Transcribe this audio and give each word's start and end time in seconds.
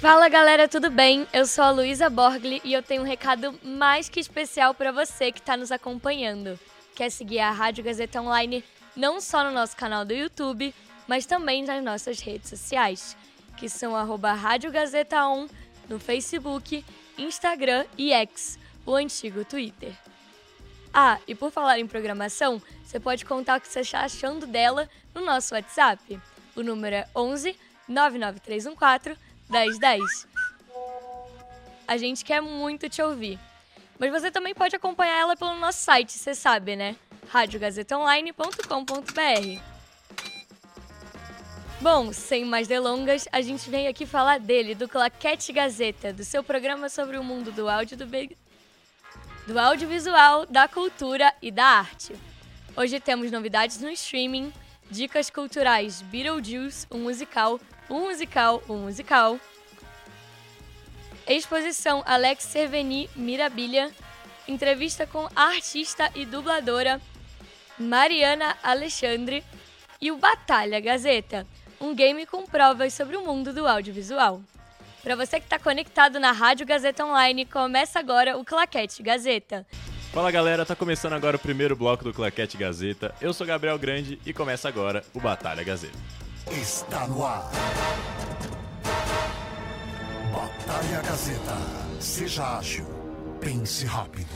Fala 0.00 0.28
galera, 0.28 0.68
tudo 0.68 0.92
bem? 0.92 1.26
Eu 1.32 1.44
sou 1.44 1.64
a 1.64 1.70
Luísa 1.70 2.08
Borgli 2.08 2.60
e 2.62 2.72
eu 2.72 2.80
tenho 2.80 3.02
um 3.02 3.04
recado 3.04 3.58
mais 3.64 4.08
que 4.08 4.20
especial 4.20 4.72
para 4.72 4.92
você 4.92 5.32
que 5.32 5.40
está 5.40 5.56
nos 5.56 5.72
acompanhando. 5.72 6.56
Quer 6.94 7.10
seguir 7.10 7.40
a 7.40 7.50
Rádio 7.50 7.82
Gazeta 7.82 8.22
Online 8.22 8.62
não 8.94 9.20
só 9.20 9.42
no 9.42 9.50
nosso 9.50 9.76
canal 9.76 10.04
do 10.04 10.14
YouTube, 10.14 10.72
mas 11.08 11.26
também 11.26 11.64
nas 11.64 11.82
nossas 11.82 12.20
redes 12.20 12.48
sociais, 12.48 13.16
que 13.56 13.68
são 13.68 13.96
arroba 13.96 14.32
Rádio 14.34 14.70
Gazeta 14.70 15.26
On 15.26 15.48
no 15.88 15.98
Facebook, 15.98 16.84
Instagram 17.18 17.84
e 17.98 18.12
X, 18.12 18.56
o 18.86 18.94
antigo 18.94 19.44
Twitter. 19.44 19.92
Ah, 20.94 21.18
e 21.26 21.34
por 21.34 21.50
falar 21.50 21.80
em 21.80 21.88
programação, 21.88 22.62
você 22.84 23.00
pode 23.00 23.24
contar 23.24 23.58
o 23.58 23.60
que 23.60 23.66
você 23.66 23.80
está 23.80 24.02
achando 24.02 24.46
dela 24.46 24.88
no 25.12 25.24
nosso 25.24 25.56
WhatsApp. 25.56 26.20
O 26.54 26.62
número 26.62 26.94
é 26.94 27.08
11 27.16 27.56
99314 27.88 29.27
1010. 29.50 30.26
A 31.86 31.96
gente 31.96 32.24
quer 32.24 32.40
muito 32.40 32.88
te 32.88 33.02
ouvir. 33.02 33.38
Mas 33.98 34.10
você 34.10 34.30
também 34.30 34.54
pode 34.54 34.76
acompanhar 34.76 35.18
ela 35.18 35.36
pelo 35.36 35.54
nosso 35.56 35.80
site, 35.80 36.12
você 36.12 36.34
sabe, 36.34 36.76
né? 36.76 36.96
radiogazetaonline.com.br. 37.30 39.60
Bom, 41.80 42.12
sem 42.12 42.44
mais 42.44 42.66
delongas, 42.66 43.28
a 43.30 43.40
gente 43.40 43.70
vem 43.70 43.86
aqui 43.86 44.04
falar 44.04 44.40
dele, 44.40 44.74
do 44.74 44.88
Claquete 44.88 45.52
Gazeta, 45.52 46.12
do 46.12 46.24
seu 46.24 46.42
programa 46.42 46.88
sobre 46.88 47.16
o 47.16 47.22
mundo 47.24 47.52
do 47.52 47.68
áudio 47.68 47.96
do, 47.96 48.06
be- 48.06 48.36
do 49.46 49.58
audiovisual, 49.58 50.44
da 50.46 50.66
cultura 50.66 51.32
e 51.40 51.50
da 51.52 51.64
arte. 51.64 52.14
Hoje 52.76 52.98
temos 52.98 53.30
novidades 53.30 53.80
no 53.80 53.88
streaming, 53.90 54.52
dicas 54.90 55.30
culturais 55.30 56.02
Beetlejuice, 56.02 56.86
um 56.90 56.98
musical, 56.98 57.60
um 57.88 58.08
musical, 58.08 58.62
um 58.68 58.76
musical. 58.78 59.38
Exposição 61.26 62.02
Alex 62.06 62.44
Cerveni 62.44 63.08
Mirabilha. 63.14 63.90
Entrevista 64.46 65.06
com 65.06 65.28
a 65.36 65.44
artista 65.48 66.10
e 66.14 66.24
dubladora 66.24 67.00
Mariana 67.78 68.56
Alexandre. 68.62 69.44
E 70.00 70.12
o 70.12 70.16
Batalha 70.16 70.80
Gazeta, 70.80 71.46
um 71.80 71.94
game 71.94 72.24
com 72.24 72.46
provas 72.46 72.94
sobre 72.94 73.16
o 73.16 73.24
mundo 73.24 73.52
do 73.52 73.66
audiovisual. 73.66 74.40
Para 75.02 75.16
você 75.16 75.40
que 75.40 75.46
está 75.46 75.58
conectado 75.58 76.20
na 76.20 76.30
Rádio 76.32 76.66
Gazeta 76.66 77.04
Online, 77.04 77.44
começa 77.44 77.98
agora 77.98 78.38
o 78.38 78.44
Claquete 78.44 79.02
Gazeta. 79.02 79.66
Fala 80.12 80.30
galera, 80.30 80.64
tá 80.64 80.76
começando 80.76 81.14
agora 81.14 81.36
o 81.36 81.40
primeiro 81.40 81.74
bloco 81.74 82.04
do 82.04 82.12
Claquete 82.12 82.56
Gazeta. 82.56 83.14
Eu 83.20 83.32
sou 83.32 83.46
Gabriel 83.46 83.78
Grande 83.78 84.20
e 84.24 84.32
começa 84.32 84.68
agora 84.68 85.04
o 85.12 85.20
Batalha 85.20 85.64
Gazeta. 85.64 86.27
Está 86.50 87.06
no 87.06 87.26
ar. 87.26 87.50
Batalha 90.32 91.02
Gazeta. 91.02 91.56
Seja 92.00 92.56
ágil. 92.58 92.86
Pense 93.38 93.84
rápido. 93.84 94.30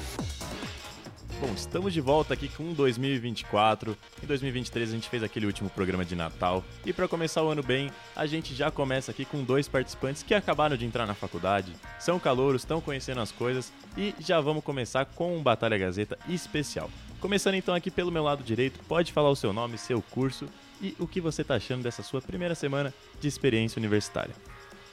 Bom, 1.40 1.50
estamos 1.56 1.92
de 1.94 2.02
volta 2.02 2.34
aqui 2.34 2.48
com 2.48 2.74
2024. 2.74 3.96
Em 4.22 4.26
2023 4.26 4.90
a 4.90 4.92
gente 4.92 5.08
fez 5.08 5.22
aquele 5.22 5.46
último 5.46 5.70
programa 5.70 6.04
de 6.04 6.14
Natal. 6.14 6.62
E 6.84 6.92
para 6.92 7.08
começar 7.08 7.42
o 7.42 7.48
ano 7.48 7.62
bem, 7.62 7.90
a 8.14 8.26
gente 8.26 8.54
já 8.54 8.70
começa 8.70 9.10
aqui 9.10 9.24
com 9.24 9.42
dois 9.42 9.66
participantes 9.66 10.22
que 10.22 10.34
acabaram 10.34 10.76
de 10.76 10.84
entrar 10.84 11.06
na 11.06 11.14
faculdade, 11.14 11.72
são 11.98 12.20
calouros, 12.20 12.60
estão 12.60 12.80
conhecendo 12.80 13.22
as 13.22 13.32
coisas 13.32 13.72
e 13.96 14.14
já 14.20 14.38
vamos 14.38 14.62
começar 14.62 15.06
com 15.06 15.36
um 15.36 15.42
Batalha 15.42 15.78
Gazeta 15.78 16.18
especial. 16.28 16.90
Começando 17.18 17.54
então 17.54 17.74
aqui 17.74 17.90
pelo 17.90 18.12
meu 18.12 18.22
lado 18.22 18.44
direito, 18.44 18.78
pode 18.86 19.12
falar 19.12 19.30
o 19.30 19.36
seu 19.36 19.52
nome, 19.52 19.78
seu 19.78 20.02
curso 20.02 20.46
e 20.82 20.96
o 20.98 21.06
que 21.06 21.20
você 21.20 21.44
tá 21.44 21.54
achando 21.54 21.82
dessa 21.82 22.02
sua 22.02 22.20
primeira 22.20 22.54
semana 22.54 22.92
de 23.20 23.28
experiência 23.28 23.78
universitária. 23.78 24.34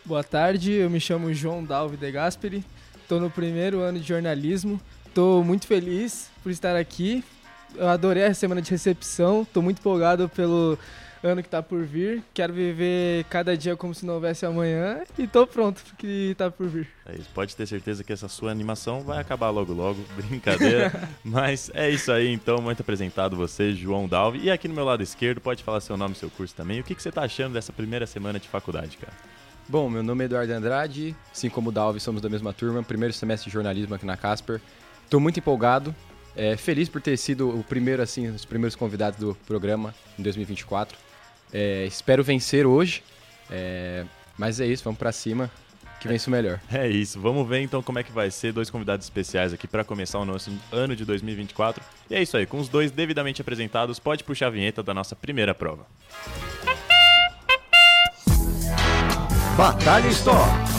Boa 0.05 0.23
tarde, 0.23 0.71
eu 0.71 0.89
me 0.89 0.99
chamo 0.99 1.33
João 1.33 1.63
Dalvi 1.63 1.97
De 1.97 2.11
Gasperi, 2.11 2.63
estou 3.01 3.19
no 3.19 3.29
primeiro 3.29 3.79
ano 3.79 3.99
de 3.99 4.07
jornalismo, 4.07 4.79
estou 5.05 5.43
muito 5.43 5.67
feliz 5.67 6.29
por 6.43 6.51
estar 6.51 6.75
aqui, 6.75 7.23
eu 7.75 7.87
adorei 7.87 8.23
a 8.23 8.33
semana 8.33 8.61
de 8.61 8.71
recepção, 8.71 9.41
estou 9.41 9.61
muito 9.61 9.79
empolgado 9.79 10.29
pelo 10.29 10.77
ano 11.23 11.41
que 11.41 11.47
está 11.47 11.61
por 11.61 11.83
vir, 11.83 12.23
quero 12.33 12.53
viver 12.53 13.25
cada 13.25 13.57
dia 13.57 13.75
como 13.75 13.93
se 13.93 14.05
não 14.05 14.15
houvesse 14.15 14.45
amanhã 14.45 15.01
e 15.17 15.23
estou 15.23 15.45
pronto 15.45 15.81
para 15.81 15.93
o 15.93 15.97
que 15.97 16.31
está 16.31 16.49
por 16.49 16.67
vir. 16.67 16.87
É 17.05 17.15
isso, 17.15 17.29
pode 17.33 17.55
ter 17.55 17.67
certeza 17.67 18.03
que 18.03 18.13
essa 18.13 18.27
sua 18.27 18.51
animação 18.51 19.01
vai 19.01 19.19
acabar 19.19 19.49
logo 19.49 19.73
logo, 19.73 19.99
brincadeira. 20.15 21.09
Mas 21.23 21.69
é 21.73 21.89
isso 21.89 22.11
aí 22.11 22.31
então, 22.31 22.61
muito 22.61 22.81
apresentado 22.81 23.35
você, 23.35 23.73
João 23.73 24.07
Dalvi. 24.07 24.39
E 24.43 24.51
aqui 24.51 24.67
no 24.67 24.73
meu 24.73 24.85
lado 24.85 25.03
esquerdo, 25.03 25.41
pode 25.41 25.63
falar 25.63 25.81
seu 25.81 25.97
nome 25.97 26.13
e 26.13 26.17
seu 26.17 26.29
curso 26.29 26.55
também. 26.55 26.79
O 26.79 26.83
que, 26.83 26.95
que 26.95 27.03
você 27.03 27.11
tá 27.11 27.23
achando 27.23 27.53
dessa 27.53 27.73
primeira 27.73 28.07
semana 28.07 28.39
de 28.39 28.47
faculdade, 28.47 28.97
cara? 28.97 29.13
Bom, 29.67 29.89
meu 29.89 30.01
nome 30.01 30.23
é 30.23 30.25
Eduardo 30.25 30.51
Andrade, 30.51 31.15
assim 31.31 31.49
como 31.49 31.69
o 31.69 31.71
Dalvi, 31.71 31.99
somos 31.99 32.21
da 32.21 32.29
mesma 32.29 32.51
turma, 32.51 32.81
primeiro 32.81 33.13
semestre 33.13 33.49
de 33.49 33.53
jornalismo 33.53 33.93
aqui 33.93 34.05
na 34.05 34.17
Casper. 34.17 34.59
Estou 35.03 35.19
muito 35.19 35.37
empolgado, 35.37 35.93
é, 36.35 36.55
feliz 36.57 36.89
por 36.89 37.01
ter 37.01 37.17
sido 37.17 37.49
o 37.49 37.63
primeiro, 37.63 38.01
assim, 38.01 38.27
os 38.29 38.45
primeiros 38.45 38.75
convidados 38.75 39.19
do 39.19 39.35
programa 39.45 39.93
em 40.17 40.23
2024. 40.23 41.08
É, 41.53 41.85
espero 41.85 42.23
vencer 42.23 42.65
hoje, 42.65 43.03
é, 43.49 44.05
mas 44.37 44.59
é 44.59 44.65
isso, 44.65 44.83
vamos 44.83 44.99
pra 44.99 45.11
cima, 45.11 45.49
que 45.99 46.07
vence 46.07 46.27
o 46.27 46.31
melhor. 46.31 46.59
É 46.71 46.87
isso, 46.87 47.19
vamos 47.19 47.47
ver 47.47 47.61
então 47.61 47.83
como 47.83 47.99
é 47.99 48.03
que 48.03 48.11
vai 48.11 48.31
ser. 48.31 48.53
Dois 48.53 48.69
convidados 48.69 49.05
especiais 49.05 49.53
aqui 49.53 49.67
para 49.67 49.83
começar 49.83 50.19
o 50.19 50.25
nosso 50.25 50.51
ano 50.71 50.95
de 50.95 51.03
2024. 51.03 51.83
E 52.09 52.15
é 52.15 52.21
isso 52.21 52.37
aí, 52.37 52.45
com 52.45 52.57
os 52.57 52.69
dois 52.69 52.91
devidamente 52.91 53.41
apresentados, 53.41 53.99
pode 53.99 54.23
puxar 54.23 54.47
a 54.47 54.51
vinheta 54.51 54.81
da 54.81 54.93
nossa 54.93 55.15
primeira 55.15 55.53
prova. 55.53 55.85
Batalha 59.57 60.07
Store. 60.07 60.78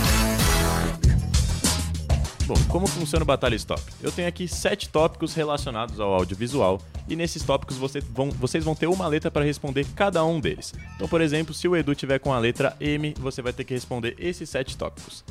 Bom, 2.50 2.56
como 2.66 2.88
funciona 2.88 3.22
o 3.22 3.26
Batalha 3.26 3.54
Stop? 3.54 3.80
Eu 4.02 4.10
tenho 4.10 4.26
aqui 4.26 4.48
sete 4.48 4.88
tópicos 4.88 5.34
relacionados 5.34 6.00
ao 6.00 6.12
audiovisual 6.12 6.80
e 7.08 7.14
nesses 7.14 7.44
tópicos 7.44 7.76
você 7.76 8.00
vão- 8.00 8.32
vocês 8.32 8.64
vão 8.64 8.74
ter 8.74 8.88
uma 8.88 9.06
letra 9.06 9.30
para 9.30 9.44
responder 9.44 9.86
cada 9.94 10.24
um 10.24 10.40
deles. 10.40 10.74
Então, 10.96 11.06
por 11.06 11.20
exemplo, 11.20 11.54
se 11.54 11.68
o 11.68 11.76
Edu 11.76 11.94
tiver 11.94 12.18
com 12.18 12.32
a 12.32 12.40
letra 12.40 12.76
M, 12.80 13.14
você 13.20 13.40
vai 13.40 13.52
ter 13.52 13.62
que 13.62 13.72
responder 13.72 14.16
esses 14.18 14.50
sete 14.50 14.76
tópicos: 14.76 15.24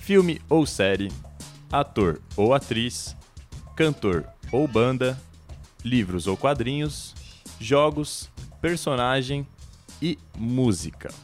filme 0.00 0.42
ou 0.48 0.66
série, 0.66 1.12
ator 1.70 2.20
ou 2.36 2.52
atriz, 2.52 3.14
cantor 3.76 4.26
ou 4.50 4.66
banda, 4.66 5.16
livros 5.84 6.26
ou 6.26 6.36
quadrinhos, 6.36 7.14
jogos, 7.60 8.28
personagem 8.60 9.46
e 10.02 10.18
música. 10.36 11.14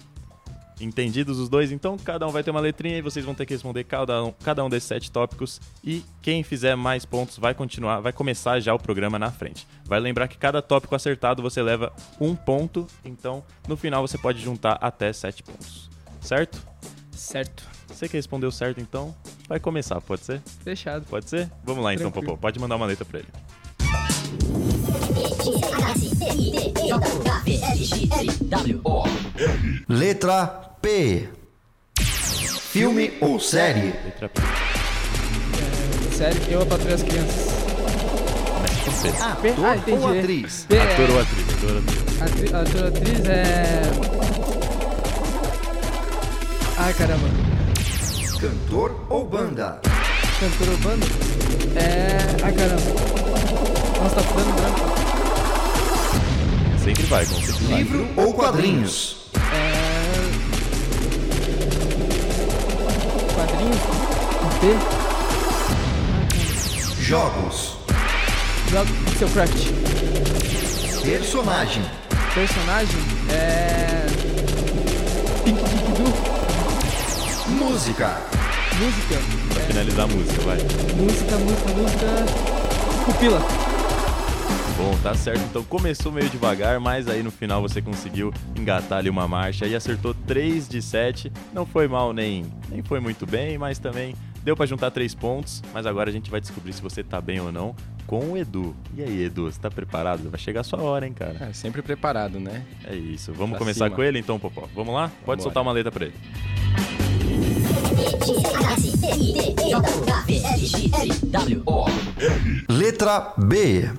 Entendidos 0.81 1.39
os 1.39 1.49
dois? 1.49 1.73
Então 1.73 1.97
cada 1.97 2.27
um 2.27 2.31
vai 2.31 2.43
ter 2.43 2.51
uma 2.51 2.61
letrinha 2.61 2.99
e 2.99 3.03
vocês 3.03 3.25
vão 3.25 3.35
ter 3.35 3.47
que 3.47 3.55
responder 3.55 3.85
cada 3.85 4.23
um, 4.25 4.33
cada 4.45 4.65
um 4.65 4.69
desses 4.69 4.87
sete 4.89 5.11
tópicos. 5.11 5.61
E 5.83 6.05
quem 6.21 6.43
fizer 6.43 6.75
mais 6.77 7.05
pontos 7.05 7.39
vai 7.39 7.55
continuar, 7.55 8.01
vai 8.01 8.13
começar 8.13 8.61
já 8.61 8.75
o 8.75 8.79
programa 8.79 9.19
na 9.19 9.31
frente. 9.31 9.67
Vai 9.85 10.01
lembrar 10.01 10.29
que 10.29 10.37
cada 10.37 10.61
tópico 10.61 10.95
acertado 10.95 11.43
você 11.43 11.63
leva 11.63 11.93
um 12.21 12.35
ponto, 12.37 12.87
então 13.05 13.43
no 13.67 13.77
final 13.77 14.07
você 14.07 14.19
pode 14.19 14.41
juntar 14.43 14.79
até 14.81 15.13
sete 15.13 15.43
pontos. 15.43 15.89
Certo? 16.21 16.61
Certo, 17.13 17.65
Você 17.89 18.09
que 18.09 18.17
respondeu 18.19 18.51
certo, 18.53 18.79
então 18.79 19.15
vai 19.49 19.59
começar, 19.59 19.99
pode 20.03 20.23
ser? 20.23 20.43
fechado. 20.63 21.07
Pode 21.07 21.31
ser? 21.31 21.51
Vamos 21.65 21.83
lá 21.83 21.95
então, 21.95 22.11
Tranquilo. 22.11 22.33
Popô. 22.35 22.43
Pode 22.43 22.59
mandar 22.59 22.77
uma 22.77 22.85
letra 22.85 23.07
pra 23.07 23.21
ele. 23.21 23.29
Letra 29.89 30.66
P. 30.87 31.29
Filme 32.71 33.15
ou 33.21 33.41
série? 33.41 33.93
Letra 34.05 34.29
P. 34.29 34.41
Sério, 36.15 36.41
eu 36.49 36.63
apatrei 36.63 36.95
as 36.95 37.03
crianças. 37.03 37.47
P. 39.03 39.11
P? 39.11 39.17
Ah, 39.21 39.37
Ou 39.99 40.09
atriz? 40.17 40.65
P, 40.69 40.77
é- 40.77 40.83
Ator 40.83 41.11
ou 41.11 41.21
atriz? 41.21 41.45
Ator 41.51 41.71
ou 41.73 41.79
atriz? 41.81 42.23
Atri 42.23 42.55
ator, 42.55 42.87
atriz 42.87 43.27
é. 43.27 43.83
Ai 46.79 46.95
caramba. 46.95 47.29
Cantor 48.41 49.07
ou 49.11 49.25
banda? 49.25 49.81
Cantor 50.39 50.69
ou 50.69 50.77
banda? 50.79 51.07
É. 51.75 52.45
Ai 52.45 52.53
caramba. 52.53 52.91
Nossa, 54.01 54.15
tá 54.15 54.23
ficando 54.23 54.55
branco. 54.55 54.87
Sempre 56.85 57.03
vai, 57.07 57.27
com 57.27 57.35
sempre 57.35 57.65
vai. 57.65 57.79
Livro 57.79 58.09
ou 58.17 58.33
quadrinhos? 58.35 59.26
P? 64.61 64.67
Jogos. 67.03 67.77
Jogo 68.71 68.91
Pixel 69.05 69.29
Craft. 69.29 69.71
Personagem. 71.03 71.83
Personagem 72.35 73.01
é. 73.31 74.07
Pink 75.45 75.61
Doo. 75.61 76.13
Música. 77.49 78.17
Música. 78.79 79.21
Pra 79.53 79.63
finalizar 79.65 80.05
a 80.05 80.09
música, 80.09 80.43
vai. 80.43 80.59
Música, 80.97 81.37
música, 81.37 81.73
música. 81.75 82.07
Pupila. 83.05 83.41
Bom, 84.79 84.97
tá 85.03 85.15
certo. 85.15 85.43
Então 85.51 85.63
começou 85.65 86.11
meio 86.11 86.29
devagar, 86.31 86.81
mas 86.81 87.09
aí 87.09 87.23
no 87.23 87.31
final 87.31 87.61
você 87.61 87.81
conseguiu 87.83 88.33
engatar 88.57 88.99
ali 88.99 89.11
uma 89.11 89.29
marcha 89.29 89.67
e 89.67 89.75
acertou 89.75 90.15
3 90.27 90.67
de 90.69 90.81
7. 90.81 91.31
Não 91.53 91.67
foi 91.67 91.87
mal 91.89 92.13
nem, 92.13 92.47
nem 92.71 92.83
foi 92.83 93.01
muito 93.01 93.27
bem, 93.27 93.59
mas 93.59 93.79
também 93.79 94.15
deu 94.47 94.57
pra 94.57 94.65
juntar 94.65 94.91
3 94.93 95.13
pontos. 95.15 95.61
Mas 95.75 95.85
agora 95.85 96.09
a 96.09 96.13
gente 96.13 96.31
vai 96.31 96.41
descobrir 96.41 96.73
se 96.73 96.81
você 96.81 97.03
tá 97.03 97.21
bem 97.21 97.41
ou 97.41 97.51
não 97.53 97.75
com 98.07 98.33
o 98.33 98.37
Edu. 98.37 98.75
E 98.97 99.03
aí, 99.03 99.25
Edu, 99.25 99.51
você 99.51 99.59
tá 99.61 99.69
preparado? 99.69 100.31
Vai 100.31 100.39
chegar 100.39 100.61
a 100.61 100.65
sua 100.65 100.81
hora, 100.81 101.05
hein, 101.05 101.13
cara? 101.13 101.49
É, 101.51 101.53
sempre 101.53 101.83
preparado, 101.83 102.39
né? 102.39 102.65
É 102.85 102.95
isso. 102.95 103.33
Vamos 103.33 103.51
Pra 103.51 103.59
começar 103.59 103.87
cima. 103.87 103.97
com 103.97 104.03
ele 104.05 104.21
então, 104.21 104.39
Popó? 104.39 104.69
Vamos 104.75 104.95
lá? 104.95 105.09
Pode 105.09 105.19
Vambora. 105.25 105.41
soltar 105.43 105.63
uma 105.65 105.73
letra 105.73 105.91
pra 105.91 106.07
ele. 106.07 106.15
Letra 112.69 113.33
B. 113.37 113.91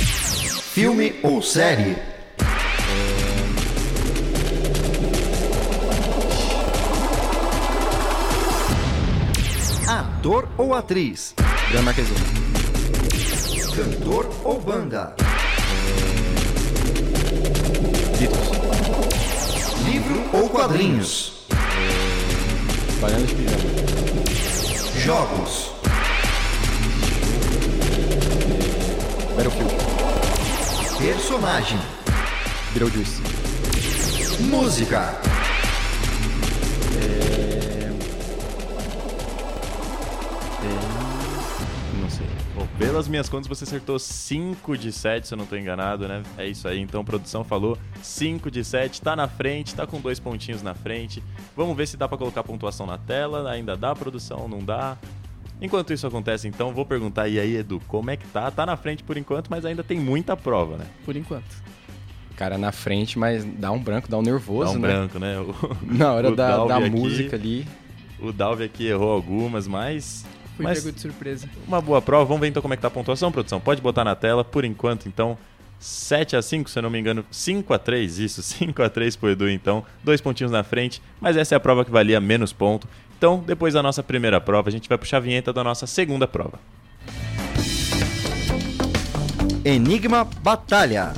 Filme 0.00 1.14
ou 1.22 1.42
série? 1.42 1.96
Ator 10.20 10.46
ou 10.58 10.74
atriz? 10.74 11.34
Grande 11.70 11.86
Marquezine. 11.86 12.20
Cantor 13.74 14.30
ou 14.44 14.60
banda? 14.60 15.16
Beatles. 18.18 18.50
Livro 19.86 20.22
ou 20.34 20.50
quadrinhos? 20.50 21.46
Baiana 23.00 23.24
de 23.24 23.34
Pijama. 23.34 23.56
Jogos. 24.94 25.72
Battlefield. 29.34 29.74
Personagem. 30.98 31.78
Beetlejuice. 32.74 33.22
Música. 34.50 35.29
Pelas 42.80 43.06
minhas 43.06 43.28
contas, 43.28 43.46
você 43.46 43.64
acertou 43.64 43.98
5 43.98 44.78
de 44.78 44.90
7, 44.90 45.28
se 45.28 45.34
eu 45.34 45.38
não 45.38 45.44
tô 45.44 45.54
enganado, 45.54 46.08
né? 46.08 46.22
É 46.38 46.46
isso 46.48 46.66
aí. 46.66 46.80
Então, 46.80 47.04
produção 47.04 47.44
falou 47.44 47.76
5 48.02 48.50
de 48.50 48.64
7, 48.64 49.02
tá 49.02 49.14
na 49.14 49.28
frente, 49.28 49.74
tá 49.74 49.86
com 49.86 50.00
dois 50.00 50.18
pontinhos 50.18 50.62
na 50.62 50.72
frente. 50.74 51.22
Vamos 51.54 51.76
ver 51.76 51.86
se 51.86 51.98
dá 51.98 52.08
pra 52.08 52.16
colocar 52.16 52.42
pontuação 52.42 52.86
na 52.86 52.96
tela. 52.96 53.50
Ainda 53.50 53.76
dá, 53.76 53.94
produção? 53.94 54.48
Não 54.48 54.60
dá? 54.60 54.96
Enquanto 55.60 55.92
isso 55.92 56.06
acontece, 56.06 56.48
então, 56.48 56.72
vou 56.72 56.86
perguntar, 56.86 57.28
e 57.28 57.38
aí, 57.38 57.56
Edu, 57.56 57.82
como 57.86 58.10
é 58.10 58.16
que 58.16 58.26
tá? 58.28 58.50
Tá 58.50 58.64
na 58.64 58.78
frente 58.78 59.04
por 59.04 59.18
enquanto, 59.18 59.50
mas 59.50 59.66
ainda 59.66 59.84
tem 59.84 60.00
muita 60.00 60.34
prova, 60.34 60.78
né? 60.78 60.86
Por 61.04 61.14
enquanto. 61.16 61.62
Cara 62.34 62.56
na 62.56 62.72
frente, 62.72 63.18
mas 63.18 63.44
dá 63.44 63.70
um 63.70 63.78
branco, 63.78 64.08
dá 64.08 64.16
um 64.16 64.22
nervoso, 64.22 64.72
Dá 64.72 64.78
um 64.78 64.80
né? 64.80 64.88
branco, 64.88 65.18
né? 65.18 65.36
O, 65.38 65.54
Na 65.84 66.14
hora 66.14 66.30
o 66.30 66.34
da, 66.34 66.64
da 66.64 66.78
aqui- 66.78 66.88
música 66.88 67.36
ali. 67.36 67.66
O 68.18 68.32
Dalvi 68.32 68.64
aqui 68.64 68.86
errou 68.86 69.12
algumas, 69.12 69.68
mas... 69.68 70.24
Fui 70.60 70.64
mas 70.64 70.80
pego 70.80 70.92
de 70.92 71.00
surpresa. 71.00 71.48
Uma 71.66 71.80
boa 71.80 72.02
prova. 72.02 72.26
Vamos 72.26 72.40
ver 72.40 72.48
então 72.48 72.60
como 72.60 72.74
é 72.74 72.76
que 72.76 72.82
tá 72.82 72.88
a 72.88 72.90
pontuação, 72.90 73.32
produção. 73.32 73.58
Pode 73.58 73.80
botar 73.80 74.04
na 74.04 74.14
tela, 74.14 74.44
por 74.44 74.64
enquanto, 74.64 75.06
então. 75.08 75.38
7 75.78 76.36
a 76.36 76.42
5 76.42 76.68
se 76.68 76.78
eu 76.78 76.82
não 76.82 76.90
me 76.90 76.98
engano. 76.98 77.24
5 77.30 77.72
a 77.72 77.78
3 77.78 78.18
isso. 78.18 78.42
5 78.44 78.82
a 78.82 78.90
3 78.90 79.16
pro 79.16 79.30
Edu, 79.30 79.48
então. 79.48 79.84
Dois 80.04 80.20
pontinhos 80.20 80.52
na 80.52 80.62
frente. 80.62 81.00
Mas 81.18 81.36
essa 81.36 81.54
é 81.54 81.56
a 81.56 81.60
prova 81.60 81.84
que 81.84 81.90
valia 81.90 82.20
menos 82.20 82.52
ponto. 82.52 82.86
Então, 83.16 83.42
depois 83.46 83.74
da 83.74 83.82
nossa 83.82 84.02
primeira 84.02 84.40
prova, 84.40 84.68
a 84.68 84.72
gente 84.72 84.88
vai 84.88 84.98
puxar 84.98 85.18
a 85.18 85.20
vinheta 85.20 85.52
da 85.52 85.64
nossa 85.64 85.86
segunda 85.86 86.28
prova. 86.28 86.58
Enigma 89.64 90.24
Batalha. 90.42 91.12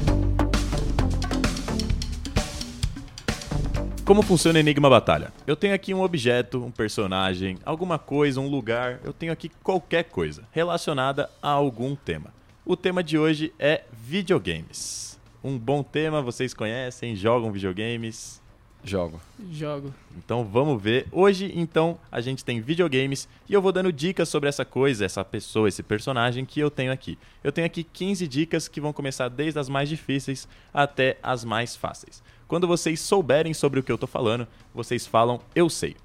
Como 4.12 4.20
funciona 4.20 4.60
Enigma 4.60 4.90
Batalha? 4.90 5.32
Eu 5.46 5.56
tenho 5.56 5.72
aqui 5.72 5.94
um 5.94 6.02
objeto, 6.02 6.62
um 6.62 6.70
personagem, 6.70 7.56
alguma 7.64 7.98
coisa, 7.98 8.38
um 8.42 8.46
lugar. 8.46 9.00
Eu 9.02 9.10
tenho 9.10 9.32
aqui 9.32 9.50
qualquer 9.62 10.04
coisa 10.04 10.46
relacionada 10.52 11.30
a 11.40 11.48
algum 11.48 11.96
tema. 11.96 12.26
O 12.62 12.76
tema 12.76 13.02
de 13.02 13.16
hoje 13.16 13.54
é 13.58 13.84
videogames. 13.90 15.18
Um 15.42 15.58
bom 15.58 15.82
tema, 15.82 16.20
vocês 16.20 16.52
conhecem, 16.52 17.16
jogam 17.16 17.50
videogames. 17.50 18.42
Jogo. 18.84 19.18
Jogo. 19.50 19.94
Então 20.14 20.44
vamos 20.44 20.82
ver. 20.82 21.06
Hoje, 21.10 21.50
então, 21.54 21.98
a 22.10 22.20
gente 22.20 22.44
tem 22.44 22.60
videogames 22.60 23.26
e 23.48 23.54
eu 23.54 23.62
vou 23.62 23.72
dando 23.72 23.90
dicas 23.90 24.28
sobre 24.28 24.46
essa 24.46 24.64
coisa, 24.64 25.06
essa 25.06 25.24
pessoa, 25.24 25.68
esse 25.68 25.82
personagem 25.82 26.44
que 26.44 26.60
eu 26.60 26.70
tenho 26.70 26.92
aqui. 26.92 27.16
Eu 27.42 27.50
tenho 27.50 27.66
aqui 27.66 27.82
15 27.82 28.28
dicas 28.28 28.68
que 28.68 28.80
vão 28.80 28.92
começar 28.92 29.28
desde 29.28 29.58
as 29.58 29.70
mais 29.70 29.88
difíceis 29.88 30.46
até 30.74 31.16
as 31.22 31.44
mais 31.44 31.74
fáceis. 31.74 32.22
Quando 32.52 32.68
vocês 32.68 33.00
souberem 33.00 33.54
sobre 33.54 33.80
o 33.80 33.82
que 33.82 33.90
eu 33.90 33.96
tô 33.96 34.06
falando, 34.06 34.46
vocês 34.74 35.06
falam 35.06 35.40
eu 35.54 35.70
sei. 35.70 35.96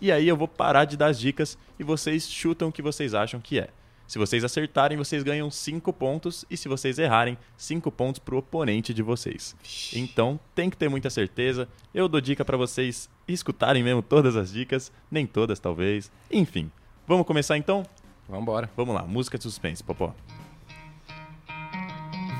E 0.00 0.12
aí 0.12 0.28
eu 0.28 0.36
vou 0.36 0.46
parar 0.46 0.84
de 0.84 0.96
dar 0.96 1.08
as 1.08 1.18
dicas 1.18 1.58
e 1.80 1.82
vocês 1.82 2.30
chutam 2.30 2.68
o 2.68 2.72
que 2.72 2.80
vocês 2.80 3.12
acham 3.12 3.40
que 3.40 3.58
é. 3.58 3.70
Se 4.06 4.16
vocês 4.16 4.44
acertarem, 4.44 4.96
vocês 4.96 5.24
ganham 5.24 5.50
5 5.50 5.92
pontos 5.92 6.44
e 6.48 6.56
se 6.56 6.68
vocês 6.68 7.00
errarem, 7.00 7.36
5 7.56 7.90
pontos 7.90 8.20
pro 8.20 8.38
oponente 8.38 8.94
de 8.94 9.02
vocês. 9.02 9.56
Então, 9.92 10.38
tem 10.54 10.70
que 10.70 10.76
ter 10.76 10.88
muita 10.88 11.10
certeza. 11.10 11.68
Eu 11.92 12.06
dou 12.06 12.20
dica 12.20 12.44
pra 12.44 12.56
vocês 12.56 13.10
escutarem 13.26 13.82
mesmo 13.82 14.00
todas 14.00 14.36
as 14.36 14.52
dicas, 14.52 14.92
nem 15.10 15.26
todas 15.26 15.58
talvez. 15.58 16.12
Enfim, 16.30 16.70
vamos 17.04 17.26
começar 17.26 17.58
então? 17.58 17.84
Vambora. 18.28 18.70
Vamos 18.76 18.94
lá, 18.94 19.02
música 19.02 19.36
de 19.36 19.42
suspense, 19.42 19.82
Popó. 19.82 20.14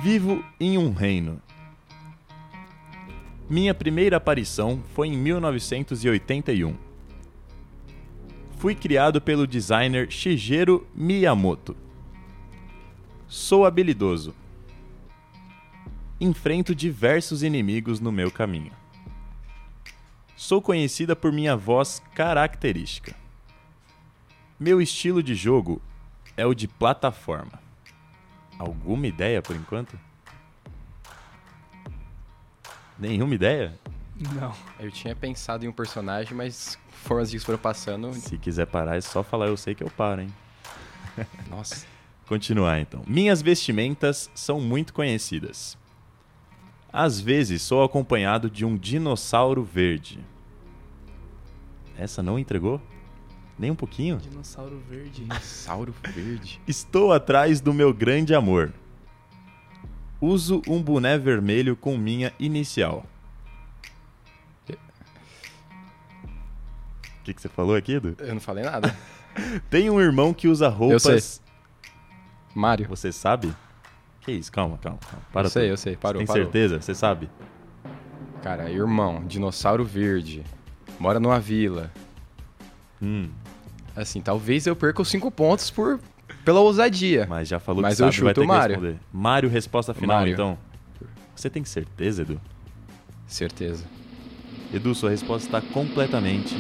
Vivo 0.05 0.45
em 0.61 0.79
um 0.79 0.93
reino. 0.93 1.43
Minha 3.49 3.73
primeira 3.73 4.17
aparição 4.17 4.83
foi 4.93 5.07
em 5.07 5.17
1981. 5.17 6.77
Fui 8.59 8.75
criado 8.75 9.21
pelo 9.21 9.47
designer 9.47 10.11
Shigeru 10.11 10.85
Miyamoto. 10.93 11.77
Sou 13.29 13.65
habilidoso. 13.65 14.35
Enfrento 16.21 16.75
diversos 16.75 17.45
inimigos 17.45 18.01
no 18.01 18.11
meu 18.11 18.33
caminho. 18.33 18.73
Sou 20.35 20.61
conhecida 20.61 21.15
por 21.15 21.31
minha 21.31 21.57
voz 21.57 22.03
característica. 22.17 23.15
Meu 24.59 24.81
estilo 24.81 25.23
de 25.23 25.37
jogo 25.37 25.81
é 26.37 26.45
o 26.45 26.53
de 26.53 26.67
plataforma. 26.67 27.61
Alguma 28.59 29.07
ideia 29.07 29.41
por 29.41 29.55
enquanto? 29.55 29.97
Nenhuma 32.99 33.35
ideia? 33.35 33.79
Não. 34.35 34.55
Eu 34.81 34.91
tinha 34.91 35.15
pensado 35.15 35.65
em 35.65 35.69
um 35.69 35.73
personagem, 35.73 36.35
mas 36.35 36.79
foram 36.91 37.23
as 37.23 37.31
dicas 37.31 37.43
que 37.43 37.47
foram 37.47 37.59
passando. 37.59 38.13
Se 38.15 38.39
quiser 38.39 38.67
parar, 38.67 38.97
é 38.97 39.01
só 39.01 39.23
falar 39.23 39.49
eu 39.49 39.57
sei 39.57 39.75
que 39.75 39.83
eu 39.83 39.91
paro, 39.91 40.23
hein? 40.23 40.33
Nossa. 41.51 41.87
Continuar 42.27 42.81
então. 42.81 43.03
Minhas 43.07 43.41
vestimentas 43.41 44.31
são 44.35 44.61
muito 44.61 44.93
conhecidas. 44.93 45.79
Às 46.93 47.21
vezes 47.21 47.63
sou 47.63 47.85
acompanhado 47.85 48.51
de 48.51 48.65
um 48.65 48.77
dinossauro 48.77 49.63
verde. 49.63 50.19
Essa 51.97 52.23
não 52.23 52.39
entregou? 52.39 52.81
Nem 53.59 53.71
um 53.71 53.77
pouquinho? 53.77 54.17
Dinossauro 54.19 54.83
verde. 54.89 55.23
Dinossauro 55.23 55.95
verde. 56.15 56.61
Estou 56.67 57.13
atrás 57.13 57.61
do 57.61 57.73
meu 57.73 57.93
grande 57.93 58.35
amor. 58.35 58.73
Uso 60.21 60.63
um 60.67 60.83
boné 60.83 61.19
vermelho 61.19 61.77
com 61.77 61.97
minha 61.97 62.33
inicial. 62.39 63.05
O 64.69 64.75
que, 67.27 67.35
que 67.35 67.43
você 67.43 67.49
falou 67.49 67.75
aqui, 67.75 67.95
Edu? 67.95 68.15
Eu 68.19 68.35
não 68.35 68.41
falei 68.41 68.65
nada. 68.65 68.97
Tenho 69.69 69.95
um 69.95 70.01
irmão 70.01 70.33
que 70.33 70.47
usa 70.49 70.69
roupas. 70.69 71.03
sei. 71.03 71.47
Mário. 72.55 72.89
Você 72.89 73.11
sabe? 73.13 73.53
Que 74.21 74.33
isso? 74.33 74.51
Calma, 74.51 74.79
calma. 74.79 74.99
calma. 74.99 75.27
Para 75.33 75.47
eu 75.47 75.51
sei, 75.51 75.63
tudo. 75.65 75.71
eu 75.73 75.77
sei. 75.77 75.97
Parou, 75.97 76.19
Tem 76.21 76.27
parou. 76.27 76.43
certeza? 76.45 76.81
Você 76.81 76.95
sabe? 76.95 77.29
Cara, 78.43 78.71
irmão, 78.71 79.25
dinossauro 79.27 79.85
verde. 79.85 80.45
Mora 81.01 81.19
numa 81.19 81.41
vila. 81.41 81.91
Hum, 83.03 83.29
Assim, 83.95 84.21
talvez 84.21 84.67
eu 84.67 84.77
perca 84.77 85.01
os 85.03 85.09
cinco 85.09 85.31
pontos 85.31 85.71
por 85.71 85.99
pela 86.47 86.61
ousadia. 86.61 87.27
mas 87.29 87.47
já 87.49 87.59
falou 87.59 87.83
Mas 87.83 87.97
que 87.97 88.03
eu 88.03 88.07
sabe, 88.07 88.23
vai 88.25 88.29
chuto 88.31 88.35
ter 88.35 88.41
o 88.41 88.45
que 88.45 88.49
Mário. 88.49 88.75
responder. 88.77 88.97
Mário, 89.13 89.49
resposta 89.51 89.93
final, 89.93 90.17
Mário. 90.19 90.33
então. 90.33 90.57
Você 91.35 91.51
tem 91.51 91.63
certeza, 91.65 92.23
Edu? 92.23 92.41
Certeza. 93.27 93.85
Edu, 94.73 94.95
sua 94.95 95.11
resposta 95.11 95.47
está 95.49 95.61
completamente 95.73 96.55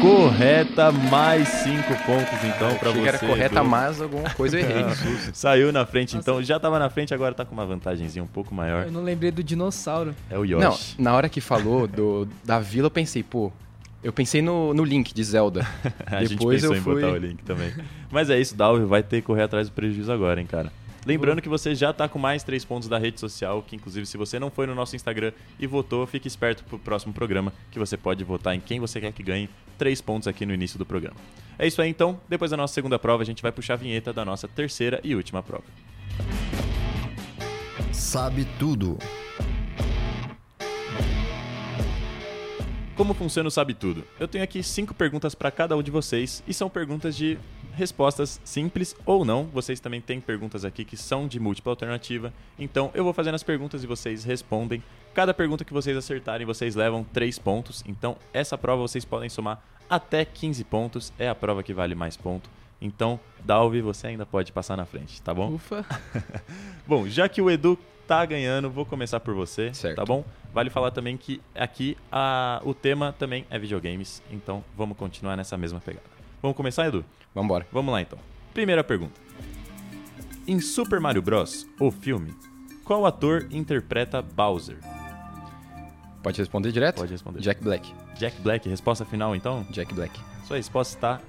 correta, 0.00 0.92
mais 0.92 1.48
5 1.48 1.82
pontos 2.04 2.44
então 2.44 2.74
pra 2.76 2.90
Achei 2.90 2.92
você. 2.92 3.00
que 3.02 3.08
era 3.08 3.18
correta, 3.18 3.60
Edu. 3.60 3.64
mas 3.68 4.00
alguma 4.02 4.30
coisa 4.30 4.58
eu 4.60 4.68
errei. 4.68 4.84
Saiu 5.32 5.72
na 5.72 5.86
frente 5.86 6.16
então, 6.16 6.42
já 6.42 6.60
tava 6.60 6.78
na 6.78 6.90
frente, 6.90 7.14
agora 7.14 7.34
tá 7.34 7.44
com 7.44 7.54
uma 7.54 7.64
vantagemzinha 7.64 8.22
um 8.22 8.26
pouco 8.28 8.54
maior. 8.54 8.84
Eu 8.86 8.92
não 8.92 9.02
lembrei 9.02 9.30
do 9.30 9.42
dinossauro. 9.42 10.14
É 10.30 10.38
o 10.38 10.44
Não, 10.44 10.70
Yoshi. 10.72 11.00
na 11.00 11.14
hora 11.14 11.28
que 11.28 11.40
falou 11.40 11.86
do, 11.86 12.28
da 12.44 12.60
vila, 12.60 12.86
eu 12.86 12.90
pensei, 12.90 13.22
pô. 13.22 13.50
Eu 14.04 14.12
pensei 14.12 14.42
no, 14.42 14.74
no 14.74 14.84
Link 14.84 15.14
de 15.14 15.24
Zelda. 15.24 15.66
A 16.04 16.20
gente 16.20 16.36
Depois 16.36 16.60
pensou 16.60 16.76
eu 16.76 16.78
em 16.78 16.82
fui- 16.84 17.00
botar 17.00 17.14
o 17.14 17.16
link 17.16 17.42
também. 17.42 17.72
Mas 18.10 18.28
é 18.28 18.38
isso, 18.38 18.54
Dalvio 18.54 18.86
vai 18.86 19.02
ter 19.02 19.22
que 19.22 19.26
correr 19.26 19.42
atrás 19.42 19.68
do 19.68 19.72
prejuízo 19.72 20.12
agora, 20.12 20.38
hein, 20.38 20.46
cara. 20.46 20.70
Lembrando 21.06 21.40
que 21.40 21.48
você 21.48 21.74
já 21.74 21.90
tá 21.92 22.06
com 22.06 22.18
mais 22.18 22.42
três 22.42 22.64
pontos 22.64 22.86
da 22.88 22.98
rede 22.98 23.18
social, 23.18 23.62
que 23.62 23.76
inclusive 23.76 24.04
se 24.06 24.16
você 24.18 24.38
não 24.38 24.50
foi 24.50 24.66
no 24.66 24.74
nosso 24.74 24.94
Instagram 24.94 25.32
e 25.58 25.66
votou, 25.66 26.06
fique 26.06 26.28
esperto 26.28 26.64
pro 26.64 26.78
próximo 26.78 27.12
programa, 27.14 27.52
que 27.70 27.78
você 27.78 27.96
pode 27.96 28.22
votar 28.24 28.54
em 28.54 28.60
quem 28.60 28.78
você 28.78 29.00
quer 29.00 29.12
que 29.12 29.22
ganhe 29.22 29.48
três 29.78 30.00
pontos 30.02 30.28
aqui 30.28 30.44
no 30.46 30.52
início 30.54 30.78
do 30.78 30.84
programa. 30.86 31.16
É 31.58 31.66
isso 31.66 31.80
aí 31.80 31.88
então, 31.90 32.18
depois 32.28 32.50
da 32.50 32.56
nossa 32.58 32.72
segunda 32.74 32.98
prova 32.98 33.22
a 33.22 33.26
gente 33.26 33.42
vai 33.42 33.52
puxar 33.52 33.74
a 33.74 33.76
vinheta 33.76 34.12
da 34.12 34.24
nossa 34.24 34.46
terceira 34.48 35.00
e 35.02 35.14
última 35.14 35.42
prova. 35.42 35.64
Sabe 37.92 38.46
tudo. 38.58 38.98
Como 42.96 43.12
funciona 43.12 43.48
o 43.48 43.50
Sabe 43.50 43.74
Tudo? 43.74 44.04
Eu 44.20 44.28
tenho 44.28 44.44
aqui 44.44 44.62
cinco 44.62 44.94
perguntas 44.94 45.34
para 45.34 45.50
cada 45.50 45.76
um 45.76 45.82
de 45.82 45.90
vocês 45.90 46.44
e 46.46 46.54
são 46.54 46.70
perguntas 46.70 47.16
de 47.16 47.36
respostas 47.74 48.40
simples 48.44 48.94
ou 49.04 49.24
não. 49.24 49.46
Vocês 49.46 49.80
também 49.80 50.00
têm 50.00 50.20
perguntas 50.20 50.64
aqui 50.64 50.84
que 50.84 50.96
são 50.96 51.26
de 51.26 51.40
múltipla 51.40 51.72
alternativa. 51.72 52.32
Então 52.56 52.92
eu 52.94 53.02
vou 53.02 53.12
fazendo 53.12 53.34
as 53.34 53.42
perguntas 53.42 53.82
e 53.82 53.86
vocês 53.88 54.22
respondem. 54.22 54.80
Cada 55.12 55.34
pergunta 55.34 55.64
que 55.64 55.72
vocês 55.72 55.96
acertarem, 55.96 56.46
vocês 56.46 56.76
levam 56.76 57.02
três 57.12 57.36
pontos. 57.36 57.82
Então 57.84 58.16
essa 58.32 58.56
prova 58.56 58.82
vocês 58.82 59.04
podem 59.04 59.28
somar 59.28 59.60
até 59.90 60.24
15 60.24 60.62
pontos. 60.62 61.12
É 61.18 61.28
a 61.28 61.34
prova 61.34 61.64
que 61.64 61.74
vale 61.74 61.96
mais 61.96 62.16
ponto. 62.16 62.48
Então, 62.80 63.18
Dalvi, 63.44 63.80
você 63.80 64.08
ainda 64.08 64.24
pode 64.24 64.52
passar 64.52 64.76
na 64.76 64.84
frente, 64.84 65.20
tá 65.20 65.34
bom? 65.34 65.54
Ufa. 65.54 65.84
Bom, 66.86 67.08
já 67.08 67.28
que 67.28 67.40
o 67.40 67.50
Edu 67.50 67.78
tá 68.06 68.24
ganhando, 68.24 68.70
vou 68.70 68.84
começar 68.84 69.20
por 69.20 69.34
você, 69.34 69.72
Certo. 69.74 69.96
tá 69.96 70.04
bom? 70.04 70.24
Vale 70.52 70.70
falar 70.70 70.90
também 70.90 71.16
que 71.16 71.40
aqui 71.54 71.96
a, 72.10 72.60
o 72.64 72.72
tema 72.74 73.14
também 73.18 73.44
é 73.50 73.58
videogames, 73.58 74.22
então 74.30 74.64
vamos 74.76 74.96
continuar 74.96 75.36
nessa 75.36 75.56
mesma 75.56 75.80
pegada. 75.80 76.06
Vamos 76.40 76.56
começar, 76.56 76.86
Edu? 76.86 77.04
Vambora. 77.34 77.66
Vamos 77.72 77.92
lá 77.92 78.00
então. 78.00 78.18
Primeira 78.52 78.84
pergunta. 78.84 79.20
Em 80.46 80.60
Super 80.60 81.00
Mario 81.00 81.22
Bros., 81.22 81.66
o 81.80 81.90
filme, 81.90 82.34
qual 82.84 83.06
ator 83.06 83.48
interpreta 83.50 84.20
Bowser? 84.20 84.76
Pode 86.22 86.38
responder 86.38 86.70
direto? 86.72 86.96
Pode 86.96 87.12
responder. 87.12 87.40
Jack 87.40 87.62
Black. 87.62 87.92
Jack 88.16 88.40
Black, 88.40 88.68
resposta 88.68 89.04
final 89.04 89.34
então? 89.34 89.66
Jack 89.70 89.92
Black. 89.94 90.18
Sua 90.46 90.56
resposta 90.56 90.94
está 90.96 91.20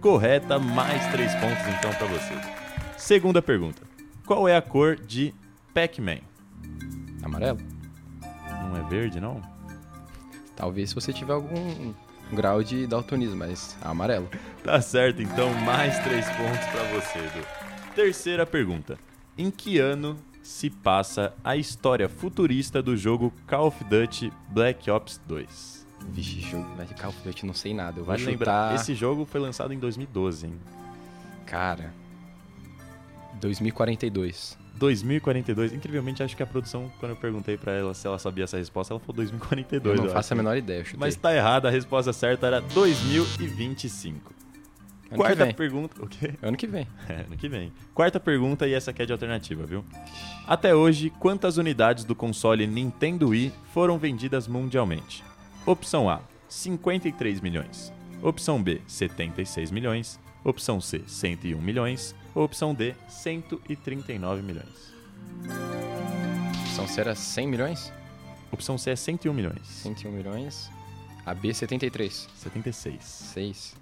correta, 0.00 0.58
mais 0.58 1.06
três 1.12 1.32
pontos 1.34 1.66
então 1.78 1.92
para 1.94 2.06
você. 2.06 2.34
Segunda 2.96 3.42
pergunta. 3.42 3.82
Qual 4.26 4.48
é 4.48 4.56
a 4.56 4.62
cor 4.62 4.96
de 4.96 5.34
Pac-Man? 5.74 6.20
Amarelo? 7.22 7.58
Não 8.68 8.76
é 8.76 8.88
verde, 8.88 9.20
não? 9.20 9.40
Talvez 10.54 10.90
se 10.90 10.94
você 10.94 11.12
tiver 11.12 11.32
algum 11.32 11.94
grau 12.32 12.62
de 12.62 12.86
daltonismo, 12.86 13.36
mas 13.36 13.76
amarelo. 13.82 14.28
Tá 14.62 14.80
certo, 14.80 15.20
então 15.20 15.52
mais 15.54 15.98
três 16.04 16.24
pontos 16.30 16.64
pra 16.70 16.84
você, 16.92 17.18
Edu. 17.18 17.44
Terceira 17.96 18.46
pergunta. 18.46 18.96
Em 19.36 19.50
que 19.50 19.80
ano 19.80 20.16
se 20.40 20.70
passa 20.70 21.34
a 21.42 21.56
história 21.56 22.08
futurista 22.08 22.80
do 22.80 22.96
jogo 22.96 23.32
Call 23.48 23.66
of 23.66 23.82
Duty 23.82 24.32
Black 24.50 24.88
Ops 24.88 25.20
2? 25.26 25.84
Vixe, 26.10 26.40
jogo 26.40 26.68
de 26.84 26.94
Call 26.94 27.10
of 27.10 27.20
Duty, 27.24 27.44
não 27.44 27.54
sei 27.54 27.74
nada. 27.74 27.98
Eu 27.98 28.04
vou 28.04 28.14
Vale 28.14 28.20
chutar... 28.20 28.30
lembrar, 28.30 28.74
esse 28.76 28.94
jogo 28.94 29.24
foi 29.24 29.40
lançado 29.40 29.74
em 29.74 29.78
2012, 29.80 30.46
hein? 30.46 30.54
Cara... 31.44 31.92
2042. 33.40 34.56
2042. 34.74 35.72
Incrivelmente, 35.72 36.22
acho 36.22 36.36
que 36.36 36.42
a 36.42 36.46
produção, 36.46 36.90
quando 36.98 37.12
eu 37.12 37.16
perguntei 37.16 37.56
pra 37.56 37.72
ela 37.72 37.94
se 37.94 38.06
ela 38.06 38.18
sabia 38.18 38.44
essa 38.44 38.56
resposta, 38.56 38.92
ela 38.92 39.00
falou 39.00 39.14
2042. 39.16 39.96
eu 39.96 40.02
não 40.02 40.08
eu 40.08 40.14
faço 40.14 40.32
a 40.32 40.34
acho. 40.34 40.42
menor 40.42 40.56
ideia. 40.56 40.84
Mas 40.96 41.16
tá 41.16 41.34
errado, 41.34 41.66
a 41.66 41.70
resposta 41.70 42.12
certa 42.12 42.46
era 42.46 42.60
2025. 42.60 44.32
Ano 45.10 45.18
Quarta 45.18 45.52
pergunta. 45.52 46.02
O 46.02 46.08
quê? 46.08 46.34
Ano 46.40 46.56
que 46.56 46.66
vem. 46.66 46.86
É, 47.08 47.16
ano 47.26 47.36
que 47.36 47.48
vem. 47.48 47.70
Quarta 47.94 48.18
pergunta, 48.18 48.66
e 48.66 48.72
essa 48.72 48.90
aqui 48.90 49.02
é 49.02 49.06
de 49.06 49.12
alternativa, 49.12 49.66
viu? 49.66 49.84
Até 50.46 50.74
hoje, 50.74 51.10
quantas 51.10 51.58
unidades 51.58 52.04
do 52.04 52.14
console 52.14 52.66
Nintendo 52.66 53.28
Wii 53.28 53.52
foram 53.74 53.98
vendidas 53.98 54.48
mundialmente? 54.48 55.22
Opção 55.66 56.08
A, 56.08 56.20
53 56.48 57.40
milhões. 57.40 57.92
Opção 58.22 58.62
B, 58.62 58.80
76 58.86 59.70
milhões. 59.70 60.18
Opção 60.42 60.80
C, 60.80 61.02
101 61.06 61.60
milhões. 61.60 62.14
Ou 62.34 62.44
opção 62.44 62.74
D, 62.74 62.94
139 63.08 64.42
milhões. 64.42 64.92
São 66.74 66.86
se 66.86 67.00
era 67.00 67.14
100 67.14 67.46
milhões? 67.46 67.92
Opção 68.50 68.76
C 68.78 68.90
é 68.90 68.96
101 68.96 69.32
milhões. 69.32 69.66
101 69.66 70.10
milhões. 70.10 70.70
A 71.24 71.34
B, 71.34 71.52
73. 71.52 72.28
76. 72.34 73.04
6. 73.04 73.76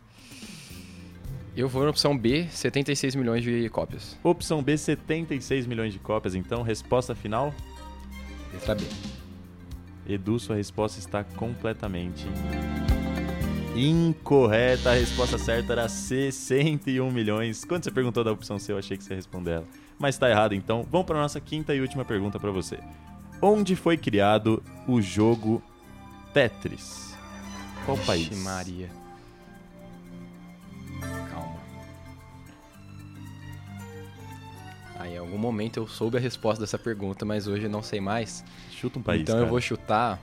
Eu 1.57 1.69
vou 1.69 1.83
na 1.83 1.90
opção 1.90 2.16
B, 2.16 2.49
76 2.49 3.14
milhões 3.16 3.42
de 3.42 3.69
cópias. 3.69 4.16
Opção 4.23 4.62
B, 4.62 4.76
76 4.76 5.66
milhões 5.66 5.92
de 5.92 5.99
cópias. 5.99 6.35
Então, 6.35 6.62
resposta 6.62 7.14
final? 7.14 7.52
Letra 8.52 8.75
B. 8.75 8.85
Edu, 10.09 10.38
sua 10.38 10.57
resposta 10.57 10.99
está 10.99 11.23
completamente 11.23 12.26
incorreta. 13.74 14.90
A 14.90 14.94
resposta 14.94 15.38
certa 15.38 15.72
era 15.72 15.88
61 15.88 17.10
milhões. 17.10 17.64
Quando 17.64 17.84
você 17.84 17.90
perguntou 17.90 18.24
da 18.24 18.32
opção 18.32 18.58
C, 18.58 18.72
eu 18.72 18.78
achei 18.78 18.96
que 18.96 19.04
você 19.04 19.12
ia 19.12 19.16
responder 19.16 19.50
ela. 19.52 19.66
Mas 19.98 20.14
está 20.14 20.30
errado, 20.30 20.54
então. 20.54 20.86
Vamos 20.90 21.06
para 21.06 21.20
nossa 21.20 21.40
quinta 21.40 21.74
e 21.74 21.80
última 21.80 22.04
pergunta 22.04 22.38
para 22.38 22.50
você. 22.50 22.78
Onde 23.42 23.76
foi 23.76 23.96
criado 23.96 24.62
o 24.86 25.00
jogo 25.00 25.62
Tetris? 26.32 27.16
Qual 27.84 27.96
país? 27.98 28.28
Vixe 28.28 28.42
Maria. 28.42 28.90
Calma. 31.30 31.60
Aí, 34.98 35.14
em 35.14 35.18
algum 35.18 35.38
momento 35.38 35.78
eu 35.78 35.88
soube 35.88 36.18
a 36.18 36.20
resposta 36.20 36.60
dessa 36.60 36.78
pergunta, 36.78 37.24
mas 37.24 37.46
hoje 37.46 37.64
eu 37.64 37.70
não 37.70 37.82
sei 37.82 38.00
mais. 38.00 38.44
Chuta 38.70 38.98
um 38.98 39.02
país. 39.02 39.22
então 39.22 39.36
cara. 39.36 39.46
eu 39.46 39.50
vou 39.50 39.60
chutar 39.60 40.20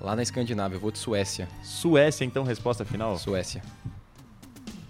lá 0.00 0.16
na 0.16 0.22
Escandinávia. 0.22 0.76
Eu 0.76 0.80
vou 0.80 0.90
de 0.90 0.98
Suécia. 0.98 1.48
Suécia, 1.62 2.24
então, 2.24 2.42
resposta 2.44 2.84
final? 2.84 3.18
Suécia. 3.18 3.62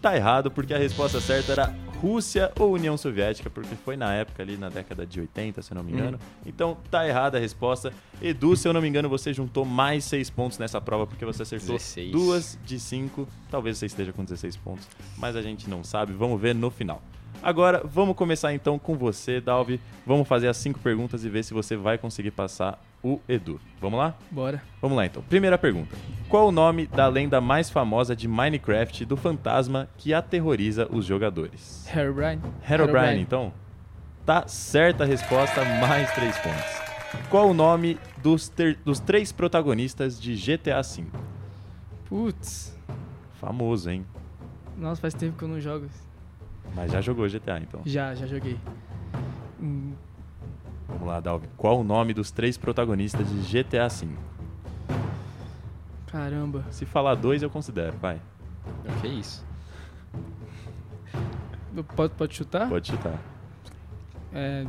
Tá 0.01 0.17
errado, 0.17 0.51
porque 0.51 0.73
a 0.73 0.79
resposta 0.79 1.21
certa 1.21 1.53
era 1.53 1.77
Rússia 2.01 2.51
ou 2.59 2.73
União 2.73 2.97
Soviética, 2.97 3.51
porque 3.51 3.75
foi 3.75 3.95
na 3.95 4.15
época 4.15 4.43
ali 4.43 4.57
na 4.57 4.71
década 4.71 5.05
de 5.05 5.21
80, 5.21 5.61
se 5.61 5.71
eu 5.71 5.75
não 5.75 5.83
me 5.83 5.93
engano. 5.93 6.19
Então 6.47 6.79
tá 6.91 7.07
errada 7.07 7.37
a 7.37 7.41
resposta. 7.41 7.93
Edu, 8.23 8.57
se 8.57 8.67
eu 8.67 8.73
não 8.73 8.81
me 8.81 8.89
engano, 8.89 9.11
você 9.11 9.35
juntou 9.35 9.67
mais 9.67 10.05
6 10.05 10.31
pontos 10.31 10.59
nessa 10.59 10.81
prova, 10.81 11.07
porque 11.07 11.25
você 11.27 11.43
acertou 11.43 11.77
16. 11.77 12.13
duas 12.13 12.59
de 12.65 12.81
5. 12.81 13.29
Talvez 13.51 13.77
você 13.77 13.87
esteja 13.87 14.13
com 14.13 14.25
16 14.25 14.57
pontos, 14.57 14.89
mas 15.19 15.37
a 15.37 15.43
gente 15.43 15.69
não 15.69 15.85
sabe. 15.85 16.15
Vamos 16.15 16.41
ver 16.41 16.55
no 16.55 16.71
final. 16.71 17.03
Agora, 17.43 17.83
vamos 17.85 18.17
começar 18.17 18.55
então 18.55 18.79
com 18.79 18.97
você, 18.97 19.41
Dalvi. 19.41 19.79
Vamos 20.07 20.27
fazer 20.27 20.49
as 20.49 20.57
cinco 20.57 20.79
perguntas 20.79 21.25
e 21.25 21.29
ver 21.29 21.43
se 21.43 21.53
você 21.53 21.77
vai 21.77 21.99
conseguir 21.99 22.31
passar 22.31 22.83
o 23.03 23.21
Edu. 23.29 23.61
Vamos 23.81 23.99
lá? 23.99 24.15
Bora. 24.31 24.63
Vamos 24.81 24.97
lá 24.97 25.07
então. 25.07 25.23
Primeira 25.23 25.57
pergunta. 25.57 25.97
Qual 26.29 26.49
o 26.49 26.53
nome 26.53 26.87
da 26.87 27.09
lenda 27.09 27.41
mais 27.41 27.71
famosa 27.71 28.15
de 28.15 28.29
Minecraft 28.29 29.05
do 29.05 29.17
fantasma 29.17 29.89
que 29.97 30.13
aterroriza 30.15 30.87
os 30.91 31.05
jogadores? 31.05 31.87
Herobrine. 31.95 32.41
Herobrine, 32.69 33.21
então? 33.21 33.53
Tá 34.25 34.47
certa 34.47 35.05
a 35.05 35.07
resposta, 35.07 35.65
mais 35.65 36.13
três 36.13 36.37
pontos. 36.39 36.81
Qual 37.29 37.49
o 37.51 37.55
nome 37.55 37.99
dos, 38.23 38.49
ter- 38.49 38.79
dos 38.85 39.01
três 39.01 39.33
protagonistas 39.33 40.21
de 40.21 40.35
GTA 40.37 40.81
V? 40.83 41.05
Putz. 42.05 42.79
Famoso, 43.41 43.91
hein? 43.91 44.05
Nossa, 44.77 45.01
faz 45.01 45.15
tempo 45.15 45.37
que 45.37 45.43
eu 45.45 45.49
não 45.49 45.59
jogo. 45.61 45.87
Mas 46.77 46.93
já 46.93 47.01
jogou 47.01 47.29
GTA, 47.29 47.59
então. 47.59 47.81
Já, 47.85 48.15
já 48.15 48.27
joguei. 48.27 48.57
Vamos 50.91 51.07
lá, 51.07 51.21
Dalvin. 51.21 51.49
Qual 51.57 51.81
o 51.81 51.85
nome 51.85 52.13
dos 52.13 52.31
três 52.31 52.59
protagonistas 52.59 53.27
de 53.29 53.63
GTA 53.63 53.89
V? 53.89 54.09
caramba. 56.11 56.65
Se 56.71 56.85
falar 56.85 57.15
dois, 57.15 57.43
eu 57.43 57.49
considero, 57.51 57.97
vai. 57.99 58.21
Que 59.01 59.09
isso? 59.09 59.45
Pode, 61.95 62.15
pode 62.15 62.35
chutar? 62.35 62.69
Pode 62.69 62.89
chutar. 62.89 63.19
É, 64.33 64.67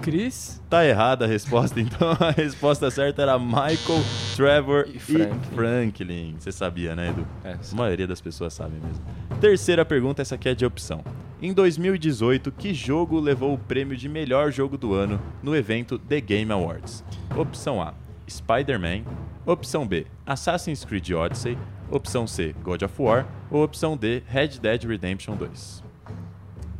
Chris. 0.00 0.60
Tá 0.70 0.84
errada 0.84 1.24
a 1.24 1.28
resposta, 1.28 1.78
então 1.80 2.16
a 2.18 2.30
resposta 2.30 2.90
certa 2.90 3.22
era 3.22 3.38
Michael, 3.38 4.02
Trevor 4.34 4.86
E 4.88 4.96
e 4.96 4.98
Franklin. 4.98 5.40
Franklin. 5.54 6.36
Você 6.38 6.50
sabia, 6.52 6.94
né, 6.96 7.10
Edu? 7.10 7.26
É, 7.44 7.52
A 7.52 7.74
maioria 7.74 8.06
das 8.06 8.20
pessoas 8.20 8.54
sabe 8.54 8.74
mesmo. 8.74 9.04
Terceira 9.40 9.84
pergunta, 9.84 10.22
essa 10.22 10.34
aqui 10.36 10.48
é 10.48 10.54
de 10.54 10.64
opção. 10.64 11.04
Em 11.40 11.52
2018, 11.52 12.52
que 12.52 12.72
jogo 12.72 13.18
levou 13.18 13.52
o 13.52 13.58
prêmio 13.58 13.96
de 13.96 14.08
melhor 14.08 14.52
jogo 14.52 14.78
do 14.78 14.94
ano 14.94 15.20
no 15.42 15.54
evento 15.56 15.98
The 15.98 16.20
Game 16.20 16.52
Awards? 16.52 17.04
Opção 17.36 17.82
A: 17.82 17.94
Spider-Man. 18.28 19.02
Opção 19.44 19.84
B, 19.88 20.06
Assassin's 20.24 20.84
Creed 20.84 21.10
Odyssey. 21.10 21.58
Opção 21.90 22.28
C, 22.28 22.54
God 22.62 22.82
of 22.82 22.94
War. 23.02 23.26
Ou 23.50 23.64
opção 23.64 23.96
D, 23.96 24.22
Red 24.28 24.60
Dead 24.60 24.84
Redemption 24.84 25.34
2. 25.34 25.82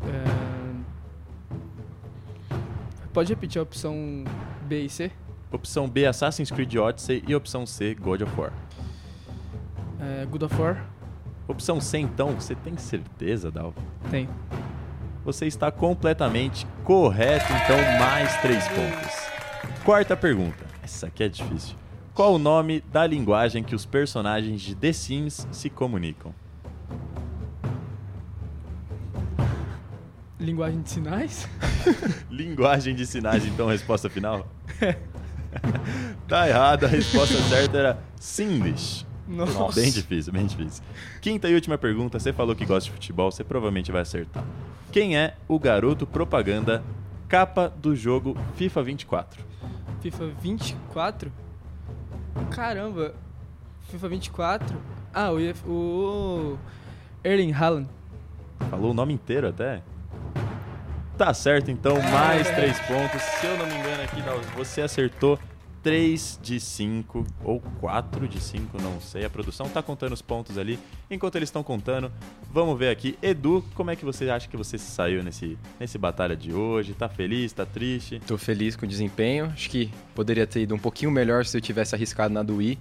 É, 0.04 0.61
Pode 3.12 3.28
repetir 3.30 3.58
a 3.58 3.62
opção 3.62 4.24
B 4.62 4.84
e 4.84 4.88
C? 4.88 5.10
Opção 5.50 5.86
B, 5.86 6.06
Assassin's 6.06 6.50
Creed 6.50 6.74
Odyssey. 6.76 7.22
E 7.26 7.34
opção 7.34 7.66
C, 7.66 7.94
God 7.94 8.22
of 8.22 8.40
War. 8.40 8.52
É, 10.00 10.24
God 10.26 10.42
of 10.44 10.60
War? 10.60 10.86
Opção 11.46 11.80
C, 11.80 11.98
então, 11.98 12.30
você 12.32 12.54
tem 12.54 12.76
certeza, 12.78 13.50
Dalva? 13.50 13.80
Tem. 14.10 14.28
Você 15.24 15.46
está 15.46 15.70
completamente 15.70 16.66
correto, 16.84 17.44
então 17.52 17.76
mais 18.00 18.34
três 18.40 18.66
pontos. 18.68 19.84
Quarta 19.84 20.16
pergunta. 20.16 20.64
Essa 20.82 21.08
aqui 21.08 21.22
é 21.22 21.28
difícil. 21.28 21.76
Qual 22.14 22.34
o 22.34 22.38
nome 22.38 22.82
da 22.92 23.06
linguagem 23.06 23.62
que 23.62 23.74
os 23.74 23.84
personagens 23.84 24.60
de 24.60 24.74
The 24.74 24.92
Sims 24.92 25.46
se 25.52 25.68
comunicam? 25.68 26.34
Linguagem 30.42 30.82
de 30.82 30.90
sinais? 30.90 31.48
Linguagem 32.28 32.94
de 32.96 33.06
sinais, 33.06 33.46
então, 33.46 33.68
resposta 33.68 34.10
final? 34.10 34.46
tá 36.26 36.48
errado, 36.48 36.84
a 36.84 36.88
resposta 36.88 37.40
certa 37.42 37.78
era 37.78 37.98
Simlish. 38.18 39.06
Nossa. 39.28 39.80
Bem 39.80 39.90
difícil, 39.90 40.32
bem 40.32 40.44
difícil. 40.44 40.82
Quinta 41.20 41.48
e 41.48 41.54
última 41.54 41.78
pergunta, 41.78 42.18
você 42.18 42.32
falou 42.32 42.56
que 42.56 42.66
gosta 42.66 42.90
de 42.90 42.90
futebol, 42.90 43.30
você 43.30 43.44
provavelmente 43.44 43.92
vai 43.92 44.02
acertar. 44.02 44.44
Quem 44.90 45.16
é 45.16 45.36
o 45.46 45.60
garoto 45.60 46.06
propaganda 46.06 46.82
capa 47.28 47.68
do 47.68 47.94
jogo 47.94 48.36
FIFA 48.56 48.82
24? 48.82 49.44
FIFA 50.00 50.26
24? 50.40 51.32
Caramba. 52.50 53.14
FIFA 53.88 54.08
24? 54.08 54.76
Ah, 55.14 55.30
o, 55.30 55.38
o 55.70 56.58
Erling 57.22 57.52
Haaland. 57.52 57.88
Falou 58.68 58.90
o 58.90 58.94
nome 58.94 59.14
inteiro 59.14 59.48
até? 59.48 59.82
Tá 61.22 61.32
certo, 61.32 61.70
então, 61.70 62.02
mais 62.10 62.50
três 62.50 62.80
pontos. 62.80 63.22
Se 63.22 63.46
eu 63.46 63.56
não 63.56 63.64
me 63.64 63.76
engano 63.76 64.02
aqui, 64.02 64.20
você 64.56 64.82
acertou 64.82 65.38
3 65.80 66.40
de 66.42 66.58
5 66.58 67.24
ou 67.44 67.60
4 67.80 68.26
de 68.26 68.40
5, 68.40 68.82
não 68.82 69.00
sei. 69.00 69.24
A 69.24 69.30
produção 69.30 69.68
tá 69.68 69.80
contando 69.80 70.14
os 70.14 70.20
pontos 70.20 70.58
ali. 70.58 70.80
Enquanto 71.08 71.36
eles 71.36 71.48
estão 71.48 71.62
contando, 71.62 72.10
vamos 72.52 72.76
ver 72.76 72.88
aqui. 72.88 73.16
Edu, 73.22 73.64
como 73.76 73.92
é 73.92 73.94
que 73.94 74.04
você 74.04 74.30
acha 74.30 74.48
que 74.48 74.56
você 74.56 74.76
se 74.76 74.90
saiu 74.90 75.22
nesse, 75.22 75.56
nesse 75.78 75.96
batalha 75.96 76.34
de 76.34 76.52
hoje? 76.52 76.92
Tá 76.92 77.08
feliz? 77.08 77.52
Tá 77.52 77.64
triste? 77.64 78.20
Tô 78.26 78.36
feliz 78.36 78.74
com 78.74 78.84
o 78.84 78.88
desempenho. 78.88 79.44
Acho 79.46 79.70
que 79.70 79.92
poderia 80.16 80.44
ter 80.44 80.62
ido 80.62 80.74
um 80.74 80.78
pouquinho 80.78 81.12
melhor 81.12 81.46
se 81.46 81.56
eu 81.56 81.60
tivesse 81.60 81.94
arriscado 81.94 82.34
na 82.34 82.42
do 82.42 82.56
Wii. 82.56 82.76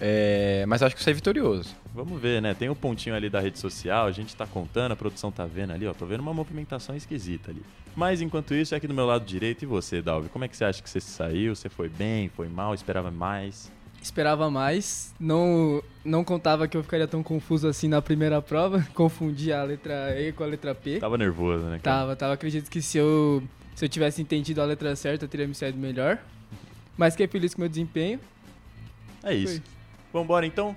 É, 0.00 0.64
mas 0.66 0.82
acho 0.82 0.96
que 0.96 1.02
saí 1.02 1.12
vitorioso. 1.12 1.76
Vamos 1.94 2.20
ver, 2.20 2.40
né? 2.40 2.54
Tem 2.54 2.70
um 2.70 2.74
pontinho 2.74 3.14
ali 3.14 3.28
da 3.28 3.38
rede 3.38 3.58
social, 3.58 4.06
a 4.06 4.12
gente 4.12 4.34
tá 4.34 4.46
contando, 4.46 4.92
a 4.92 4.96
produção 4.96 5.30
tá 5.30 5.44
vendo 5.44 5.72
ali, 5.72 5.86
ó. 5.86 5.92
Tô 5.92 6.06
vendo 6.06 6.20
uma 6.20 6.32
movimentação 6.32 6.96
esquisita 6.96 7.50
ali. 7.50 7.62
Mas 7.94 8.22
enquanto 8.22 8.54
isso, 8.54 8.74
é 8.74 8.78
aqui 8.78 8.86
do 8.86 8.94
meu 8.94 9.04
lado 9.04 9.24
direito. 9.24 9.62
E 9.62 9.66
você, 9.66 10.00
Dalvi? 10.00 10.28
Como 10.28 10.44
é 10.44 10.48
que 10.48 10.56
você 10.56 10.64
acha 10.64 10.82
que 10.82 10.88
você 10.88 11.00
saiu? 11.00 11.54
Você 11.54 11.68
foi 11.68 11.88
bem? 11.88 12.28
Foi 12.30 12.48
mal? 12.48 12.72
Esperava 12.72 13.10
mais? 13.10 13.70
Esperava 14.00 14.50
mais. 14.50 15.14
Não, 15.20 15.82
não 16.02 16.24
contava 16.24 16.66
que 16.66 16.76
eu 16.76 16.82
ficaria 16.82 17.06
tão 17.06 17.22
confuso 17.22 17.68
assim 17.68 17.88
na 17.88 18.00
primeira 18.00 18.40
prova. 18.40 18.86
Confundi 18.94 19.52
a 19.52 19.62
letra 19.62 20.18
E 20.18 20.32
com 20.32 20.42
a 20.42 20.46
letra 20.46 20.74
P. 20.74 20.98
Tava 20.98 21.18
nervoso, 21.18 21.64
né? 21.64 21.78
cara? 21.78 21.98
Tava, 21.98 22.16
tava. 22.16 22.32
Acredito 22.34 22.70
que 22.70 22.80
se 22.80 22.96
eu, 22.96 23.42
se 23.74 23.84
eu 23.84 23.88
tivesse 23.88 24.22
entendido 24.22 24.62
a 24.62 24.64
letra 24.64 24.96
certa, 24.96 25.26
eu 25.26 25.28
teria 25.28 25.46
me 25.46 25.54
saído 25.54 25.76
melhor. 25.76 26.18
Mas 26.96 27.14
fiquei 27.14 27.26
feliz 27.26 27.54
com 27.54 27.60
o 27.60 27.62
meu 27.62 27.68
desempenho. 27.68 28.18
É 29.22 29.34
isso. 29.34 29.60
Foi. 29.60 29.79
Vambora 30.12 30.46
então. 30.46 30.74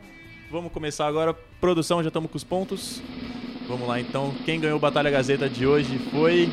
Vamos 0.51 0.71
começar 0.71 1.07
agora. 1.07 1.33
Produção, 1.59 2.01
já 2.03 2.07
estamos 2.09 2.29
com 2.29 2.37
os 2.37 2.43
pontos. 2.43 3.01
Vamos 3.67 3.87
lá 3.87 3.99
então. 3.99 4.33
Quem 4.45 4.59
ganhou 4.59 4.79
Batalha 4.79 5.09
Gazeta 5.09 5.49
de 5.49 5.65
hoje 5.65 5.97
foi. 6.11 6.49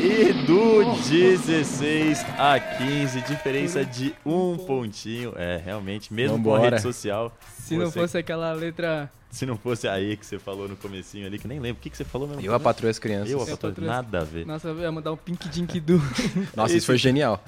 Edu, 0.00 0.84
16 1.08 2.24
a 2.38 2.60
15, 2.60 3.20
diferença 3.22 3.84
de 3.84 4.14
um 4.24 4.56
pontinho. 4.56 5.32
É, 5.36 5.60
realmente, 5.64 6.12
mesmo 6.14 6.36
com 6.42 6.50
a 6.50 6.58
Vambora. 6.58 6.70
rede 6.76 6.82
social. 6.82 7.36
Se 7.58 7.76
não 7.76 7.86
você- 7.86 7.98
fosse 8.00 8.16
aquela 8.18 8.52
letra. 8.52 9.10
Se 9.30 9.44
não 9.44 9.58
fosse 9.58 9.86
aí 9.86 10.16
que 10.16 10.24
você 10.24 10.38
falou 10.38 10.66
no 10.68 10.74
comecinho 10.74 11.26
ali, 11.26 11.38
que 11.38 11.46
nem 11.46 11.60
lembro. 11.60 11.78
O 11.78 11.82
que, 11.82 11.90
que 11.90 11.96
você 11.98 12.04
falou 12.04 12.26
mesmo? 12.26 12.42
Eu 12.42 12.54
apatroei 12.54 12.90
as 12.90 12.98
crianças. 12.98 13.30
Eu, 13.30 13.42
a 13.42 13.46
patroa- 13.46 13.72
patroa- 13.72 13.86
Nada 13.86 14.20
a 14.20 14.24
ver. 14.24 14.46
Nossa, 14.46 14.68
eu 14.68 14.78
ia 14.80 14.90
mandar 14.90 15.12
um 15.12 15.16
pink 15.18 15.48
dink 15.50 15.78
do. 15.80 16.00
Nossa, 16.56 16.74
isso 16.74 16.86
foi 16.86 16.96
genial. 16.96 17.44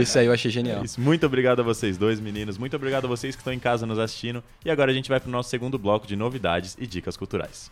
Isso 0.00 0.18
aí 0.18 0.26
eu 0.26 0.32
achei 0.32 0.50
genial. 0.50 0.82
Isso, 0.82 0.98
muito 1.00 1.26
obrigado 1.26 1.60
a 1.60 1.62
vocês 1.62 1.98
dois, 1.98 2.18
meninos. 2.18 2.56
Muito 2.56 2.74
obrigado 2.74 3.04
a 3.04 3.08
vocês 3.08 3.36
que 3.36 3.40
estão 3.42 3.52
em 3.52 3.58
casa 3.58 3.84
nos 3.84 3.98
assistindo. 3.98 4.42
E 4.64 4.70
agora 4.70 4.90
a 4.90 4.94
gente 4.94 5.10
vai 5.10 5.20
pro 5.20 5.30
nosso 5.30 5.50
segundo 5.50 5.78
bloco 5.78 6.06
de 6.06 6.16
novidades 6.16 6.74
e 6.80 6.86
dicas 6.86 7.16
culturais. 7.18 7.70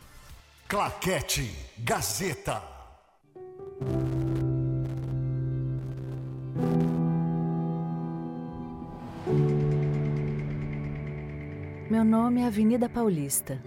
Claquete 0.69 1.51
Gazeta. 1.79 2.63
Meu 11.91 12.05
nome 12.05 12.43
é 12.43 12.47
Avenida 12.47 12.87
Paulista. 12.87 13.59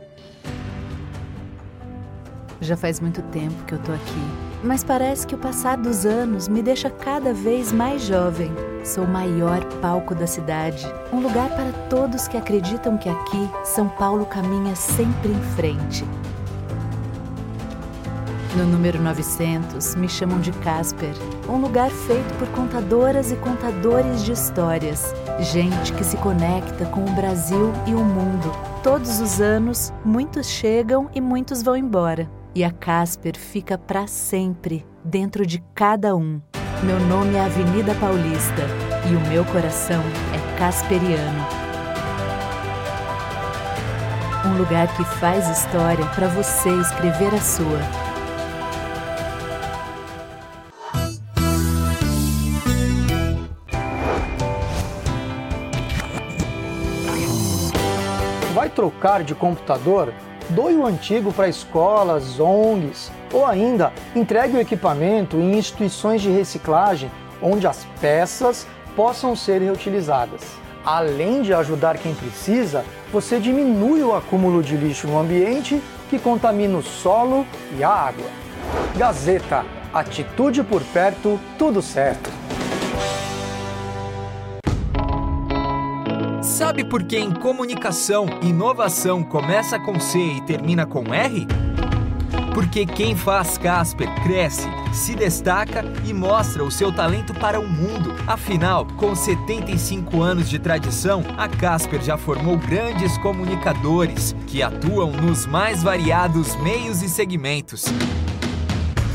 Já 2.60 2.78
faz 2.78 3.00
muito 3.00 3.20
tempo 3.24 3.66
que 3.66 3.74
eu 3.74 3.80
tô 3.80 3.92
aqui, 3.92 4.22
mas 4.64 4.84
parece 4.84 5.26
que 5.26 5.34
o 5.34 5.40
passar 5.40 5.76
dos 5.76 6.06
anos 6.06 6.48
me 6.48 6.62
deixa 6.62 6.88
cada 6.88 7.34
vez 7.34 7.72
mais 7.72 8.04
jovem. 8.04 8.52
Sou 8.86 9.06
o 9.06 9.08
maior 9.08 9.66
palco 9.82 10.14
da 10.14 10.28
cidade, 10.28 10.86
um 11.12 11.20
lugar 11.20 11.50
para 11.50 11.72
todos 11.90 12.28
que 12.28 12.38
acreditam 12.38 12.96
que 12.96 13.10
aqui 13.10 13.50
São 13.64 13.90
Paulo 13.90 14.24
caminha 14.28 14.76
sempre 14.76 15.32
em 15.32 15.42
frente. 15.56 16.06
No 18.54 18.66
número 18.66 19.02
900, 19.02 19.96
me 19.96 20.10
chamam 20.10 20.42
de 20.42 20.52
Casper, 20.52 21.14
um 21.48 21.56
lugar 21.56 21.90
feito 21.90 22.38
por 22.38 22.50
contadoras 22.50 23.32
e 23.32 23.38
contadores 23.38 24.26
de 24.26 24.34
histórias. 24.34 25.14
Gente 25.40 25.94
que 25.94 26.04
se 26.04 26.18
conecta 26.18 26.86
com 26.88 27.06
o 27.06 27.12
Brasil 27.14 27.72
e 27.88 27.94
o 27.94 28.04
mundo. 28.04 28.52
Todos 28.84 29.22
os 29.22 29.40
anos, 29.40 29.94
muitos 30.04 30.48
chegam 30.48 31.10
e 31.16 31.22
muitos 31.22 31.64
vão 31.64 31.78
embora. 31.78 32.30
E 32.54 32.62
a 32.62 32.72
Casper 32.72 33.38
fica 33.40 33.78
para 33.78 34.06
sempre 34.06 34.86
dentro 35.02 35.46
de 35.46 35.64
cada 35.74 36.14
um. 36.14 36.42
Meu 36.84 37.00
nome 37.00 37.36
é 37.36 37.46
Avenida 37.46 37.96
Paulista 37.96 38.64
e 39.10 39.16
o 39.16 39.30
meu 39.30 39.46
coração 39.46 40.04
é 40.36 40.60
casperiano. 40.60 41.48
Um 44.46 44.58
lugar 44.58 44.94
que 44.98 45.06
faz 45.06 45.48
história 45.48 46.06
para 46.08 46.28
você 46.28 46.70
escrever 46.82 47.34
a 47.34 47.40
sua. 47.40 48.11
Trocar 58.76 59.24
de 59.24 59.36
computador? 59.36 60.14
Doe 60.50 60.76
o 60.76 60.86
antigo 60.86 61.32
para 61.32 61.48
escolas, 61.48 62.40
ONGs 62.40 63.12
ou 63.32 63.46
ainda 63.46 63.94
entregue 64.16 64.58
o 64.58 64.60
equipamento 64.60 65.38
em 65.38 65.58
instituições 65.58 66.22
de 66.22 66.30
reciclagem 66.30 67.10
onde 67.42 67.68
as 67.68 67.86
peças 68.00 68.68
possam 68.96 69.36
ser 69.36 69.62
reutilizadas. 69.62 70.42
Além 70.84 71.42
de 71.42 71.54
ajudar 71.54 71.98
quem 71.98 72.14
precisa, 72.14 72.84
você 73.12 73.40
diminui 73.40 74.02
o 74.02 74.16
acúmulo 74.16 74.64
de 74.64 74.76
lixo 74.76 75.08
no 75.08 75.20
ambiente 75.20 75.82
que 76.10 76.18
contamina 76.18 76.78
o 76.78 76.84
solo 76.84 77.46
e 77.78 77.84
a 77.84 77.90
água. 77.90 78.26
Gazeta, 78.98 79.64
atitude 79.94 80.64
por 80.64 80.82
perto, 80.86 81.40
tudo 81.58 81.82
certo. 81.82 82.41
Sabe 86.62 86.84
por 86.84 87.02
que 87.02 87.18
em 87.18 87.32
comunicação, 87.32 88.28
inovação 88.44 89.24
começa 89.24 89.80
com 89.80 90.00
C 90.00 90.20
e 90.20 90.42
termina 90.42 90.86
com 90.86 91.12
R? 91.12 91.48
Porque 92.54 92.86
quem 92.86 93.16
faz 93.16 93.58
Casper 93.58 94.08
cresce, 94.22 94.70
se 94.94 95.16
destaca 95.16 95.84
e 96.06 96.14
mostra 96.14 96.64
o 96.64 96.70
seu 96.70 96.92
talento 96.92 97.34
para 97.34 97.60
o 97.60 97.68
mundo. 97.68 98.14
Afinal, 98.28 98.86
com 98.96 99.16
75 99.16 100.22
anos 100.22 100.48
de 100.48 100.60
tradição, 100.60 101.24
a 101.36 101.48
Casper 101.48 102.00
já 102.00 102.16
formou 102.16 102.56
grandes 102.60 103.18
comunicadores 103.18 104.36
que 104.46 104.62
atuam 104.62 105.12
nos 105.14 105.48
mais 105.48 105.82
variados 105.82 106.56
meios 106.58 107.02
e 107.02 107.10
segmentos. 107.10 107.86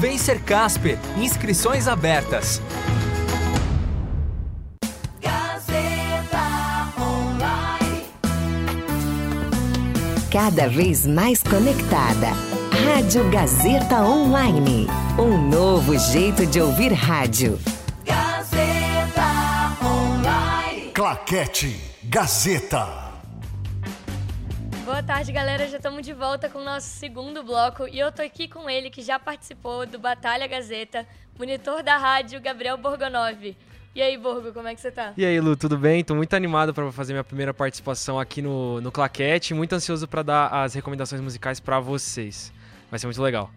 Vem 0.00 0.18
ser 0.18 0.40
Casper. 0.40 0.98
Inscrições 1.16 1.88
abertas. 1.88 2.60
Cada 10.30 10.68
vez 10.68 11.06
mais 11.06 11.42
conectada. 11.42 12.28
Rádio 12.84 13.30
Gazeta 13.30 14.02
Online. 14.02 14.86
Um 15.18 15.48
novo 15.48 15.98
jeito 15.98 16.44
de 16.44 16.60
ouvir 16.60 16.92
rádio. 16.92 17.58
Gazeta 18.04 19.22
Online. 19.82 20.90
Claquete 20.92 21.80
Gazeta. 22.04 23.05
Boa 24.86 25.02
tarde, 25.02 25.32
galera. 25.32 25.66
Já 25.66 25.78
estamos 25.78 26.06
de 26.06 26.12
volta 26.12 26.48
com 26.48 26.60
o 26.60 26.64
nosso 26.64 26.86
segundo 26.86 27.42
bloco 27.42 27.88
e 27.88 27.98
eu 27.98 28.12
tô 28.12 28.22
aqui 28.22 28.46
com 28.46 28.70
ele 28.70 28.88
que 28.88 29.02
já 29.02 29.18
participou 29.18 29.84
do 29.84 29.98
Batalha 29.98 30.46
Gazeta, 30.46 31.04
monitor 31.36 31.82
da 31.82 31.96
rádio 31.96 32.40
Gabriel 32.40 32.78
Borgonov. 32.78 33.56
E 33.96 34.00
aí, 34.00 34.16
Borgo, 34.16 34.52
como 34.52 34.68
é 34.68 34.76
que 34.76 34.80
você 34.80 34.92
tá? 34.92 35.12
E 35.16 35.24
aí, 35.24 35.40
Lu, 35.40 35.56
tudo 35.56 35.76
bem? 35.76 36.04
Tô 36.04 36.14
muito 36.14 36.32
animado 36.36 36.72
para 36.72 36.92
fazer 36.92 37.14
minha 37.14 37.24
primeira 37.24 37.52
participação 37.52 38.20
aqui 38.20 38.40
no, 38.40 38.80
no 38.80 38.92
Claquete. 38.92 39.54
Muito 39.54 39.74
ansioso 39.74 40.06
para 40.06 40.22
dar 40.22 40.46
as 40.50 40.74
recomendações 40.74 41.20
musicais 41.20 41.58
para 41.58 41.80
vocês. 41.80 42.52
Vai 42.88 43.00
ser 43.00 43.08
muito 43.08 43.20
legal. 43.20 43.50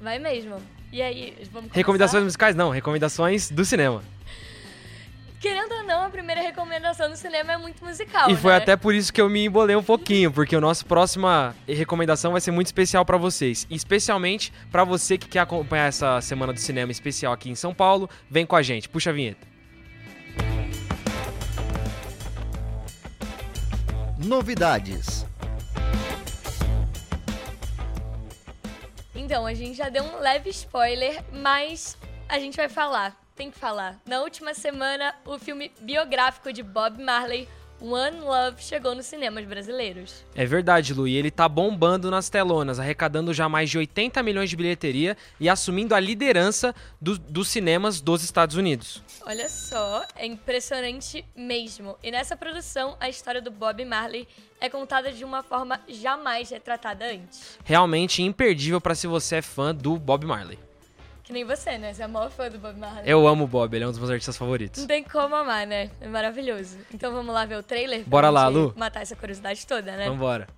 Vai 0.00 0.20
mesmo. 0.20 0.62
E 0.92 1.02
aí, 1.02 1.34
vamos 1.50 1.52
começar? 1.52 1.74
Recomendações 1.74 2.22
musicais? 2.22 2.54
Não, 2.54 2.70
recomendações 2.70 3.50
do 3.50 3.64
cinema. 3.64 4.00
Querendo 5.40 5.72
ou 5.72 5.84
não, 5.84 6.02
a 6.02 6.10
primeira 6.10 6.40
recomendação 6.40 7.08
do 7.08 7.16
cinema 7.16 7.52
é 7.52 7.56
muito 7.56 7.84
musical, 7.84 8.28
E 8.28 8.34
foi 8.34 8.50
né? 8.50 8.56
até 8.56 8.76
por 8.76 8.92
isso 8.92 9.12
que 9.12 9.20
eu 9.20 9.28
me 9.28 9.44
embolei 9.44 9.76
um 9.76 9.82
pouquinho, 9.82 10.32
porque 10.32 10.56
o 10.56 10.60
nosso 10.60 10.84
próxima 10.84 11.54
recomendação 11.66 12.32
vai 12.32 12.40
ser 12.40 12.50
muito 12.50 12.66
especial 12.66 13.04
para 13.04 13.16
vocês, 13.16 13.64
e 13.70 13.76
especialmente 13.76 14.52
para 14.72 14.82
você 14.82 15.16
que 15.16 15.28
quer 15.28 15.40
acompanhar 15.40 15.86
essa 15.86 16.20
semana 16.20 16.52
do 16.52 16.58
cinema 16.58 16.90
especial 16.90 17.32
aqui 17.32 17.48
em 17.50 17.54
São 17.54 17.72
Paulo, 17.72 18.10
vem 18.28 18.44
com 18.44 18.56
a 18.56 18.62
gente. 18.62 18.88
Puxa 18.88 19.10
a 19.10 19.12
vinheta. 19.12 19.46
Novidades. 24.18 25.24
Então, 29.14 29.46
a 29.46 29.54
gente 29.54 29.76
já 29.76 29.88
deu 29.88 30.02
um 30.02 30.18
leve 30.18 30.50
spoiler, 30.50 31.22
mas 31.32 31.96
a 32.28 32.40
gente 32.40 32.56
vai 32.56 32.68
falar. 32.68 33.27
Tem 33.38 33.50
que 33.50 33.58
falar. 33.58 33.98
Na 34.04 34.20
última 34.20 34.52
semana, 34.52 35.14
o 35.24 35.38
filme 35.38 35.70
biográfico 35.80 36.52
de 36.52 36.60
Bob 36.62 37.00
Marley, 37.02 37.48
One 37.80 38.18
Love, 38.18 38.60
chegou 38.60 38.92
nos 38.96 39.06
cinemas 39.06 39.44
brasileiros. 39.44 40.24
É 40.34 40.44
verdade, 40.44 40.92
Lu, 40.92 41.06
e 41.06 41.14
ele 41.14 41.30
tá 41.30 41.48
bombando 41.48 42.10
nas 42.10 42.28
telonas, 42.28 42.80
arrecadando 42.80 43.32
já 43.32 43.48
mais 43.48 43.70
de 43.70 43.78
80 43.78 44.20
milhões 44.24 44.50
de 44.50 44.56
bilheteria 44.56 45.16
e 45.38 45.48
assumindo 45.48 45.94
a 45.94 46.00
liderança 46.00 46.74
do- 47.00 47.16
dos 47.16 47.46
cinemas 47.46 48.00
dos 48.00 48.24
Estados 48.24 48.56
Unidos. 48.56 49.00
Olha 49.24 49.48
só, 49.48 50.04
é 50.16 50.26
impressionante 50.26 51.24
mesmo. 51.36 51.96
E 52.02 52.10
nessa 52.10 52.36
produção, 52.36 52.96
a 52.98 53.08
história 53.08 53.40
do 53.40 53.52
Bob 53.52 53.84
Marley 53.84 54.26
é 54.60 54.68
contada 54.68 55.12
de 55.12 55.24
uma 55.24 55.44
forma 55.44 55.80
jamais 55.86 56.50
retratada 56.50 57.04
antes. 57.06 57.56
Realmente 57.64 58.20
imperdível 58.20 58.80
para 58.80 58.96
se 58.96 59.06
você 59.06 59.36
é 59.36 59.42
fã 59.42 59.72
do 59.72 59.96
Bob 59.96 60.26
Marley. 60.26 60.58
Que 61.28 61.34
nem 61.34 61.44
você, 61.44 61.76
né? 61.76 61.92
Você 61.92 62.02
é 62.02 62.06
maior 62.06 62.30
fã 62.30 62.48
do 62.48 62.58
Bob 62.58 62.78
Marley. 62.78 63.02
Eu 63.04 63.28
amo 63.28 63.44
o 63.44 63.46
Bob, 63.46 63.74
ele 63.74 63.84
é 63.84 63.86
um 63.86 63.90
dos 63.90 63.98
meus 63.98 64.10
artistas 64.10 64.34
favoritos. 64.34 64.80
Não 64.80 64.88
tem 64.88 65.04
como 65.04 65.34
amar, 65.34 65.66
né? 65.66 65.90
É 66.00 66.08
maravilhoso. 66.08 66.78
Então 66.90 67.12
vamos 67.12 67.34
lá 67.34 67.44
ver 67.44 67.56
o 67.56 67.62
trailer? 67.62 68.02
Bora 68.06 68.30
lá, 68.30 68.48
Lu. 68.48 68.72
Matar 68.74 69.02
essa 69.02 69.14
curiosidade 69.14 69.66
toda, 69.66 69.94
né? 69.94 70.08
Vambora. 70.08 70.48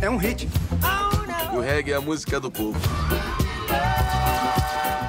É 0.00 0.08
um 0.08 0.16
hit. 0.18 0.48
O 1.52 1.58
reggae 1.58 1.90
é 1.90 1.96
a 1.96 2.00
música 2.00 2.38
do 2.38 2.48
povo. 2.48 2.78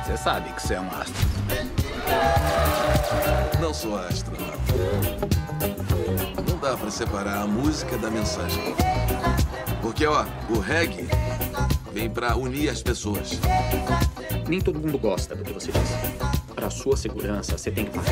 Você 0.10 0.18
sabe 0.18 0.52
que 0.54 0.60
você 0.60 0.74
é 0.74 0.82
um 0.82 0.88
astro. 0.88 1.28
Não 3.62 3.72
sou 3.72 3.96
astro, 3.96 4.36
não. 4.42 4.50
Dá 6.60 6.76
pra 6.76 6.90
separar 6.90 7.44
a 7.44 7.48
música 7.48 7.96
da 7.96 8.10
mensagem. 8.10 8.74
Porque, 9.84 10.08
ó, 10.08 10.26
o 10.50 10.58
reggae 10.58 11.08
vem 11.94 12.10
pra 12.10 12.36
unir 12.36 12.70
as 12.70 12.82
pessoas. 12.82 13.40
Nem 14.48 14.60
todo 14.60 14.80
mundo 14.80 14.98
gosta 14.98 15.36
do 15.36 15.44
que 15.44 15.54
você 15.54 15.72
diz. 15.72 15.92
Para 16.56 16.72
sua 16.72 16.98
segurança, 16.98 17.56
você 17.56 17.70
tem 17.70 17.86
que 17.86 17.92
parar. 17.92 18.10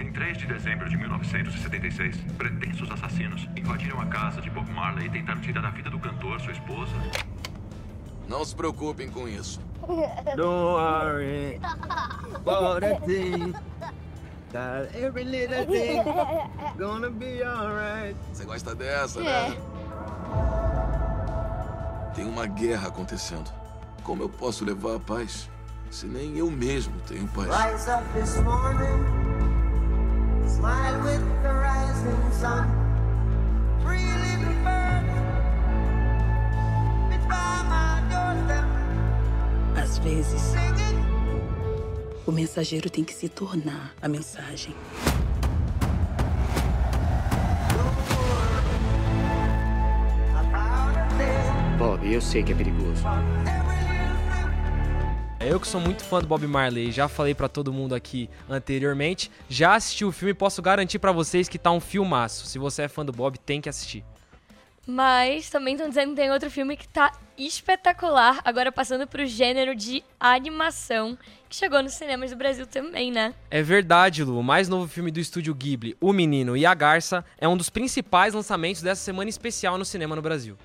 Em 0.00 0.12
3 0.12 0.36
de 0.36 0.46
dezembro 0.46 0.88
de 0.88 0.96
1976, 1.94 2.16
pretensos 2.36 2.90
assassinos 2.90 3.48
invadiram 3.56 4.00
a 4.00 4.06
casa 4.06 4.40
de 4.40 4.50
Bob 4.50 4.68
Marley 4.72 5.06
e 5.06 5.10
tentaram 5.10 5.40
tirar 5.40 5.64
a 5.64 5.70
vida 5.70 5.88
do 5.90 5.98
cantor, 5.98 6.40
sua 6.40 6.52
esposa. 6.52 6.92
Não 8.28 8.44
se 8.44 8.54
preocupem 8.54 9.08
com 9.10 9.28
isso. 9.28 9.60
Don't 10.36 10.74
worry 10.74 11.60
about 12.34 12.84
a 12.84 12.96
thing. 13.06 13.54
That 14.52 14.94
every 14.96 15.24
little 15.24 15.66
thing 15.66 16.02
gonna 16.78 17.10
be 17.10 17.42
alright. 17.42 18.16
Você 18.32 18.44
gosta 18.44 18.74
dessa, 18.74 19.20
É. 19.20 19.50
né? 19.50 19.56
Tem 22.14 22.24
uma 22.24 22.46
guerra 22.46 22.88
acontecendo. 22.88 23.50
Como 24.02 24.22
eu 24.22 24.28
posso 24.28 24.64
levar 24.64 24.96
a 24.96 25.00
paz 25.00 25.50
se 25.90 26.06
nem 26.06 26.36
eu 26.38 26.50
mesmo 26.50 26.94
tenho 27.06 27.26
paz? 27.28 27.48
Rise 27.48 27.90
up 27.90 28.04
this 28.14 28.36
morning, 28.42 29.04
smile 30.46 30.98
with 31.02 31.20
the 31.42 31.48
Às 39.76 39.98
vezes, 39.98 40.52
o 42.26 42.32
mensageiro 42.32 42.90
tem 42.90 43.04
que 43.04 43.14
se 43.14 43.28
tornar 43.28 43.94
a 44.02 44.08
mensagem. 44.08 44.74
Bob, 51.78 52.12
eu 52.12 52.20
sei 52.20 52.42
que 52.42 52.52
é 52.52 52.54
perigoso. 52.54 53.04
Eu 55.46 55.60
que 55.60 55.68
sou 55.68 55.78
muito 55.78 56.02
fã 56.02 56.20
do 56.20 56.26
Bob 56.26 56.46
Marley, 56.46 56.90
já 56.90 57.06
falei 57.06 57.34
pra 57.34 57.48
todo 57.48 57.70
mundo 57.70 57.94
aqui 57.94 58.30
anteriormente, 58.48 59.30
já 59.46 59.74
assisti 59.74 60.02
o 60.02 60.10
filme 60.10 60.30
e 60.30 60.34
posso 60.34 60.62
garantir 60.62 60.98
pra 60.98 61.12
vocês 61.12 61.50
que 61.50 61.58
tá 61.58 61.70
um 61.70 61.80
filmaço. 61.80 62.46
Se 62.46 62.58
você 62.58 62.82
é 62.82 62.88
fã 62.88 63.04
do 63.04 63.12
Bob, 63.12 63.38
tem 63.38 63.60
que 63.60 63.68
assistir. 63.68 64.02
Mas 64.86 65.50
também 65.50 65.74
estão 65.74 65.88
dizendo 65.88 66.10
que 66.10 66.16
tem 66.16 66.30
outro 66.30 66.50
filme 66.50 66.78
que 66.78 66.88
tá 66.88 67.12
espetacular, 67.36 68.40
agora 68.42 68.72
passando 68.72 69.06
pro 69.06 69.26
gênero 69.26 69.74
de 69.74 70.02
animação, 70.18 71.18
que 71.46 71.56
chegou 71.56 71.82
nos 71.82 71.92
cinemas 71.92 72.30
do 72.30 72.36
Brasil 72.36 72.66
também, 72.66 73.12
né? 73.12 73.34
É 73.50 73.62
verdade, 73.62 74.24
Lu. 74.24 74.38
O 74.38 74.42
mais 74.42 74.66
novo 74.66 74.88
filme 74.88 75.10
do 75.10 75.20
estúdio 75.20 75.54
Ghibli, 75.54 75.94
O 76.00 76.12
Menino 76.12 76.56
e 76.56 76.64
a 76.64 76.74
Garça, 76.74 77.22
é 77.36 77.46
um 77.46 77.56
dos 77.56 77.68
principais 77.68 78.32
lançamentos 78.32 78.80
dessa 78.80 79.02
semana 79.02 79.28
especial 79.28 79.76
no 79.76 79.84
cinema 79.84 80.16
no 80.16 80.22
Brasil. 80.22 80.56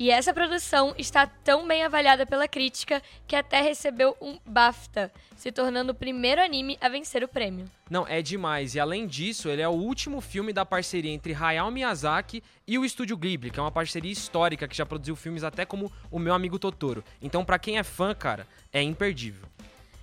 E 0.00 0.10
essa 0.10 0.32
produção 0.32 0.94
está 0.96 1.26
tão 1.26 1.68
bem 1.68 1.84
avaliada 1.84 2.24
pela 2.24 2.48
crítica 2.48 3.02
que 3.28 3.36
até 3.36 3.60
recebeu 3.60 4.16
um 4.18 4.38
BAFTA, 4.46 5.12
se 5.36 5.52
tornando 5.52 5.92
o 5.92 5.94
primeiro 5.94 6.40
anime 6.40 6.78
a 6.80 6.88
vencer 6.88 7.22
o 7.22 7.28
prêmio. 7.28 7.66
Não, 7.90 8.08
é 8.08 8.22
demais. 8.22 8.74
E 8.74 8.80
além 8.80 9.06
disso, 9.06 9.50
ele 9.50 9.60
é 9.60 9.68
o 9.68 9.72
último 9.72 10.22
filme 10.22 10.54
da 10.54 10.64
parceria 10.64 11.10
entre 11.10 11.34
Hayao 11.34 11.70
Miyazaki 11.70 12.42
e 12.66 12.78
o 12.78 12.84
estúdio 12.86 13.14
Ghibli, 13.14 13.50
que 13.50 13.60
é 13.60 13.62
uma 13.62 13.70
parceria 13.70 14.10
histórica 14.10 14.66
que 14.66 14.74
já 14.74 14.86
produziu 14.86 15.14
filmes 15.14 15.44
até 15.44 15.66
como 15.66 15.92
O 16.10 16.18
Meu 16.18 16.32
Amigo 16.32 16.58
Totoro. 16.58 17.04
Então, 17.20 17.44
pra 17.44 17.58
quem 17.58 17.76
é 17.76 17.82
fã, 17.82 18.14
cara, 18.14 18.46
é 18.72 18.80
imperdível. 18.82 19.46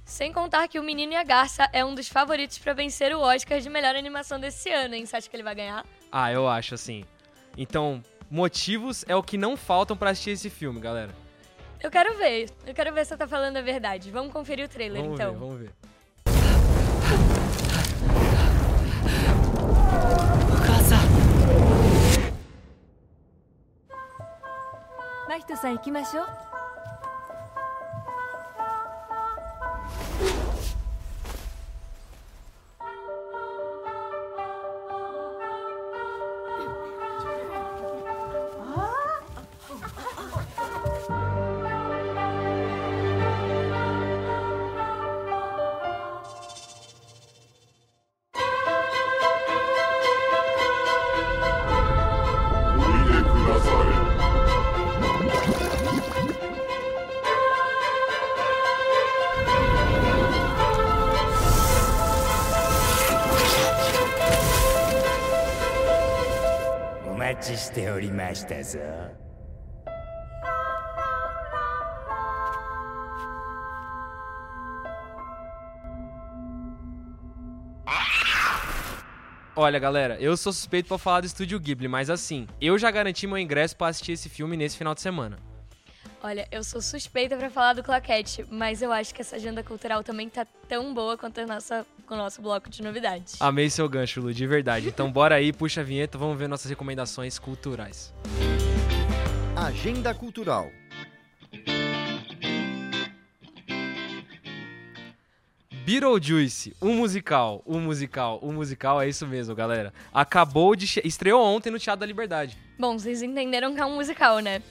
Sem 0.05 0.31
contar 0.31 0.67
que 0.67 0.79
O 0.79 0.83
Menino 0.83 1.13
e 1.13 1.15
a 1.15 1.23
Garça 1.23 1.67
é 1.73 1.83
um 1.83 1.95
dos 1.95 2.07
favoritos 2.07 2.59
para 2.59 2.73
vencer 2.73 3.15
o 3.15 3.19
Oscar 3.21 3.59
de 3.59 3.67
melhor 3.67 3.95
animação 3.95 4.39
desse 4.39 4.69
ano, 4.69 4.93
hein? 4.93 5.07
Você 5.07 5.15
acha 5.15 5.27
que 5.27 5.35
ele 5.35 5.41
vai 5.41 5.55
ganhar? 5.55 5.83
Ah, 6.11 6.31
eu 6.31 6.47
acho 6.47 6.75
assim. 6.75 7.03
Então, 7.57 8.03
Motivos 8.29 9.05
é 9.07 9.15
o 9.15 9.23
que 9.23 9.37
não 9.37 9.55
faltam 9.55 9.95
para 9.95 10.09
assistir 10.09 10.31
esse 10.31 10.49
filme, 10.49 10.79
galera. 10.79 11.13
Eu 11.81 11.89
quero 11.89 12.17
ver. 12.17 12.49
Eu 12.65 12.73
quero 12.73 12.93
ver 12.93 13.05
se 13.05 13.09
você 13.09 13.17
tá 13.17 13.27
falando 13.27 13.57
a 13.57 13.61
verdade. 13.61 14.11
Vamos 14.11 14.33
conferir 14.33 14.65
o 14.65 14.69
trailer, 14.69 15.01
vamos 15.01 15.19
então. 15.19 15.33
Ver, 15.33 15.39
vamos 15.39 15.59
ver. 15.59 15.71
Mahito-san, 25.27 25.77
Olha, 79.59 79.79
galera, 79.79 80.17
eu 80.19 80.37
sou 80.37 80.53
suspeito 80.53 80.87
para 80.87 80.99
falar 80.99 81.21
do 81.21 81.25
Estúdio 81.25 81.59
Ghibli, 81.59 81.87
mas 81.87 82.11
assim, 82.11 82.47
eu 82.61 82.77
já 82.77 82.91
garanti 82.91 83.25
meu 83.25 83.39
ingresso 83.39 83.75
para 83.75 83.87
assistir 83.87 84.11
esse 84.11 84.29
filme 84.29 84.55
nesse 84.55 84.77
final 84.77 84.93
de 84.93 85.01
semana. 85.01 85.39
Olha, 86.21 86.47
eu 86.51 86.63
sou 86.63 86.79
suspeita 86.79 87.35
para 87.35 87.49
falar 87.49 87.73
do 87.73 87.83
Claquete, 87.83 88.45
mas 88.51 88.81
eu 88.81 88.91
acho 88.91 89.15
que 89.15 89.21
essa 89.21 89.35
agenda 89.35 89.63
cultural 89.63 90.03
também 90.03 90.29
tá 90.29 90.45
tão 90.67 90.93
boa 90.93 91.17
quanto 91.17 91.39
a 91.41 91.47
nossa 91.47 91.85
o 92.13 92.17
nosso 92.17 92.41
bloco 92.41 92.69
de 92.69 92.81
novidades. 92.81 93.41
Amei 93.41 93.69
seu 93.69 93.87
gancho, 93.87 94.21
Lu, 94.21 94.33
de 94.33 94.47
verdade. 94.47 94.87
Então 94.87 95.11
bora 95.11 95.35
aí, 95.35 95.51
puxa 95.51 95.81
a 95.81 95.83
vinheta, 95.83 96.17
vamos 96.17 96.37
ver 96.37 96.47
nossas 96.47 96.69
recomendações 96.69 97.39
culturais. 97.39 98.13
Agenda 99.55 100.13
Cultural. 100.13 100.69
Beetlejuice, 105.87 106.75
o 106.81 106.87
musical, 106.87 107.63
o 107.65 107.79
musical, 107.79 108.39
o 108.41 108.51
musical, 108.51 109.01
é 109.01 109.07
isso 109.07 109.25
mesmo, 109.25 109.55
galera. 109.55 109.93
Acabou 110.13 110.75
de... 110.75 110.85
estreou 111.03 111.41
ontem 111.41 111.71
no 111.71 111.79
Teatro 111.79 112.01
da 112.01 112.05
Liberdade. 112.05 112.57
Bom, 112.77 112.99
vocês 112.99 113.21
entenderam 113.21 113.73
que 113.73 113.79
é 113.79 113.85
um 113.85 113.95
musical, 113.95 114.39
né? 114.39 114.61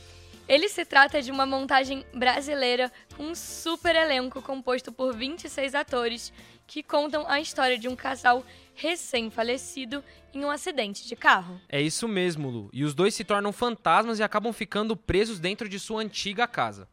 Ele 0.47 0.69
se 0.69 0.85
trata 0.85 1.21
de 1.23 1.31
uma 1.33 1.47
montagem 1.47 2.05
brasileira 2.15 2.93
com 3.17 3.25
um 3.25 3.35
super 3.35 3.97
elenco 3.97 4.41
composto 4.43 4.93
por 4.93 5.15
26 5.15 5.75
atores 5.75 6.33
que 6.67 6.83
contam 6.83 7.25
a 7.29 7.41
história 7.41 7.79
de 7.79 7.89
um 7.89 7.97
casal 7.97 8.45
recém-falecido 8.75 10.03
em 10.35 10.45
um 10.45 10.51
acidente 10.51 11.07
de 11.07 11.17
carro. 11.17 11.61
É 11.69 11.81
isso 11.81 12.07
mesmo, 12.07 12.51
Lu. 12.51 12.71
E 12.73 12.85
os 12.85 12.95
dois 12.95 13.15
se 13.15 13.25
tornam 13.25 13.53
fantasmas 13.53 14.19
e 14.19 14.23
acabam 14.23 14.53
ficando 14.53 14.97
presos 14.97 15.39
dentro 15.39 15.69
de 15.69 15.79
sua 15.79 16.03
antiga 16.03 16.47
casa. 16.47 16.89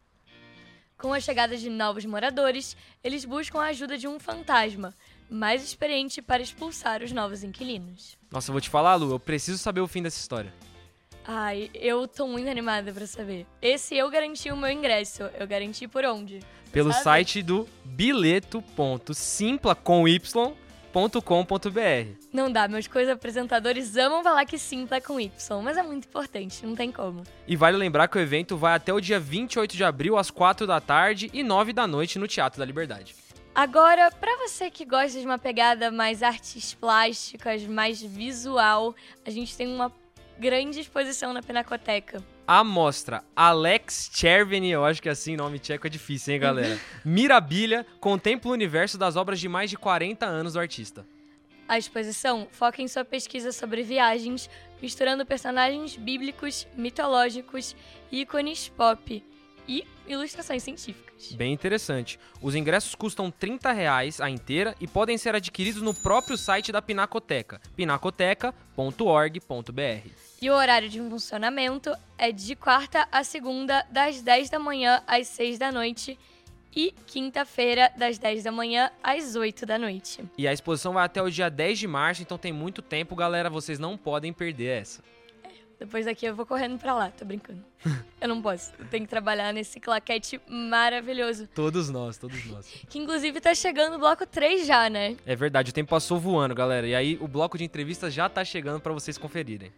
Com 0.98 1.12
a 1.12 1.20
chegada 1.20 1.58
de 1.58 1.70
novos 1.70 2.06
moradores, 2.06 2.78
eles 3.04 3.26
buscam 3.26 3.60
a 3.60 3.68
ajuda 3.68 3.98
de 3.98 4.08
um 4.08 4.20
fantasma, 4.20 4.94
mais 5.30 5.64
experiente 5.64 6.22
para 6.22 6.42
expulsar 6.42 7.04
os 7.04 7.12
novos 7.12 7.44
inquilinos. 7.44 8.18
Nossa, 8.32 8.50
eu 8.50 8.54
vou 8.54 8.62
te 8.62 8.70
falar, 8.70 8.96
Lu, 8.96 9.12
eu 9.12 9.20
preciso 9.20 9.58
saber 9.58 9.82
o 9.82 9.88
fim 9.88 10.02
dessa 10.02 10.20
história. 10.20 10.54
Ai, 11.26 11.70
eu 11.74 12.08
tô 12.08 12.28
muito 12.28 12.50
animada 12.50 12.92
pra 12.92 13.08
saber. 13.08 13.46
Esse 13.62 13.96
eu 13.96 14.10
garanti 14.10 14.52
o 14.52 14.58
meu 14.58 14.70
ingresso. 14.70 15.24
Eu 15.40 15.48
garanti 15.48 15.88
por 15.88 16.04
onde? 16.04 16.40
Pelo 16.72 16.92
sabe? 16.92 17.04
site 17.04 17.42
do 17.42 17.68
bileto.simpla 17.86 19.76
com 19.76 20.08
y.com.br. 20.08 20.56
Não 22.34 22.52
dá, 22.52 22.68
meus 22.68 22.88
co-apresentadores 22.88 23.96
amam 23.96 24.24
falar 24.24 24.44
que 24.46 24.58
Simpla 24.58 24.98
é 24.98 25.02
com 25.02 25.20
Y, 25.20 25.62
mas 25.62 25.78
é 25.78 25.84
muito 25.84 26.08
importante, 26.08 26.66
não 26.66 26.76
tem 26.76 26.92
como. 26.92 27.24
E 27.48 27.56
vale 27.56 27.78
lembrar 27.78 28.08
que 28.08 28.18
o 28.18 28.22
evento 28.22 28.58
vai 28.58 28.74
até 28.74 28.92
o 28.92 29.00
dia 29.00 29.20
28 29.20 29.78
de 29.78 29.84
abril, 29.84 30.18
às 30.18 30.32
4 30.32 30.66
da 30.66 30.82
tarde 30.82 31.30
e 31.32 31.44
9 31.44 31.72
da 31.74 31.86
noite 31.86 32.18
no 32.18 32.28
Teatro 32.28 32.60
da 32.60 32.66
Liberdade. 32.66 33.16
Agora, 33.54 34.10
pra 34.10 34.36
você 34.38 34.72
que 34.72 34.84
gosta 34.84 35.20
de 35.20 35.26
uma 35.28 35.38
pegada 35.38 35.92
mais 35.92 36.24
artes 36.24 36.74
plásticas, 36.74 37.64
mais 37.68 38.02
visual, 38.02 38.96
a 39.24 39.30
gente 39.30 39.56
tem 39.56 39.68
uma 39.68 39.92
grande 40.40 40.80
exposição 40.80 41.34
na 41.34 41.42
Pinacoteca. 41.42 42.24
A 42.48 42.64
mostra 42.64 43.24
Alex 43.36 44.10
Cherveny, 44.14 44.72
eu 44.72 44.84
acho 44.84 45.02
que 45.02 45.10
assim, 45.10 45.36
nome 45.36 45.60
tcheco 45.60 45.88
é 45.88 45.90
difícil, 45.90 46.34
hein, 46.34 46.40
galera? 46.40 46.80
Mirabilha 47.06 47.86
contempla 48.00 48.52
o 48.52 48.54
universo 48.54 48.98
das 48.98 49.16
obras 49.16 49.40
de 49.40 49.48
mais 49.48 49.70
de 49.70 49.78
40 49.78 50.26
anos 50.26 50.54
do 50.54 50.60
artista. 50.60 51.06
A 51.68 51.78
exposição 51.78 52.48
foca 52.52 52.82
em 52.82 52.88
sua 52.88 53.06
pesquisa 53.06 53.52
sobre 53.52 53.84
viagens, 53.84 54.50
misturando 54.82 55.26
personagens 55.26 55.96
bíblicos, 55.96 56.68
mitológicos, 56.76 57.76
ícones 58.12 58.68
pop 58.68 59.24
e 59.68 59.86
ilustrações 60.08 60.64
científicas. 60.64 61.34
Bem 61.34 61.54
interessante. 61.54 62.20
Os 62.42 62.56
ingressos 62.56 62.96
custam 62.96 63.32
30 63.32 63.72
reais 63.72 64.20
a 64.20 64.30
inteira 64.30 64.76
e 64.80 64.88
podem 64.88 65.18
ser 65.18 65.36
adquiridos 65.36 65.82
no 65.82 65.94
próprio 65.94 66.38
site 66.38 66.72
da 66.72 66.82
Pinacoteca, 66.82 67.62
pinacoteca.org.br. 67.76 70.10
E 70.42 70.50
o 70.50 70.54
horário 70.54 70.90
de 70.90 71.00
funcionamento 71.00 71.96
é 72.18 72.32
de 72.32 72.56
quarta 72.56 73.08
a 73.12 73.24
segunda, 73.24 73.86
das 73.90 74.22
10 74.22 74.50
da 74.50 74.60
manhã 74.60 75.02
às 75.08 75.28
6 75.28 75.58
da 75.58 75.72
noite, 75.72 76.20
e 76.76 76.94
quinta-feira, 77.06 77.92
das 77.96 78.18
10 78.18 78.44
da 78.44 78.52
manhã 78.52 78.92
às 79.02 79.36
8 79.36 79.66
da 79.66 79.78
noite. 79.78 80.24
E 80.38 80.48
a 80.48 80.54
exposição 80.54 80.94
vai 80.94 81.06
até 81.06 81.22
o 81.22 81.30
dia 81.30 81.50
10 81.50 81.80
de 81.80 81.88
março, 81.88 82.22
então 82.22 82.38
tem 82.38 82.52
muito 82.52 82.82
tempo, 82.82 83.16
galera. 83.16 83.50
Vocês 83.50 83.80
não 83.80 83.98
podem 83.98 84.34
perder 84.34 84.82
essa. 84.82 85.04
Depois 85.84 86.06
daqui 86.06 86.26
eu 86.26 86.34
vou 86.34 86.46
correndo 86.46 86.80
pra 86.80 86.94
lá, 86.94 87.10
tô 87.10 87.26
brincando. 87.26 87.62
eu 88.22 88.30
não 88.30 88.42
posso, 88.42 88.72
eu 88.80 88.86
tenho 88.86 89.04
que 89.04 89.10
trabalhar 89.10 89.52
nesse 89.52 89.82
claquete 89.82 90.40
maravilhoso. 90.48 91.46
Todos 91.54 91.90
nós, 91.90 92.18
todos 92.18 92.46
nós. 92.46 92.66
Que 92.90 93.00
inclusive 93.00 93.42
tá 93.42 93.54
chegando 93.54 93.98
o 93.98 94.00
bloco 94.00 94.26
3 94.26 94.66
já, 94.66 94.90
né? 94.90 95.18
É 95.26 95.36
verdade, 95.36 95.72
o 95.72 95.74
tempo 95.74 95.90
passou 95.90 96.18
voando, 96.18 96.56
galera. 96.56 96.88
E 96.88 96.96
aí 96.96 97.18
o 97.20 97.28
bloco 97.28 97.58
de 97.58 97.66
entrevistas 97.66 98.14
já 98.14 98.30
tá 98.30 98.46
chegando 98.46 98.80
pra 98.80 98.94
vocês 98.94 99.18
conferirem. 99.18 99.74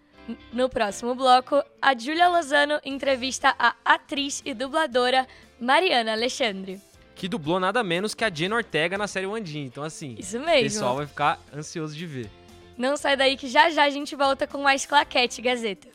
No 0.54 0.70
próximo 0.70 1.16
bloco, 1.16 1.64
a 1.82 1.98
Júlia 1.98 2.28
Lozano 2.28 2.80
entrevista 2.86 3.56
a 3.58 3.74
atriz 3.84 4.44
e 4.46 4.54
dubladora 4.54 5.28
Mariana 5.60 6.12
Alexandre. 6.12 6.80
Que 7.16 7.28
dublou 7.28 7.60
nada 7.60 7.84
menos 7.84 8.14
que 8.14 8.24
a 8.24 8.30
Jenna 8.32 8.58
Ortega 8.58 8.96
na 8.96 9.08
série 9.08 9.26
Wandinha. 9.26 9.66
Então, 9.66 9.84
assim, 9.84 10.16
Isso 10.20 10.38
o 10.38 10.46
mesmo. 10.46 10.64
pessoal 10.70 10.98
vai 10.98 11.08
ficar 11.08 11.40
ansioso 11.52 11.96
de 11.96 12.06
ver. 12.06 12.30
Não 12.78 12.96
sai 12.96 13.18
daí 13.18 13.36
que 13.36 13.48
já 13.48 13.72
já 13.72 13.86
a 13.86 13.90
gente 13.90 14.16
volta 14.16 14.46
com 14.46 14.62
mais 14.62 14.86
Claquete 14.86 15.42
Gazeta. 15.42 15.95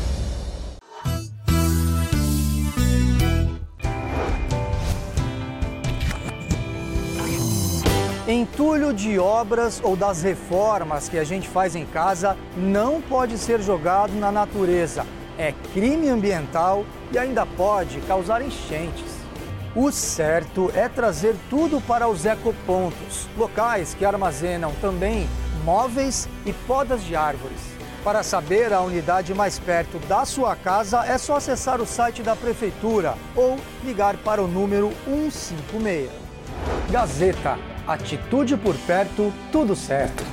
Entulho 8.31 8.93
de 8.93 9.19
obras 9.19 9.81
ou 9.83 9.93
das 9.93 10.23
reformas 10.23 11.09
que 11.09 11.19
a 11.19 11.23
gente 11.25 11.49
faz 11.49 11.75
em 11.75 11.85
casa 11.85 12.37
não 12.55 13.01
pode 13.01 13.37
ser 13.37 13.61
jogado 13.61 14.13
na 14.13 14.31
natureza. 14.31 15.05
É 15.37 15.53
crime 15.73 16.07
ambiental 16.07 16.85
e 17.11 17.17
ainda 17.17 17.45
pode 17.45 17.99
causar 18.07 18.41
enchentes. 18.41 19.11
O 19.75 19.91
certo 19.91 20.71
é 20.73 20.87
trazer 20.87 21.35
tudo 21.49 21.81
para 21.81 22.07
os 22.07 22.25
ecopontos, 22.25 23.27
locais 23.37 23.93
que 23.93 24.05
armazenam 24.05 24.71
também 24.79 25.27
móveis 25.65 26.29
e 26.45 26.53
podas 26.53 27.03
de 27.03 27.17
árvores. 27.17 27.59
Para 28.01 28.23
saber 28.23 28.71
a 28.71 28.79
unidade 28.79 29.33
mais 29.33 29.59
perto 29.59 29.99
da 30.07 30.23
sua 30.23 30.55
casa, 30.55 31.03
é 31.05 31.17
só 31.17 31.35
acessar 31.35 31.81
o 31.81 31.85
site 31.85 32.23
da 32.23 32.33
Prefeitura 32.37 33.13
ou 33.35 33.57
ligar 33.83 34.15
para 34.15 34.41
o 34.41 34.47
número 34.47 34.89
156. 35.05 36.09
Gazeta. 36.89 37.70
Atitude 37.91 38.55
por 38.55 38.73
perto, 38.77 39.33
tudo 39.51 39.75
certo. 39.75 40.23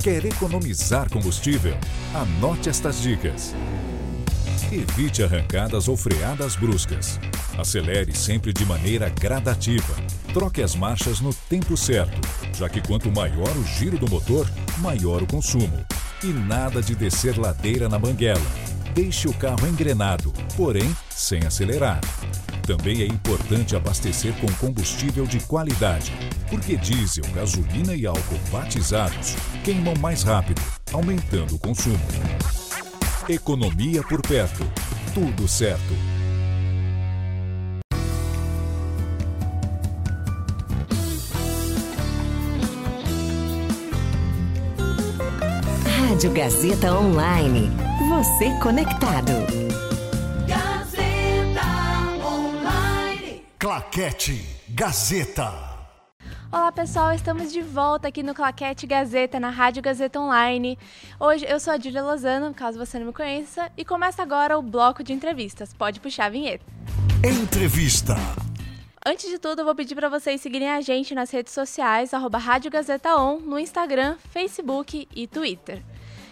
Quer 0.00 0.24
economizar 0.26 1.10
combustível? 1.10 1.76
Anote 2.14 2.70
estas 2.70 3.02
dicas. 3.02 3.56
Evite 4.70 5.22
arrancadas 5.22 5.88
ou 5.88 5.96
freadas 5.96 6.54
bruscas. 6.54 7.18
Acelere 7.56 8.14
sempre 8.14 8.52
de 8.52 8.66
maneira 8.66 9.08
gradativa. 9.08 9.94
Troque 10.34 10.62
as 10.62 10.76
marchas 10.76 11.20
no 11.20 11.32
tempo 11.32 11.74
certo, 11.74 12.20
já 12.54 12.68
que 12.68 12.86
quanto 12.86 13.10
maior 13.10 13.56
o 13.56 13.64
giro 13.64 13.98
do 13.98 14.08
motor, 14.10 14.46
maior 14.78 15.22
o 15.22 15.26
consumo. 15.26 15.82
E 16.22 16.26
nada 16.26 16.82
de 16.82 16.94
descer 16.94 17.38
ladeira 17.38 17.88
na 17.88 17.98
banguela. 17.98 18.40
Deixe 18.94 19.26
o 19.26 19.32
carro 19.32 19.66
engrenado, 19.66 20.34
porém 20.54 20.94
sem 21.08 21.46
acelerar. 21.46 22.00
Também 22.66 23.00
é 23.00 23.06
importante 23.06 23.74
abastecer 23.74 24.34
com 24.34 24.52
combustível 24.54 25.24
de 25.24 25.40
qualidade, 25.40 26.12
porque 26.50 26.76
diesel, 26.76 27.24
gasolina 27.34 27.94
e 27.94 28.06
álcool 28.06 28.38
batizados 28.52 29.34
queimam 29.64 29.94
mais 29.96 30.22
rápido, 30.24 30.60
aumentando 30.92 31.54
o 31.54 31.58
consumo. 31.58 31.98
Economia 33.28 34.02
por 34.02 34.22
perto. 34.22 34.64
Tudo 35.12 35.46
certo. 35.46 35.94
Rádio 46.08 46.32
Gazeta 46.32 46.98
Online. 46.98 47.70
Você 48.08 48.58
conectado. 48.62 49.32
Claquete 53.58 54.42
Gazeta. 54.70 55.67
Olá 56.50 56.72
pessoal, 56.72 57.12
estamos 57.12 57.52
de 57.52 57.60
volta 57.60 58.08
aqui 58.08 58.22
no 58.22 58.34
Claquete 58.34 58.86
Gazeta, 58.86 59.38
na 59.38 59.50
Rádio 59.50 59.82
Gazeta 59.82 60.18
Online. 60.18 60.78
Hoje 61.20 61.44
eu 61.46 61.60
sou 61.60 61.74
a 61.74 61.78
Julia 61.78 62.02
Lozano, 62.02 62.54
caso 62.54 62.78
você 62.78 62.98
não 62.98 63.04
me 63.04 63.12
conheça, 63.12 63.70
e 63.76 63.84
começa 63.84 64.22
agora 64.22 64.56
o 64.56 64.62
bloco 64.62 65.04
de 65.04 65.12
entrevistas. 65.12 65.74
Pode 65.74 66.00
puxar 66.00 66.24
a 66.24 66.30
vinheta. 66.30 66.64
Entrevista. 67.22 68.16
Antes 69.04 69.28
de 69.28 69.38
tudo, 69.38 69.60
eu 69.60 69.66
vou 69.66 69.74
pedir 69.74 69.94
para 69.94 70.08
vocês 70.08 70.40
seguirem 70.40 70.70
a 70.70 70.80
gente 70.80 71.14
nas 71.14 71.30
redes 71.30 71.52
sociais, 71.52 72.14
arroba 72.14 72.38
Rádio 72.38 72.70
Gazeta 72.70 73.14
On, 73.14 73.40
no 73.40 73.58
Instagram, 73.58 74.16
Facebook 74.30 75.06
e 75.14 75.26
Twitter. 75.26 75.82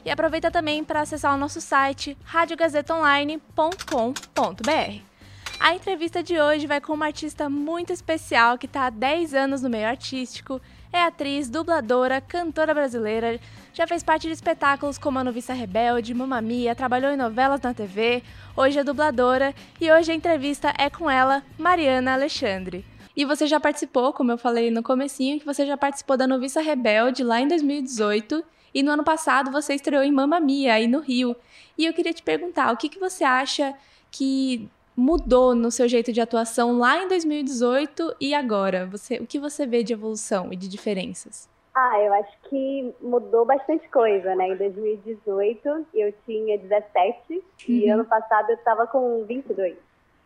E 0.02 0.10
aproveita 0.10 0.50
também 0.50 0.82
para 0.82 1.02
acessar 1.02 1.34
o 1.34 1.38
nosso 1.38 1.60
site 1.60 2.16
radiogazetaonline.com.br. 2.24 5.15
A 5.58 5.74
entrevista 5.74 6.22
de 6.22 6.38
hoje 6.38 6.66
vai 6.66 6.80
com 6.80 6.92
uma 6.92 7.06
artista 7.06 7.48
muito 7.48 7.92
especial 7.92 8.58
que 8.58 8.66
está 8.66 8.86
há 8.86 8.90
10 8.90 9.34
anos 9.34 9.62
no 9.62 9.70
meio 9.70 9.88
artístico, 9.88 10.60
é 10.92 11.02
atriz, 11.02 11.48
dubladora, 11.48 12.20
cantora 12.20 12.74
brasileira, 12.74 13.40
já 13.72 13.86
fez 13.86 14.02
parte 14.02 14.26
de 14.26 14.32
espetáculos 14.34 14.98
como 14.98 15.18
A 15.18 15.24
Noviça 15.24 15.52
Rebelde, 15.52 16.14
Mamma 16.14 16.40
Mia, 16.40 16.74
trabalhou 16.74 17.10
em 17.10 17.16
novelas 17.16 17.60
na 17.62 17.74
TV, 17.74 18.22
hoje 18.56 18.78
é 18.78 18.84
dubladora 18.84 19.54
e 19.80 19.90
hoje 19.90 20.12
a 20.12 20.14
entrevista 20.14 20.72
é 20.78 20.88
com 20.90 21.10
ela, 21.10 21.42
Mariana 21.58 22.12
Alexandre. 22.12 22.84
E 23.16 23.24
você 23.24 23.46
já 23.46 23.58
participou, 23.58 24.12
como 24.12 24.30
eu 24.30 24.38
falei 24.38 24.70
no 24.70 24.82
comecinho, 24.82 25.40
que 25.40 25.46
você 25.46 25.66
já 25.66 25.76
participou 25.76 26.18
da 26.18 26.26
Noviça 26.26 26.60
Rebelde 26.60 27.24
lá 27.24 27.40
em 27.40 27.48
2018 27.48 28.44
e 28.74 28.82
no 28.82 28.90
ano 28.90 29.02
passado 29.02 29.50
você 29.50 29.74
estreou 29.74 30.02
em 30.02 30.12
Mamma 30.12 30.38
Mia, 30.38 30.74
aí 30.74 30.86
no 30.86 31.00
Rio. 31.00 31.34
E 31.78 31.86
eu 31.86 31.94
queria 31.94 32.12
te 32.12 32.22
perguntar, 32.22 32.70
o 32.72 32.76
que, 32.76 32.90
que 32.90 33.00
você 33.00 33.24
acha 33.24 33.74
que 34.10 34.68
mudou 34.96 35.54
no 35.54 35.70
seu 35.70 35.86
jeito 35.86 36.12
de 36.12 36.20
atuação 36.20 36.78
lá 36.78 37.02
em 37.02 37.08
2018 37.08 38.16
e 38.20 38.34
agora? 38.34 38.86
Você, 38.86 39.18
o 39.18 39.26
que 39.26 39.38
você 39.38 39.66
vê 39.66 39.82
de 39.82 39.92
evolução 39.92 40.52
e 40.52 40.56
de 40.56 40.68
diferenças? 40.68 41.48
Ah, 41.74 42.00
eu 42.00 42.12
acho 42.14 42.32
que 42.48 42.94
mudou 43.02 43.44
bastante 43.44 43.86
coisa, 43.90 44.34
né? 44.34 44.48
Em 44.48 44.56
2018 44.56 45.86
eu 45.92 46.12
tinha 46.24 46.56
17 46.56 47.34
uhum. 47.34 47.42
e 47.68 47.90
ano 47.90 48.06
passado 48.06 48.48
eu 48.48 48.56
estava 48.56 48.86
com 48.86 49.24
22. 49.24 49.76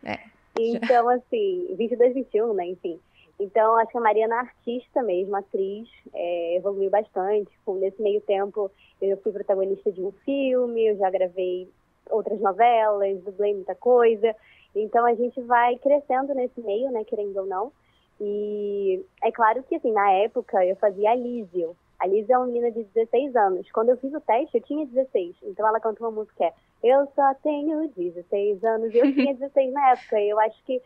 É. 0.05 0.19
Então, 0.57 1.09
assim, 1.09 1.67
22, 1.77 2.15
21, 2.15 2.55
né? 2.55 2.67
Enfim. 2.67 3.01
Então, 3.41 3.77
acho 3.79 3.91
que 3.91 3.99
a 3.99 4.01
Mariana 4.01 4.35
é 4.35 4.39
artista 4.39 5.03
mesmo, 5.03 5.35
atriz, 5.35 5.89
é, 6.13 6.57
evoluiu 6.57 6.91
bastante. 6.91 7.51
Nesse 7.67 8.01
meio 8.01 8.21
tempo, 8.21 8.71
eu 9.01 9.17
fui 9.17 9.33
protagonista 9.33 9.91
de 9.91 10.03
um 10.03 10.13
filme, 10.25 10.87
eu 10.87 10.97
já 10.99 11.09
gravei 11.11 11.67
outras 12.11 12.39
novelas, 12.39 13.19
dublei 13.23 13.55
muita 13.55 13.75
coisa. 13.75 14.37
Então 14.75 15.05
a 15.05 15.15
gente 15.15 15.41
vai 15.43 15.77
crescendo 15.79 16.35
nesse 16.35 16.61
meio, 16.61 16.91
né, 16.91 17.05
querendo 17.05 17.37
ou 17.39 17.47
não. 17.47 17.73
E 18.21 19.05
é 19.23 19.33
claro 19.33 19.63
que, 19.63 19.77
assim, 19.77 19.93
na 19.93 20.11
época 20.13 20.65
eu 20.65 20.77
fazia 20.77 21.11
a 21.11 21.15
Lísio. 21.15 21.75
A 21.99 22.07
Lísio 22.07 22.35
é 22.35 22.39
uma 22.39 22.47
menina 22.47 22.71
de 22.71 22.85
16 22.85 23.35
anos. 23.35 23.71
Quando 23.73 23.91
eu 23.91 23.97
fiz 23.97 24.13
o 24.13 24.21
teste, 24.21 24.59
eu 24.59 24.63
tinha 24.63 24.87
16. 24.87 25.37
Então 25.43 25.67
ela 25.67 25.81
canta 25.81 26.03
uma 26.03 26.11
música 26.11 26.35
que 26.37 26.45
é 26.45 26.53
Eu 26.83 27.07
só 27.15 27.35
tenho 27.43 27.89
16 27.97 28.63
anos. 28.65 28.95
Eu 28.95 29.03
tinha 29.15 29.35
16 29.35 29.73
na 29.73 29.93
época. 29.93 30.21
E 30.21 30.29
eu 30.29 30.39
acho 30.41 30.63
que 30.65 30.83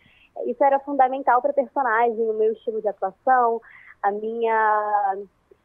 isso 0.46 0.62
era 0.62 0.78
fundamental 0.80 1.40
para 1.40 1.52
personagem, 1.52 2.18
o 2.18 2.34
meu 2.34 2.52
estilo 2.52 2.80
de 2.80 2.88
atuação, 2.88 3.60
a 4.02 4.10
minha, 4.10 4.54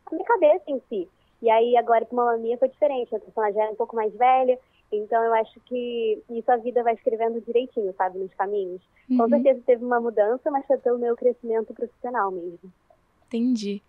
a 0.06 0.12
minha 0.12 0.26
cabeça 0.26 0.64
em 0.68 0.82
si. 0.90 1.10
E 1.42 1.50
aí 1.50 1.78
agora 1.78 2.06
com 2.06 2.16
Mamma 2.16 2.38
Mia 2.38 2.58
foi 2.58 2.70
diferente. 2.70 3.16
A 3.16 3.20
personagem 3.20 3.62
era 3.62 3.72
um 3.72 3.76
pouco 3.76 3.96
mais 3.96 4.14
velha. 4.14 4.58
Então 4.92 5.24
eu 5.24 5.34
acho 5.36 5.60
que 5.62 6.22
isso 6.30 6.52
a 6.52 6.58
vida 6.58 6.84
vai 6.84 6.94
escrevendo 6.94 7.42
direitinho, 7.42 7.94
sabe, 7.98 8.20
nos 8.20 8.34
caminhos. 8.34 8.82
Uhum. 9.10 9.18
Com 9.18 9.30
certeza 9.30 9.62
teve 9.66 9.84
uma 9.86 10.00
mudança, 10.00 10.50
mas 10.50 10.66
foi 10.66 10.78
pelo 10.78 10.98
meu 10.98 11.16
crescimento 11.16 11.74
profissional 11.74 12.32
mesmo. 12.32 12.72
Entendi. 13.28 13.82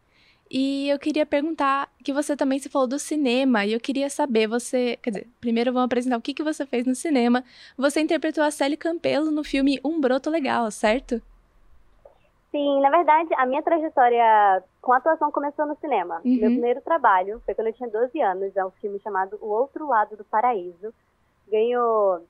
E 0.51 0.89
eu 0.89 0.99
queria 0.99 1.25
perguntar 1.25 1.89
que 2.03 2.13
você 2.13 2.37
também 2.37 2.59
se 2.59 2.69
falou 2.69 2.89
do 2.89 2.99
cinema, 2.99 3.65
e 3.65 3.73
eu 3.73 3.79
queria 3.79 4.11
saber, 4.11 4.49
você. 4.49 4.99
Quer 5.01 5.11
dizer, 5.11 5.29
primeiro 5.41 5.73
vamos 5.73 5.87
apresentar 5.87 6.17
o 6.17 6.21
que, 6.21 6.35
que 6.35 6.43
você 6.43 6.67
fez 6.67 6.85
no 6.85 6.95
cinema. 6.95 7.45
Você 7.79 8.01
interpretou 8.01 8.43
a 8.43 8.51
Sally 8.51 8.77
Campelo 8.77 9.31
no 9.31 9.45
filme 9.45 9.79
Um 9.85 10.01
Broto 10.01 10.29
Legal, 10.29 10.69
certo? 10.73 11.23
Sim, 12.51 12.81
na 12.81 12.91
verdade, 12.91 13.33
a 13.37 13.47
minha 13.47 13.63
trajetória 13.63 14.63
com 14.83 14.93
atuação 14.93 15.31
começou 15.31 15.67
no 15.67 15.77
cinema. 15.77 16.21
Uhum. 16.25 16.37
Meu 16.37 16.51
primeiro 16.51 16.81
trabalho 16.81 17.41
foi 17.45 17.55
quando 17.55 17.69
eu 17.69 17.73
tinha 17.73 17.89
12 17.89 18.21
anos, 18.21 18.57
é 18.57 18.65
um 18.65 18.73
filme 18.73 18.99
chamado 19.01 19.39
O 19.41 19.49
Outro 19.49 19.87
Lado 19.87 20.17
do 20.17 20.25
Paraíso. 20.25 20.93
Ganhou 21.49 22.25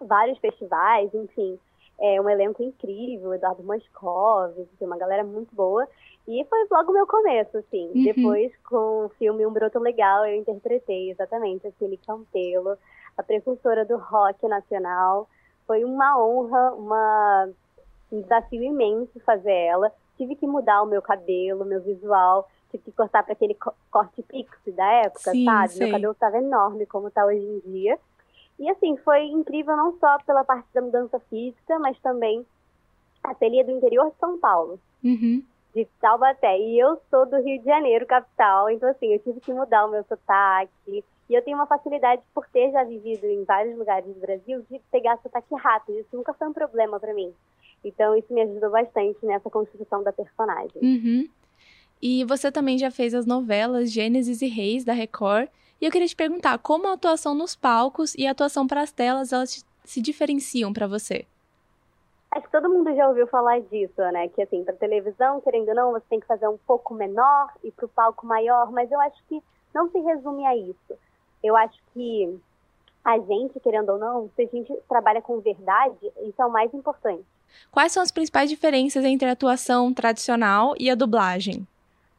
vários 0.00 0.38
festivais, 0.38 1.14
enfim, 1.14 1.58
é 1.98 2.20
um 2.20 2.28
elenco 2.28 2.62
incrível, 2.62 3.32
Eduardo 3.32 3.62
Moscov, 3.62 4.52
uma 4.80 4.98
galera 4.98 5.24
muito 5.24 5.54
boa. 5.54 5.88
E 6.28 6.44
foi 6.44 6.66
logo 6.70 6.90
o 6.90 6.94
meu 6.94 7.06
começo, 7.06 7.56
assim. 7.56 7.90
Uhum. 7.94 8.04
Depois, 8.04 8.52
com 8.68 9.06
o 9.06 9.08
filme 9.10 9.46
Um 9.46 9.52
Broto 9.52 9.78
Legal, 9.78 10.26
eu 10.26 10.36
interpretei 10.36 11.10
exatamente 11.10 11.66
a 11.66 11.72
Cine 11.72 11.96
Campelo, 11.96 12.76
a 13.16 13.22
precursora 13.22 13.84
do 13.84 13.96
rock 13.96 14.46
nacional. 14.48 15.28
Foi 15.66 15.84
uma 15.84 16.20
honra, 16.20 16.74
uma 16.74 17.48
um 18.16 18.22
desafio 18.22 18.62
imenso 18.62 19.18
fazer 19.20 19.52
ela. 19.52 19.92
Tive 20.16 20.34
que 20.36 20.46
mudar 20.46 20.82
o 20.82 20.86
meu 20.86 21.02
cabelo, 21.02 21.64
meu 21.64 21.80
visual, 21.80 22.48
tive 22.70 22.84
que 22.84 22.92
cortar 22.92 23.22
para 23.22 23.32
aquele 23.34 23.54
co 23.54 23.72
corte 23.90 24.22
pixie 24.22 24.72
da 24.72 24.90
época, 25.04 25.30
Sim, 25.30 25.44
sabe? 25.44 25.68
sei. 25.74 25.80
Meu 25.86 25.92
cabelo 25.92 26.12
estava 26.12 26.38
enorme, 26.38 26.86
como 26.86 27.08
está 27.08 27.24
hoje 27.26 27.44
em 27.44 27.70
dia. 27.70 27.98
E 28.58 28.70
assim, 28.70 28.96
foi 28.98 29.24
incrível 29.26 29.76
não 29.76 29.98
só 29.98 30.18
pela 30.24 30.42
parte 30.44 30.66
da 30.72 30.80
mudança 30.80 31.20
física, 31.28 31.78
mas 31.78 31.98
também 32.00 32.44
a 33.22 33.32
ateliê 33.32 33.62
do 33.64 33.72
interior 33.72 34.10
de 34.10 34.16
São 34.18 34.38
Paulo, 34.38 34.80
Uhum. 35.04 35.42
de 35.74 35.84
Taubaté. 36.00 36.58
E 36.58 36.78
eu 36.78 36.98
sou 37.10 37.26
do 37.26 37.36
Rio 37.42 37.58
de 37.58 37.66
Janeiro, 37.66 38.06
capital, 38.06 38.70
então 38.70 38.88
assim, 38.88 39.12
eu 39.12 39.18
tive 39.18 39.40
que 39.40 39.52
mudar 39.52 39.84
o 39.84 39.90
meu 39.90 40.02
sotaque. 40.04 41.04
E 41.28 41.34
eu 41.34 41.42
tenho 41.42 41.58
uma 41.58 41.66
facilidade, 41.66 42.22
por 42.32 42.46
ter 42.46 42.70
já 42.70 42.84
vivido 42.84 43.24
em 43.26 43.42
vários 43.44 43.76
lugares 43.76 44.06
do 44.06 44.20
Brasil, 44.20 44.64
de 44.70 44.78
pegar 44.92 45.18
sotaque 45.18 45.54
rápido. 45.56 45.98
Isso 45.98 46.16
nunca 46.16 46.32
foi 46.32 46.46
um 46.48 46.52
problema 46.52 46.98
para 47.00 47.12
mim. 47.12 47.34
Então, 47.84 48.16
isso 48.16 48.32
me 48.32 48.42
ajudou 48.42 48.70
bastante 48.70 49.24
nessa 49.24 49.48
construção 49.48 50.02
da 50.02 50.12
personagem. 50.12 50.82
Uhum. 50.82 51.28
E 52.02 52.24
você 52.24 52.52
também 52.52 52.78
já 52.78 52.90
fez 52.90 53.14
as 53.14 53.26
novelas 53.26 53.90
Gênesis 53.90 54.42
e 54.42 54.48
Reis 54.48 54.84
da 54.84 54.92
Record. 54.92 55.48
E 55.80 55.84
eu 55.84 55.90
queria 55.90 56.08
te 56.08 56.16
perguntar, 56.16 56.58
como 56.58 56.88
a 56.88 56.94
atuação 56.94 57.34
nos 57.34 57.54
palcos 57.54 58.14
e 58.14 58.26
a 58.26 58.32
atuação 58.32 58.66
para 58.66 58.82
as 58.82 58.92
telas, 58.92 59.32
elas 59.32 59.64
se 59.84 60.00
diferenciam 60.00 60.72
para 60.72 60.86
você? 60.86 61.26
Acho 62.30 62.46
que 62.46 62.52
todo 62.52 62.68
mundo 62.68 62.94
já 62.94 63.08
ouviu 63.08 63.26
falar 63.26 63.60
disso, 63.60 64.00
né? 64.12 64.28
Que 64.28 64.42
assim, 64.42 64.64
para 64.64 64.74
televisão, 64.74 65.40
querendo 65.40 65.68
ou 65.68 65.74
não, 65.74 65.92
você 65.92 66.04
tem 66.10 66.20
que 66.20 66.26
fazer 66.26 66.48
um 66.48 66.58
pouco 66.66 66.92
menor 66.92 67.52
e 67.62 67.70
para 67.70 67.86
o 67.86 67.88
palco 67.88 68.26
maior, 68.26 68.70
mas 68.72 68.90
eu 68.90 69.00
acho 69.00 69.22
que 69.28 69.42
não 69.74 69.90
se 69.90 69.98
resume 70.00 70.44
a 70.44 70.56
isso. 70.56 70.98
Eu 71.42 71.56
acho 71.56 71.78
que 71.94 72.38
a 73.06 73.20
gente, 73.20 73.60
querendo 73.60 73.90
ou 73.90 73.98
não, 73.98 74.28
se 74.34 74.42
a 74.42 74.46
gente 74.46 74.76
trabalha 74.88 75.22
com 75.22 75.38
verdade, 75.38 75.96
isso 76.22 76.42
é 76.42 76.44
o 76.44 76.50
mais 76.50 76.74
importante. 76.74 77.24
Quais 77.70 77.92
são 77.92 78.02
as 78.02 78.10
principais 78.10 78.50
diferenças 78.50 79.04
entre 79.04 79.28
a 79.28 79.32
atuação 79.32 79.94
tradicional 79.94 80.74
e 80.76 80.90
a 80.90 80.96
dublagem? 80.96 81.64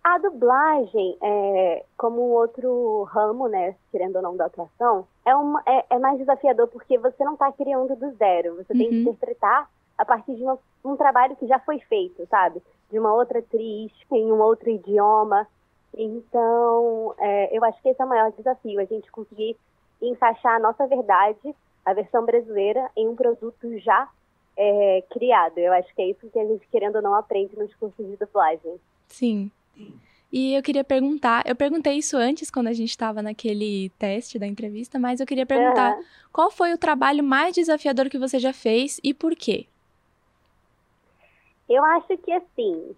A 0.01 0.17
dublagem, 0.17 1.17
é, 1.21 1.83
como 1.97 2.21
outro 2.21 3.03
ramo, 3.03 3.49
né, 3.49 3.75
querendo 3.91 4.15
ou 4.15 4.21
não, 4.21 4.37
da 4.37 4.45
atuação, 4.45 5.05
é, 5.25 5.35
uma, 5.35 5.61
é, 5.65 5.85
é 5.89 5.99
mais 5.99 6.17
desafiador 6.19 6.69
porque 6.69 6.97
você 6.97 7.21
não 7.25 7.33
está 7.33 7.51
criando 7.51 7.93
do 7.93 8.11
zero. 8.15 8.55
Você 8.55 8.71
uhum. 8.71 8.79
tem 8.79 8.89
que 8.89 8.95
uhum. 8.95 9.01
interpretar 9.01 9.69
a 9.97 10.05
partir 10.05 10.35
de 10.35 10.43
uma, 10.43 10.57
um 10.85 10.95
trabalho 10.95 11.35
que 11.35 11.47
já 11.47 11.59
foi 11.59 11.79
feito, 11.81 12.25
sabe? 12.27 12.63
De 12.89 12.97
uma 12.97 13.13
outra 13.13 13.39
atriz, 13.39 13.91
em 14.09 14.31
um 14.31 14.39
outro 14.39 14.69
idioma. 14.69 15.45
Então, 15.93 17.13
é, 17.19 17.57
eu 17.57 17.61
acho 17.65 17.81
que 17.81 17.89
esse 17.89 18.01
é 18.01 18.05
o 18.05 18.07
maior 18.07 18.31
desafio, 18.31 18.79
a 18.79 18.85
gente 18.85 19.11
conseguir 19.11 19.57
encaixar 20.01 20.55
a 20.55 20.59
nossa 20.59 20.85
verdade, 20.87 21.55
a 21.85 21.93
versão 21.93 22.25
brasileira, 22.25 22.89
em 22.95 23.07
um 23.07 23.15
produto 23.15 23.77
já 23.79 24.09
é, 24.57 25.03
criado. 25.11 25.57
Eu 25.57 25.73
acho 25.73 25.93
que 25.95 26.01
é 26.01 26.09
isso 26.09 26.29
que 26.29 26.39
a 26.39 26.45
gente, 26.45 26.67
querendo 26.67 26.97
ou 26.97 27.01
não, 27.01 27.13
aprende 27.13 27.57
nos 27.57 27.73
cursos 27.75 28.05
de 28.05 28.17
dublagem. 28.17 28.79
Sim. 29.07 29.51
E 30.31 30.55
eu 30.55 30.61
queria 30.61 30.83
perguntar, 30.83 31.43
eu 31.47 31.55
perguntei 31.55 31.93
isso 31.93 32.17
antes 32.17 32.51
quando 32.51 32.67
a 32.67 32.73
gente 32.73 32.89
estava 32.89 33.21
naquele 33.21 33.89
teste 33.97 34.37
da 34.37 34.45
entrevista, 34.45 34.99
mas 34.99 35.19
eu 35.19 35.25
queria 35.25 35.45
perguntar 35.45 35.95
uhum. 35.95 36.03
qual 36.33 36.51
foi 36.51 36.73
o 36.73 36.77
trabalho 36.77 37.23
mais 37.23 37.55
desafiador 37.55 38.09
que 38.09 38.19
você 38.19 38.37
já 38.37 38.51
fez 38.51 38.99
e 39.03 39.13
por 39.13 39.35
quê? 39.35 39.67
Eu 41.69 41.83
acho 41.83 42.17
que 42.17 42.31
assim, 42.31 42.95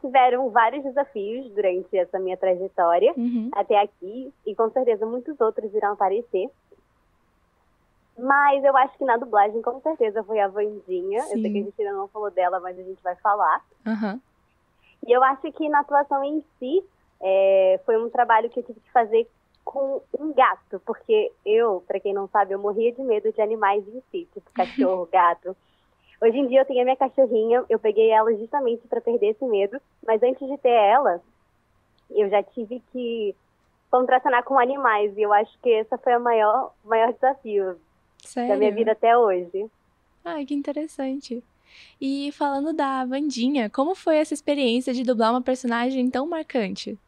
tiveram 0.00 0.50
vários 0.50 0.84
desafios 0.84 1.50
durante 1.52 1.96
essa 1.96 2.18
minha 2.18 2.36
trajetória 2.36 3.12
uhum. 3.16 3.50
até 3.52 3.80
aqui, 3.80 4.32
e 4.46 4.54
com 4.54 4.70
certeza 4.70 5.04
muitos 5.04 5.40
outros 5.40 5.72
irão 5.74 5.92
aparecer. 5.92 6.50
Mas 8.18 8.64
eu 8.64 8.74
acho 8.76 8.96
que 8.96 9.04
na 9.04 9.16
dublagem, 9.16 9.60
com 9.60 9.80
certeza, 9.80 10.24
foi 10.24 10.40
a 10.40 10.48
Vandinha. 10.48 11.22
Sim. 11.22 11.34
Eu 11.34 11.42
sei 11.42 11.52
que 11.52 11.58
a 11.58 11.62
gente 11.62 11.82
ainda 11.82 11.92
não 11.92 12.08
falou 12.08 12.30
dela, 12.30 12.58
mas 12.60 12.78
a 12.78 12.82
gente 12.82 13.02
vai 13.02 13.14
falar. 13.16 13.62
Uhum. 13.86 14.20
E 15.06 15.12
eu 15.12 15.22
acho 15.22 15.52
que 15.52 15.68
na 15.68 15.80
atuação 15.80 16.24
em 16.24 16.42
si, 16.58 16.82
é, 17.20 17.80
foi 17.84 18.02
um 18.02 18.08
trabalho 18.08 18.48
que 18.48 18.60
eu 18.60 18.64
tive 18.64 18.80
que 18.80 18.90
fazer 18.90 19.28
com 19.64 20.00
um 20.18 20.32
gato, 20.32 20.80
porque 20.86 21.32
eu, 21.44 21.82
para 21.86 22.00
quem 22.00 22.14
não 22.14 22.28
sabe, 22.28 22.54
eu 22.54 22.58
morria 22.58 22.92
de 22.92 23.02
medo 23.02 23.32
de 23.32 23.42
animais 23.42 23.86
em 23.88 24.00
si, 24.10 24.28
tipo 24.32 24.50
cachorro, 24.54 25.08
gato. 25.12 25.56
Hoje 26.20 26.38
em 26.38 26.48
dia 26.48 26.60
eu 26.60 26.64
tenho 26.64 26.80
a 26.80 26.84
minha 26.84 26.96
cachorrinha, 26.96 27.64
eu 27.68 27.78
peguei 27.78 28.10
ela 28.10 28.34
justamente 28.34 28.86
para 28.88 29.00
perder 29.00 29.30
esse 29.30 29.44
medo, 29.44 29.78
mas 30.06 30.22
antes 30.22 30.46
de 30.46 30.56
ter 30.58 30.70
ela, 30.70 31.20
eu 32.10 32.28
já 32.30 32.42
tive 32.42 32.82
que 32.92 33.34
contracionar 33.90 34.42
com 34.44 34.58
animais, 34.58 35.16
e 35.16 35.22
eu 35.22 35.32
acho 35.32 35.56
que 35.62 35.68
esse 35.68 35.96
foi 35.98 36.16
o 36.16 36.20
maior, 36.20 36.72
maior 36.84 37.12
desafio 37.12 37.76
Sério? 38.18 38.48
da 38.48 38.56
minha 38.56 38.72
vida 38.72 38.92
até 38.92 39.16
hoje. 39.16 39.70
Ai, 40.24 40.44
que 40.44 40.54
interessante. 40.54 41.42
E 42.00 42.32
falando 42.32 42.72
da 42.72 43.04
Vandinha, 43.04 43.68
como 43.70 43.94
foi 43.94 44.16
essa 44.16 44.34
experiência 44.34 44.92
de 44.92 45.04
dublar 45.04 45.30
uma 45.30 45.42
personagem 45.42 46.10
tão 46.10 46.26
marcante? 46.26 46.98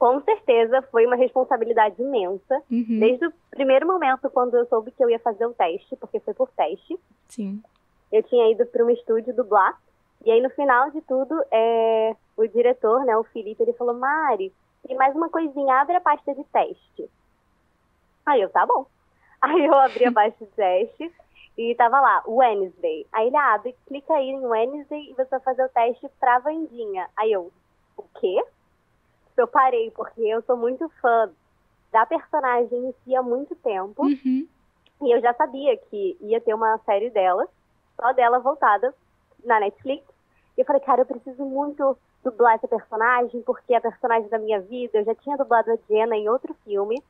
Com 0.00 0.18
certeza 0.22 0.80
foi 0.90 1.04
uma 1.04 1.14
responsabilidade 1.14 2.00
imensa. 2.00 2.62
Uhum. 2.70 2.98
Desde 2.98 3.26
o 3.26 3.32
primeiro 3.50 3.86
momento, 3.86 4.30
quando 4.30 4.56
eu 4.56 4.64
soube 4.64 4.90
que 4.92 5.04
eu 5.04 5.10
ia 5.10 5.18
fazer 5.18 5.44
o 5.44 5.52
teste, 5.52 5.94
porque 5.96 6.18
foi 6.20 6.32
por 6.32 6.48
teste. 6.52 6.98
Sim. 7.28 7.62
Eu 8.10 8.22
tinha 8.22 8.50
ido 8.50 8.64
para 8.64 8.82
um 8.82 8.88
estúdio 8.88 9.34
dublar. 9.34 9.78
E 10.24 10.30
aí, 10.30 10.40
no 10.40 10.48
final 10.48 10.90
de 10.90 11.02
tudo, 11.02 11.38
é, 11.50 12.16
o 12.34 12.46
diretor, 12.46 13.04
né, 13.04 13.14
o 13.14 13.24
Felipe, 13.24 13.62
ele 13.62 13.74
falou: 13.74 13.92
Mari, 13.92 14.50
tem 14.88 14.96
mais 14.96 15.14
uma 15.14 15.28
coisinha, 15.28 15.82
abre 15.82 15.96
a 15.96 16.00
pasta 16.00 16.34
de 16.34 16.44
teste. 16.44 17.10
Aí 18.24 18.40
eu, 18.40 18.48
tá 18.48 18.64
bom. 18.64 18.86
Aí 19.42 19.66
eu 19.66 19.74
abri 19.74 20.06
a 20.06 20.12
pasta 20.12 20.46
de 20.46 20.50
teste 20.52 21.12
e 21.58 21.74
tava 21.74 22.00
lá, 22.00 22.22
Wednesday. 22.26 23.06
Aí 23.12 23.26
ele 23.26 23.36
abre, 23.36 23.76
clica 23.86 24.14
aí 24.14 24.30
em 24.30 24.46
Wednesday 24.46 25.10
e 25.10 25.14
você 25.14 25.28
vai 25.28 25.40
fazer 25.40 25.64
o 25.64 25.68
teste 25.68 26.08
pra 26.18 26.38
Vandinha. 26.38 27.06
Aí 27.14 27.32
eu, 27.32 27.52
o 27.98 28.04
quê? 28.18 28.42
Eu 29.40 29.48
parei, 29.48 29.90
porque 29.90 30.20
eu 30.20 30.42
sou 30.42 30.56
muito 30.56 30.88
fã 31.00 31.30
da 31.92 32.06
personagem 32.06 32.88
em 32.88 32.94
si 33.04 33.14
há 33.14 33.22
muito 33.22 33.54
tempo. 33.56 34.04
Uhum. 34.04 34.46
E 35.02 35.10
eu 35.14 35.20
já 35.20 35.32
sabia 35.34 35.76
que 35.76 36.16
ia 36.20 36.40
ter 36.40 36.54
uma 36.54 36.78
série 36.84 37.10
dela, 37.10 37.48
só 37.96 38.12
dela 38.12 38.38
voltada 38.38 38.94
na 39.44 39.60
Netflix. 39.60 40.04
E 40.56 40.60
eu 40.60 40.66
falei, 40.66 40.80
cara, 40.82 41.02
eu 41.02 41.06
preciso 41.06 41.44
muito 41.44 41.96
dublar 42.22 42.54
essa 42.54 42.68
personagem, 42.68 43.42
porque 43.42 43.72
é 43.72 43.78
a 43.78 43.80
personagem 43.80 44.28
da 44.28 44.38
minha 44.38 44.60
vida. 44.60 44.98
Eu 44.98 45.04
já 45.04 45.14
tinha 45.14 45.36
dublado 45.36 45.70
a 45.70 45.78
Jenna 45.88 46.16
em 46.16 46.28
outro 46.28 46.54
filme 46.64 47.02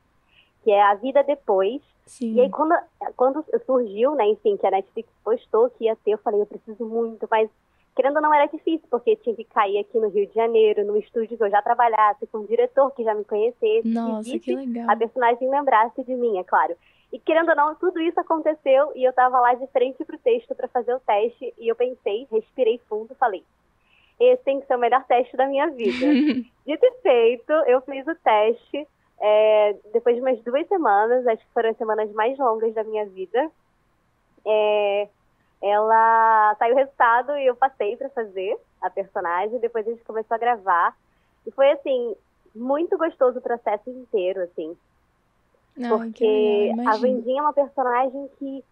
que 0.63 0.71
é 0.71 0.81
A 0.81 0.95
Vida 0.95 1.23
Depois. 1.23 1.81
Sim. 2.05 2.33
E 2.33 2.41
aí, 2.41 2.49
quando, 2.49 2.75
quando 3.15 3.45
surgiu, 3.65 4.15
né, 4.15 4.25
enfim, 4.27 4.57
que 4.57 4.67
a 4.67 4.71
Netflix 4.71 5.09
postou 5.23 5.69
que 5.71 5.85
ia 5.85 5.95
ter, 5.97 6.11
eu 6.11 6.17
falei, 6.17 6.41
eu 6.41 6.45
preciso 6.45 6.85
muito, 6.85 7.27
mas 7.29 7.49
querendo 7.95 8.17
ou 8.17 8.21
não 8.21 8.33
era 8.33 8.45
difícil, 8.45 8.87
porque 8.89 9.15
tinha 9.17 9.35
que 9.35 9.43
cair 9.45 9.79
aqui 9.79 9.97
no 9.99 10.09
Rio 10.09 10.27
de 10.27 10.33
Janeiro, 10.33 10.85
no 10.85 10.97
estúdio 10.97 11.37
que 11.37 11.43
eu 11.43 11.49
já 11.49 11.61
trabalhasse, 11.61 12.27
com 12.27 12.39
um 12.39 12.45
diretor 12.45 12.91
que 12.91 13.03
já 13.03 13.13
me 13.13 13.23
conhecesse. 13.23 13.87
Nossa, 13.87 14.39
que 14.39 14.55
legal. 14.55 14.89
A 14.89 14.95
personagem 14.95 15.49
lembrasse 15.49 16.03
de 16.03 16.15
mim, 16.15 16.37
é 16.37 16.43
claro. 16.43 16.75
E 17.11 17.19
querendo 17.19 17.49
ou 17.49 17.55
não, 17.55 17.75
tudo 17.75 17.99
isso 17.99 18.19
aconteceu 18.19 18.91
e 18.95 19.03
eu 19.03 19.11
tava 19.11 19.39
lá 19.39 19.53
de 19.53 19.67
frente 19.67 20.03
pro 20.05 20.17
texto 20.17 20.55
para 20.55 20.69
fazer 20.69 20.93
o 20.93 20.99
teste 21.01 21.53
e 21.57 21.67
eu 21.67 21.75
pensei, 21.75 22.25
respirei 22.31 22.79
fundo, 22.87 23.13
falei, 23.15 23.43
esse 24.17 24.41
tem 24.43 24.61
que 24.61 24.67
ser 24.67 24.75
o 24.75 24.79
melhor 24.79 25.03
teste 25.05 25.35
da 25.35 25.45
minha 25.45 25.69
vida. 25.71 25.91
Dito 26.65 26.85
e 26.85 26.91
feito, 27.01 27.51
eu 27.67 27.81
fiz 27.81 28.07
o 28.07 28.15
teste, 28.15 28.87
é, 29.19 29.75
depois 29.91 30.15
de 30.15 30.21
umas 30.21 30.41
duas 30.41 30.65
semanas, 30.67 31.27
acho 31.27 31.45
que 31.45 31.53
foram 31.53 31.71
as 31.71 31.77
semanas 31.77 32.11
mais 32.13 32.37
longas 32.37 32.73
da 32.73 32.83
minha 32.83 33.05
vida, 33.05 33.51
é, 34.45 35.07
ela 35.61 36.55
saiu 36.57 36.73
o 36.73 36.77
resultado 36.77 37.37
e 37.37 37.45
eu 37.45 37.55
passei 37.55 37.95
para 37.95 38.09
fazer 38.09 38.57
a 38.81 38.89
personagem. 38.89 39.59
Depois 39.59 39.87
a 39.87 39.91
gente 39.91 40.03
começou 40.03 40.35
a 40.35 40.39
gravar. 40.39 40.95
E 41.45 41.51
foi, 41.51 41.71
assim, 41.71 42.15
muito 42.55 42.97
gostoso 42.97 43.39
o 43.39 43.41
processo 43.41 43.89
inteiro, 43.89 44.41
assim. 44.41 44.75
Não, 45.77 45.97
porque 45.97 46.71
a 46.87 46.97
Vendinha 46.97 47.39
é 47.39 47.43
uma 47.43 47.53
personagem 47.53 48.29
que 48.37 48.63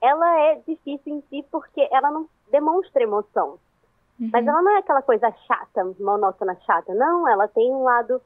ela 0.00 0.40
é 0.40 0.60
difícil 0.66 1.16
em 1.16 1.22
si 1.28 1.44
porque 1.50 1.88
ela 1.90 2.10
não 2.10 2.28
demonstra 2.50 3.02
emoção. 3.02 3.58
Uhum. 4.20 4.30
Mas 4.32 4.46
ela 4.46 4.62
não 4.62 4.76
é 4.76 4.78
aquela 4.78 5.02
coisa 5.02 5.32
chata, 5.46 5.94
monótona 5.98 6.56
chata. 6.66 6.94
Não, 6.94 7.28
ela 7.28 7.48
tem 7.48 7.72
um 7.72 7.82
lado 7.82 8.20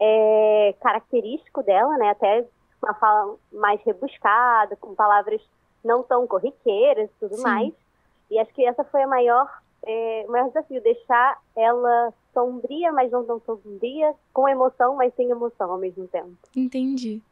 é, 0.00 0.74
característico 0.80 1.62
dela, 1.62 1.96
né? 1.98 2.10
Até 2.10 2.46
uma 2.82 2.94
fala 2.94 3.34
mais 3.52 3.82
rebuscada, 3.82 4.76
com 4.76 4.94
palavras 4.94 5.42
não 5.84 6.02
tão 6.02 6.26
corriqueiras 6.26 7.08
e 7.08 7.20
tudo 7.20 7.36
Sim. 7.36 7.42
mais. 7.42 7.72
E 8.30 8.38
acho 8.38 8.52
que 8.52 8.64
essa 8.64 8.84
foi 8.84 9.02
a 9.02 9.06
maior, 9.06 9.50
é, 9.84 10.24
o 10.28 10.32
maior 10.32 10.48
desafio, 10.48 10.82
deixar 10.82 11.40
ela 11.56 12.12
sombria, 12.34 12.92
mas 12.92 13.10
não 13.10 13.24
tão 13.24 13.40
sombria, 13.40 14.14
com 14.32 14.48
emoção, 14.48 14.96
mas 14.96 15.14
sem 15.14 15.30
emoção 15.30 15.70
ao 15.70 15.78
mesmo 15.78 16.06
tempo. 16.08 16.36
Entendi. 16.54 17.22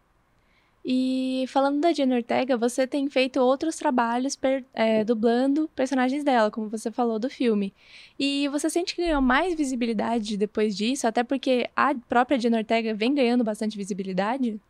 E 0.89 1.45
falando 1.49 1.81
da 1.81 1.93
Jenna 1.93 2.15
Ortega, 2.15 2.57
você 2.57 2.87
tem 2.87 3.11
feito 3.11 3.41
outros 3.41 3.75
trabalhos 3.75 4.37
per, 4.37 4.65
é, 4.73 5.03
dublando 5.03 5.69
personagens 5.75 6.23
dela, 6.23 6.49
como 6.49 6.69
você 6.69 6.93
falou 6.93 7.19
do 7.19 7.29
filme. 7.29 7.75
E 8.17 8.47
você 8.49 8.71
sente 8.71 8.95
que 8.95 9.03
ganhou 9.05 9.21
mais 9.21 9.57
visibilidade 9.57 10.37
depois 10.37 10.77
disso, 10.77 11.09
até 11.09 11.25
porque 11.25 11.69
a 11.75 11.93
própria 12.09 12.39
Jenna 12.39 12.59
Ortega 12.59 12.95
vem 12.95 13.13
ganhando 13.13 13.43
bastante 13.43 13.77
visibilidade? 13.77 14.61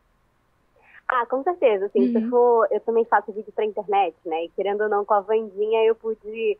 Ah, 1.09 1.25
com 1.27 1.43
certeza. 1.43 1.87
Assim, 1.87 2.01
uhum. 2.01 2.13
se 2.13 2.29
for, 2.29 2.69
eu 2.71 2.81
também 2.81 3.05
faço 3.05 3.33
vídeo 3.33 3.53
pra 3.55 3.65
internet, 3.65 4.17
né? 4.25 4.45
E 4.45 4.49
querendo 4.51 4.83
ou 4.83 4.89
não, 4.89 5.05
com 5.05 5.15
a 5.15 5.21
Vandinha 5.21 5.85
eu 5.85 5.95
pude 5.95 6.59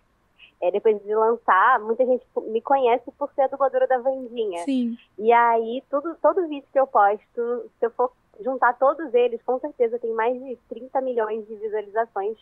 é, 0.61 0.71
depois 0.71 1.03
de 1.03 1.15
lançar, 1.15 1.81
muita 1.81 2.05
gente 2.07 2.25
me 2.47 2.63
conhece 2.63 3.11
por 3.19 3.31
ser 3.35 3.43
a 3.43 3.49
dubladora 3.49 3.87
da 3.87 3.99
Vandinha. 3.99 4.63
Sim. 4.65 4.97
E 5.19 5.33
aí, 5.33 5.83
tudo, 5.91 6.17
todo 6.23 6.49
vídeo 6.49 6.69
que 6.73 6.79
eu 6.79 6.87
posto, 6.87 7.71
se 7.79 7.87
eu 7.87 7.91
for 7.91 8.11
juntar 8.41 8.79
todos 8.79 9.13
eles, 9.15 9.43
com 9.43 9.59
certeza 9.59 9.99
tem 9.99 10.13
mais 10.13 10.39
de 10.43 10.57
30 10.69 11.01
milhões 11.01 11.47
de 11.47 11.55
visualizações, 11.57 12.39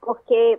porque, 0.00 0.58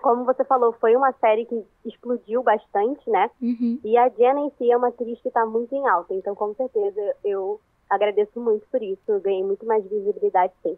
como 0.00 0.24
você 0.24 0.44
falou, 0.44 0.72
foi 0.74 0.94
uma 0.94 1.12
série 1.14 1.46
que 1.46 1.64
explodiu 1.84 2.42
bastante, 2.42 3.08
né? 3.08 3.30
Uhum. 3.40 3.80
E 3.84 3.96
a 3.96 4.08
Jenna 4.08 4.40
em 4.40 4.50
si 4.58 4.70
é 4.70 4.76
uma 4.76 4.88
atriz 4.88 5.20
que 5.20 5.28
está 5.28 5.44
muito 5.44 5.74
em 5.74 5.86
alta, 5.88 6.14
então 6.14 6.34
com 6.34 6.54
certeza 6.54 7.16
eu 7.24 7.60
agradeço 7.88 8.40
muito 8.40 8.66
por 8.70 8.82
isso, 8.82 9.00
eu 9.08 9.20
ganhei 9.20 9.44
muito 9.44 9.64
mais 9.66 9.82
visibilidade, 9.84 10.52
sim. 10.62 10.76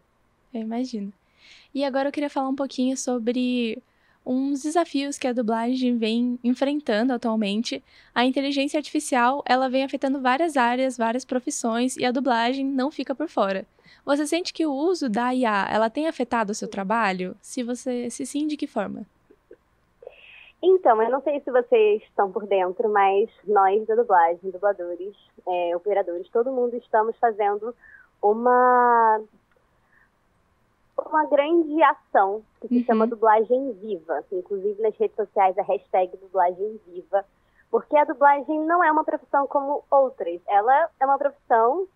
Eu 0.53 0.61
imagino. 0.61 1.11
E 1.73 1.83
agora 1.83 2.09
eu 2.09 2.11
queria 2.11 2.29
falar 2.29 2.49
um 2.49 2.55
pouquinho 2.55 2.97
sobre 2.97 3.81
uns 4.25 4.63
desafios 4.63 5.17
que 5.17 5.27
a 5.27 5.33
dublagem 5.33 5.97
vem 5.97 6.37
enfrentando 6.43 7.13
atualmente. 7.13 7.81
A 8.13 8.25
inteligência 8.25 8.77
artificial, 8.77 9.41
ela 9.47 9.69
vem 9.69 9.83
afetando 9.83 10.21
várias 10.21 10.57
áreas, 10.57 10.97
várias 10.97 11.23
profissões 11.23 11.95
e 11.95 12.03
a 12.03 12.11
dublagem 12.11 12.65
não 12.65 12.91
fica 12.91 13.15
por 13.15 13.29
fora. 13.29 13.65
Você 14.05 14.27
sente 14.27 14.53
que 14.53 14.65
o 14.65 14.73
uso 14.73 15.09
da 15.09 15.33
IA, 15.33 15.67
ela 15.71 15.89
tem 15.89 16.07
afetado 16.07 16.51
o 16.51 16.55
seu 16.55 16.67
trabalho? 16.67 17.35
Se 17.41 17.63
você, 17.63 18.09
se 18.09 18.25
sim, 18.25 18.47
de 18.47 18.57
que 18.57 18.67
forma? 18.67 19.05
Então, 20.61 21.01
eu 21.01 21.11
não 21.11 21.21
sei 21.21 21.39
se 21.41 21.51
vocês 21.51 22.01
estão 22.03 22.31
por 22.31 22.47
dentro, 22.47 22.89
mas 22.89 23.29
nós 23.45 23.85
da 23.85 23.95
dublagem, 23.95 24.49
dubladores, 24.49 25.15
é, 25.47 25.75
operadores, 25.75 26.27
todo 26.29 26.51
mundo 26.51 26.75
estamos 26.75 27.15
fazendo 27.17 27.75
uma 28.21 29.21
uma 31.05 31.25
grande 31.25 31.81
ação 31.83 32.43
que 32.59 32.67
se 32.67 32.83
chama 32.83 33.05
dublagem 33.05 33.71
viva. 33.73 34.23
Inclusive 34.31 34.81
nas 34.81 34.97
redes 34.97 35.15
sociais 35.15 35.55
a 35.57 35.61
hashtag 35.61 36.17
dublagem 36.17 36.79
viva. 36.87 37.23
Porque 37.69 37.95
a 37.95 38.05
dublagem 38.05 38.59
não 38.61 38.83
é 38.83 38.91
uma 38.91 39.03
profissão 39.03 39.45
como 39.45 39.83
outras. 39.91 40.41
Ela 40.47 40.89
é 40.99 41.05
uma 41.05 41.19
profissão 41.19 41.87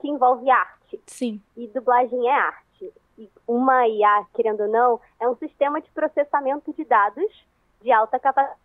que 0.00 0.08
envolve 0.08 0.48
arte. 0.50 1.00
Sim. 1.06 1.40
E 1.54 1.66
dublagem 1.68 2.26
é 2.26 2.32
arte. 2.32 2.92
E 3.18 3.28
uma 3.46 3.86
IA, 3.86 4.24
querendo 4.32 4.62
ou 4.62 4.68
não, 4.68 5.00
é 5.20 5.28
um 5.28 5.36
sistema 5.36 5.80
de 5.82 5.90
processamento 5.90 6.72
de 6.72 6.84
dados 6.84 7.44
de 7.82 7.92
alta 7.92 8.18
capacidade. 8.18 8.60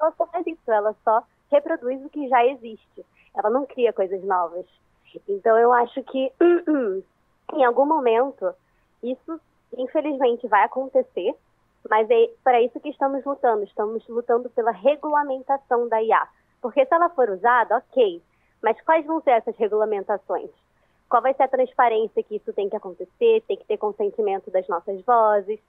Ela 0.00 0.12
só 0.16 0.26
faz 0.26 0.46
isso, 0.46 0.72
ela 0.72 0.94
só 1.04 1.22
reproduz 1.50 2.04
o 2.04 2.08
que 2.08 2.28
já 2.28 2.44
existe. 2.46 3.04
Ela 3.34 3.50
não 3.50 3.66
cria 3.66 3.92
coisas 3.92 4.22
novas. 4.24 4.66
Então 5.28 5.58
eu 5.58 5.72
acho 5.72 6.02
que 6.04 6.32
em 7.52 7.64
algum 7.64 7.86
momento 7.86 8.52
isso 9.02 9.40
infelizmente 9.76 10.46
vai 10.48 10.64
acontecer, 10.64 11.34
mas 11.88 12.08
é 12.10 12.30
para 12.42 12.62
isso 12.62 12.80
que 12.80 12.88
estamos 12.88 13.24
lutando. 13.24 13.64
Estamos 13.64 14.06
lutando 14.08 14.48
pela 14.50 14.70
regulamentação 14.70 15.88
da 15.88 16.02
IA. 16.02 16.26
Porque 16.60 16.84
se 16.84 16.94
ela 16.94 17.10
for 17.10 17.28
usada, 17.28 17.76
ok. 17.76 18.22
Mas 18.62 18.80
quais 18.80 19.04
vão 19.04 19.20
ser 19.20 19.32
essas 19.32 19.56
regulamentações? 19.56 20.50
Qual 21.08 21.20
vai 21.20 21.34
ser 21.34 21.42
a 21.42 21.48
transparência 21.48 22.22
que 22.22 22.36
isso 22.36 22.52
tem 22.54 22.70
que 22.70 22.76
acontecer? 22.76 23.42
Tem 23.46 23.56
que 23.58 23.66
ter 23.66 23.76
consentimento 23.76 24.50
das 24.50 24.66
nossas 24.66 25.00
vozes. 25.02 25.60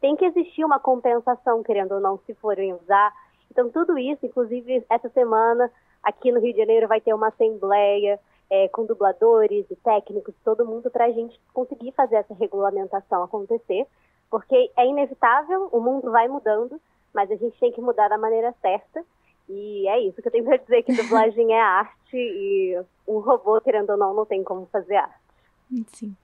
Tem 0.00 0.16
que 0.16 0.24
existir 0.24 0.64
uma 0.64 0.78
compensação, 0.78 1.62
querendo 1.62 1.92
ou 1.92 2.00
não, 2.00 2.18
se 2.26 2.34
forem 2.34 2.74
usar. 2.74 3.12
Então, 3.50 3.70
tudo 3.70 3.98
isso, 3.98 4.24
inclusive, 4.24 4.84
essa 4.88 5.08
semana, 5.08 5.70
aqui 6.02 6.30
no 6.30 6.40
Rio 6.40 6.52
de 6.52 6.58
Janeiro, 6.58 6.86
vai 6.86 7.00
ter 7.00 7.14
uma 7.14 7.28
assembleia 7.28 8.20
é, 8.50 8.68
com 8.68 8.86
dubladores 8.86 9.66
e 9.70 9.76
técnicos, 9.76 10.34
todo 10.44 10.66
mundo, 10.66 10.90
para 10.90 11.06
a 11.06 11.12
gente 11.12 11.38
conseguir 11.52 11.92
fazer 11.92 12.16
essa 12.16 12.34
regulamentação 12.34 13.22
acontecer, 13.22 13.86
porque 14.30 14.70
é 14.76 14.86
inevitável, 14.86 15.68
o 15.72 15.80
mundo 15.80 16.10
vai 16.10 16.28
mudando, 16.28 16.80
mas 17.12 17.30
a 17.30 17.36
gente 17.36 17.58
tem 17.58 17.72
que 17.72 17.80
mudar 17.80 18.08
da 18.08 18.18
maneira 18.18 18.54
certa. 18.60 19.04
E 19.48 19.88
é 19.88 20.00
isso 20.00 20.20
que 20.20 20.28
eu 20.28 20.32
tenho 20.32 20.44
para 20.44 20.58
dizer, 20.58 20.82
que 20.82 20.92
dublagem 20.92 21.54
é 21.54 21.60
arte 21.60 22.16
e 22.16 22.78
um 23.06 23.18
robô, 23.18 23.60
querendo 23.60 23.90
ou 23.90 23.96
não, 23.96 24.12
não 24.12 24.26
tem 24.26 24.44
como 24.44 24.66
fazer 24.66 24.96
arte. 24.96 25.27
Sim. 25.92 26.16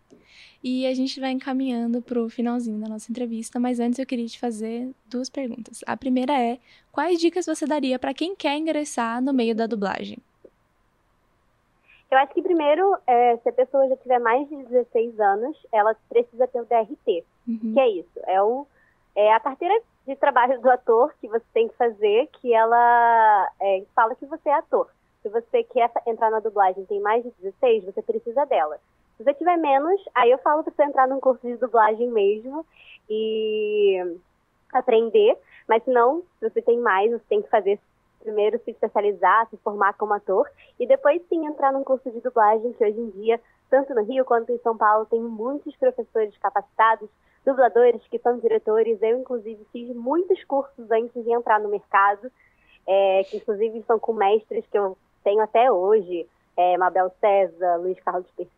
E 0.63 0.87
a 0.87 0.95
gente 0.95 1.21
vai 1.21 1.31
encaminhando 1.31 2.01
para 2.01 2.21
o 2.23 2.31
finalzinho 2.31 2.81
da 2.81 2.89
nossa 2.89 3.11
entrevista, 3.11 3.61
mas 3.61 3.79
antes 3.79 3.99
eu 3.99 4.07
queria 4.07 4.27
te 4.27 4.39
fazer 4.39 4.91
duas 5.07 5.29
perguntas. 5.29 5.83
A 5.87 5.97
primeira 5.97 6.33
é: 6.33 6.59
quais 6.91 7.21
dicas 7.21 7.47
você 7.47 7.67
daria 7.67 7.99
para 7.99 8.15
quem 8.15 8.35
quer 8.35 8.57
ingressar 8.57 9.23
no 9.23 9.33
meio 9.33 9.55
da 9.55 9.67
dublagem? 9.67 10.19
Eu 12.11 12.19
acho 12.19 12.33
que 12.33 12.43
primeiro, 12.43 12.97
é, 13.07 13.37
se 13.39 13.49
a 13.49 13.53
pessoa 13.53 13.89
já 13.89 13.97
tiver 13.97 14.21
mais 14.21 14.49
de 14.49 14.57
16 14.65 15.19
anos, 15.19 15.57
ela 15.73 15.97
precisa 16.09 16.47
ter 16.47 16.61
o 16.61 16.65
DRT. 16.65 17.25
Uhum. 17.47 17.73
Que 17.75 17.81
é 17.81 17.89
isso? 17.89 18.21
É, 18.27 18.41
o, 18.41 18.67
é 19.17 19.33
a 19.33 19.41
carteira 19.41 19.75
de 20.07 20.15
trabalho 20.17 20.61
do 20.61 20.71
ator 20.71 21.13
que 21.21 21.27
você 21.27 21.45
tem 21.53 21.69
que 21.69 21.77
fazer, 21.77 22.29
que 22.41 22.55
ela 22.55 23.51
é, 23.61 23.83
fala 23.95 24.15
que 24.15 24.27
você 24.27 24.49
é 24.49 24.55
ator. 24.55 24.89
Se 25.23 25.29
você 25.29 25.65
quer 25.65 25.91
entrar 26.07 26.31
na 26.31 26.41
dublagem 26.41 26.85
tem 26.85 27.01
mais 27.01 27.25
de 27.25 27.33
16, 27.43 27.85
você 27.85 28.03
precisa 28.03 28.45
dela. 28.45 28.79
Se 29.17 29.25
você 29.25 29.35
tiver 29.35 29.57
menos, 29.57 30.01
aí 30.15 30.31
eu 30.31 30.39
falo 30.39 30.63
para 30.65 30.73
você 30.73 30.83
entrar 30.83 31.07
num 31.07 31.21
curso 31.21 31.47
de 31.47 31.57
dublagem 31.57 32.11
mesmo 32.11 32.67
e 33.09 34.19
aprender. 34.73 35.39
Mas 35.69 35.83
se 35.85 35.91
não, 35.91 36.23
se 36.39 36.49
você 36.49 36.61
tem 36.61 36.79
mais, 36.79 37.11
você 37.11 37.25
tem 37.29 37.43
que 37.43 37.49
fazer 37.49 37.79
primeiro 38.21 38.59
se 38.65 38.71
especializar, 38.71 39.47
se 39.51 39.57
formar 39.59 39.93
como 39.95 40.15
ator 40.15 40.51
e 40.81 40.87
depois 40.87 41.23
sim 41.29 41.47
entrar 41.47 41.73
num 41.73 41.85
curso 41.85 42.11
de 42.11 42.21
dublagem 42.21 42.73
que 42.73 42.85
hoje 42.85 42.99
em 42.99 43.11
dia, 43.11 43.39
tanto 43.71 43.95
no 43.95 44.03
Rio 44.03 44.25
quanto 44.25 44.51
em 44.51 44.59
São 44.59 44.77
Paulo, 44.77 45.07
tem 45.07 45.21
muitos 45.21 45.77
professores 45.77 46.37
capacitados, 46.39 47.09
dubladores 47.45 48.01
que 48.11 48.19
são 48.19 48.39
diretores. 48.39 49.01
Eu, 49.03 49.19
inclusive, 49.19 49.65
fiz 49.71 49.95
muitos 49.95 50.43
cursos 50.45 50.91
antes 50.91 51.23
de 51.23 51.33
entrar 51.33 51.61
no 51.61 51.69
mercado, 51.69 52.33
é, 52.87 53.23
que 53.25 53.37
inclusive 53.37 53.85
são 53.87 53.99
com 53.99 54.15
mestres 54.15 54.65
que 54.67 54.79
eu 54.79 54.97
tenho 55.23 55.43
até 55.43 55.71
hoje, 55.71 56.27
é, 56.57 56.77
Mabel 56.79 57.13
César, 57.21 57.77
Luiz 57.77 57.99
Carlos 58.01 58.31
Percy, 58.37 58.51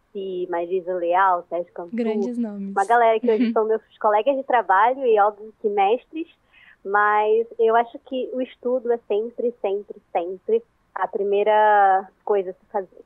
Marisa 0.48 0.94
Leal, 0.94 1.44
Sérgio 1.48 1.72
Cantu. 1.72 1.94
Grandes 1.94 2.38
nomes. 2.38 2.70
Uma 2.70 2.84
galera 2.84 3.20
que 3.20 3.30
hoje 3.30 3.50
são 3.52 3.66
meus 3.66 3.82
colegas 3.98 4.36
de 4.36 4.44
trabalho 4.44 5.04
e, 5.04 5.18
óbvio, 5.20 5.52
que 5.60 5.68
mestres. 5.68 6.28
Mas 6.84 7.46
eu 7.58 7.74
acho 7.74 7.98
que 8.06 8.30
o 8.32 8.40
estudo 8.40 8.92
é 8.92 8.98
sempre, 9.08 9.52
sempre, 9.60 9.96
sempre 10.12 10.62
a 10.94 11.06
primeira 11.06 12.08
coisa 12.24 12.50
a 12.50 12.52
se 12.52 12.66
fazer. 12.70 13.04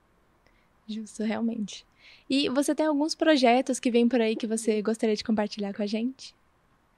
Justo, 0.86 1.22
realmente. 1.22 1.86
E 2.28 2.48
você 2.48 2.74
tem 2.74 2.86
alguns 2.86 3.14
projetos 3.14 3.80
que 3.80 3.90
vêm 3.90 4.08
por 4.08 4.20
aí 4.20 4.36
que 4.36 4.46
você 4.46 4.82
gostaria 4.82 5.16
de 5.16 5.24
compartilhar 5.24 5.72
com 5.74 5.82
a 5.82 5.86
gente? 5.86 6.34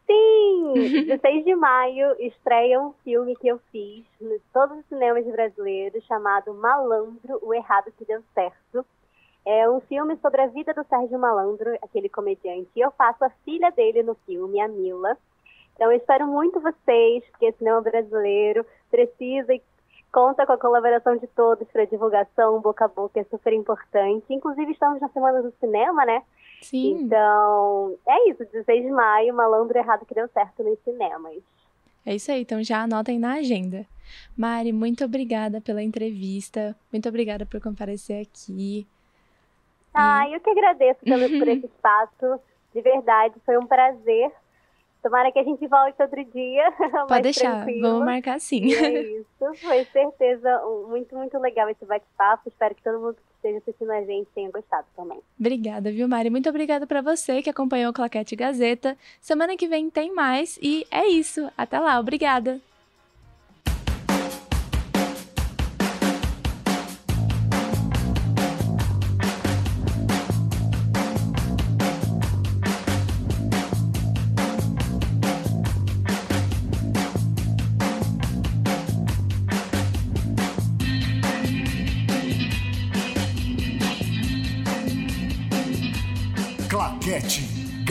Sim! 0.07 0.75
16 1.07 1.45
de 1.45 1.55
maio 1.55 2.17
estreia 2.21 2.81
um 2.81 2.93
filme 3.05 3.37
que 3.37 3.49
eu 3.49 3.59
fiz 3.71 4.05
em 4.21 4.39
todos 4.53 4.79
os 4.79 4.87
cinemas 4.87 5.25
brasileiros 5.27 6.05
chamado 6.05 6.53
Malandro, 6.55 7.39
o 7.43 7.55
Errado 7.55 7.93
que 7.97 8.05
Deu 8.05 8.23
Certo. 8.35 8.85
É 9.45 9.69
um 9.69 9.81
filme 9.81 10.17
sobre 10.19 10.41
a 10.41 10.47
vida 10.47 10.73
do 10.73 10.85
Sérgio 10.85 11.19
Malandro, 11.19 11.77
aquele 11.83 12.09
comediante. 12.09 12.71
E 12.77 12.81
eu 12.81 12.91
faço 12.93 13.25
a 13.25 13.31
filha 13.45 13.71
dele 13.71 14.03
no 14.03 14.15
filme, 14.27 14.61
a 14.61 14.69
Mila. 14.69 15.17
Então, 15.75 15.91
eu 15.91 15.97
espero 15.97 16.27
muito 16.27 16.61
vocês, 16.61 17.25
porque 17.31 17.49
o 17.49 17.57
cinema 17.59 17.81
brasileiro 17.81 18.65
precisa 18.91 19.53
e 19.53 19.63
conta 20.13 20.47
com 20.47 20.53
a 20.53 20.59
colaboração 20.59 21.17
de 21.17 21.27
todos 21.29 21.67
para 21.69 21.87
divulgação, 21.87 22.61
boca 22.61 22.85
a 22.85 22.89
boca 22.89 23.19
é 23.19 23.25
super 23.25 23.53
importante. 23.53 24.27
Inclusive, 24.31 24.73
estamos 24.73 25.01
na 25.01 25.09
Semana 25.09 25.43
do 25.43 25.53
Cinema, 25.59 26.05
né? 26.05 26.23
Sim. 26.61 27.01
Então, 27.01 27.97
é 28.07 28.29
isso, 28.31 28.45
16 28.45 28.85
de 28.85 28.91
maio, 28.91 29.35
Malandro 29.35 29.77
Errado 29.77 30.07
que 30.07 30.15
deu 30.15 30.29
certo 30.29 30.63
nos 30.63 30.79
cinemas. 30.85 31.43
É 32.05 32.15
isso 32.15 32.31
aí, 32.31 32.43
então 32.43 32.63
já 32.63 32.83
anotem 32.83 33.19
na 33.19 33.35
agenda. 33.35 33.87
Mari, 34.37 34.73
muito 34.73 35.05
obrigada 35.05 35.61
pela 35.61 35.83
entrevista, 35.83 36.77
muito 36.93 37.09
obrigada 37.09 37.47
por 37.47 37.61
comparecer 37.61 38.21
aqui. 38.21 38.87
Ah, 39.95 40.29
eu 40.31 40.41
que 40.41 40.51
agradeço 40.51 41.01
pelo, 41.05 41.39
por 41.39 41.49
esse 41.49 41.67
espaço, 41.67 42.41
de 42.75 42.81
verdade, 42.81 43.35
foi 43.45 43.59
um 43.59 43.67
prazer 43.67 44.33
Tomara 45.03 45.33
que 45.33 45.39
a 45.41 45.43
gente 45.43 45.67
volte 45.67 46.01
outro 46.01 46.25
dia. 46.27 46.73
Pode 47.09 47.23
deixar, 47.23 47.65
tranquilo. 47.65 47.83
vamos 47.83 48.05
marcar 48.05 48.41
sim. 48.41 48.73
É 48.73 49.03
isso, 49.03 49.55
foi 49.61 49.85
certeza 49.87 50.63
muito, 50.89 51.17
muito 51.17 51.37
legal 51.41 51.69
esse 51.69 51.85
bate-papo. 51.85 52.49
Espero 52.49 52.73
que 52.73 52.83
todo 52.83 53.01
mundo 53.01 53.17
que 53.17 53.23
esteja 53.35 53.59
assistindo 53.59 53.91
a 53.91 54.01
gente 54.05 54.29
tenha 54.33 54.49
gostado 54.49 54.87
também. 54.95 55.21
Obrigada, 55.39 55.91
viu, 55.91 56.07
Mari? 56.07 56.31
Muito 56.31 56.49
obrigada 56.49 56.87
para 56.87 57.03
você 57.03 57.43
que 57.43 57.51
acompanhou 57.51 57.91
o 57.91 57.93
Claquete 57.93 58.37
Gazeta. 58.37 58.97
Semana 59.21 59.57
que 59.57 59.67
vem 59.67 59.91
tem 59.91 60.15
mais 60.15 60.57
e 60.63 60.87
é 60.89 61.05
isso. 61.09 61.51
Até 61.59 61.81
lá, 61.81 61.99
obrigada. 61.99 62.61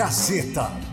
Gazeta. 0.02 0.91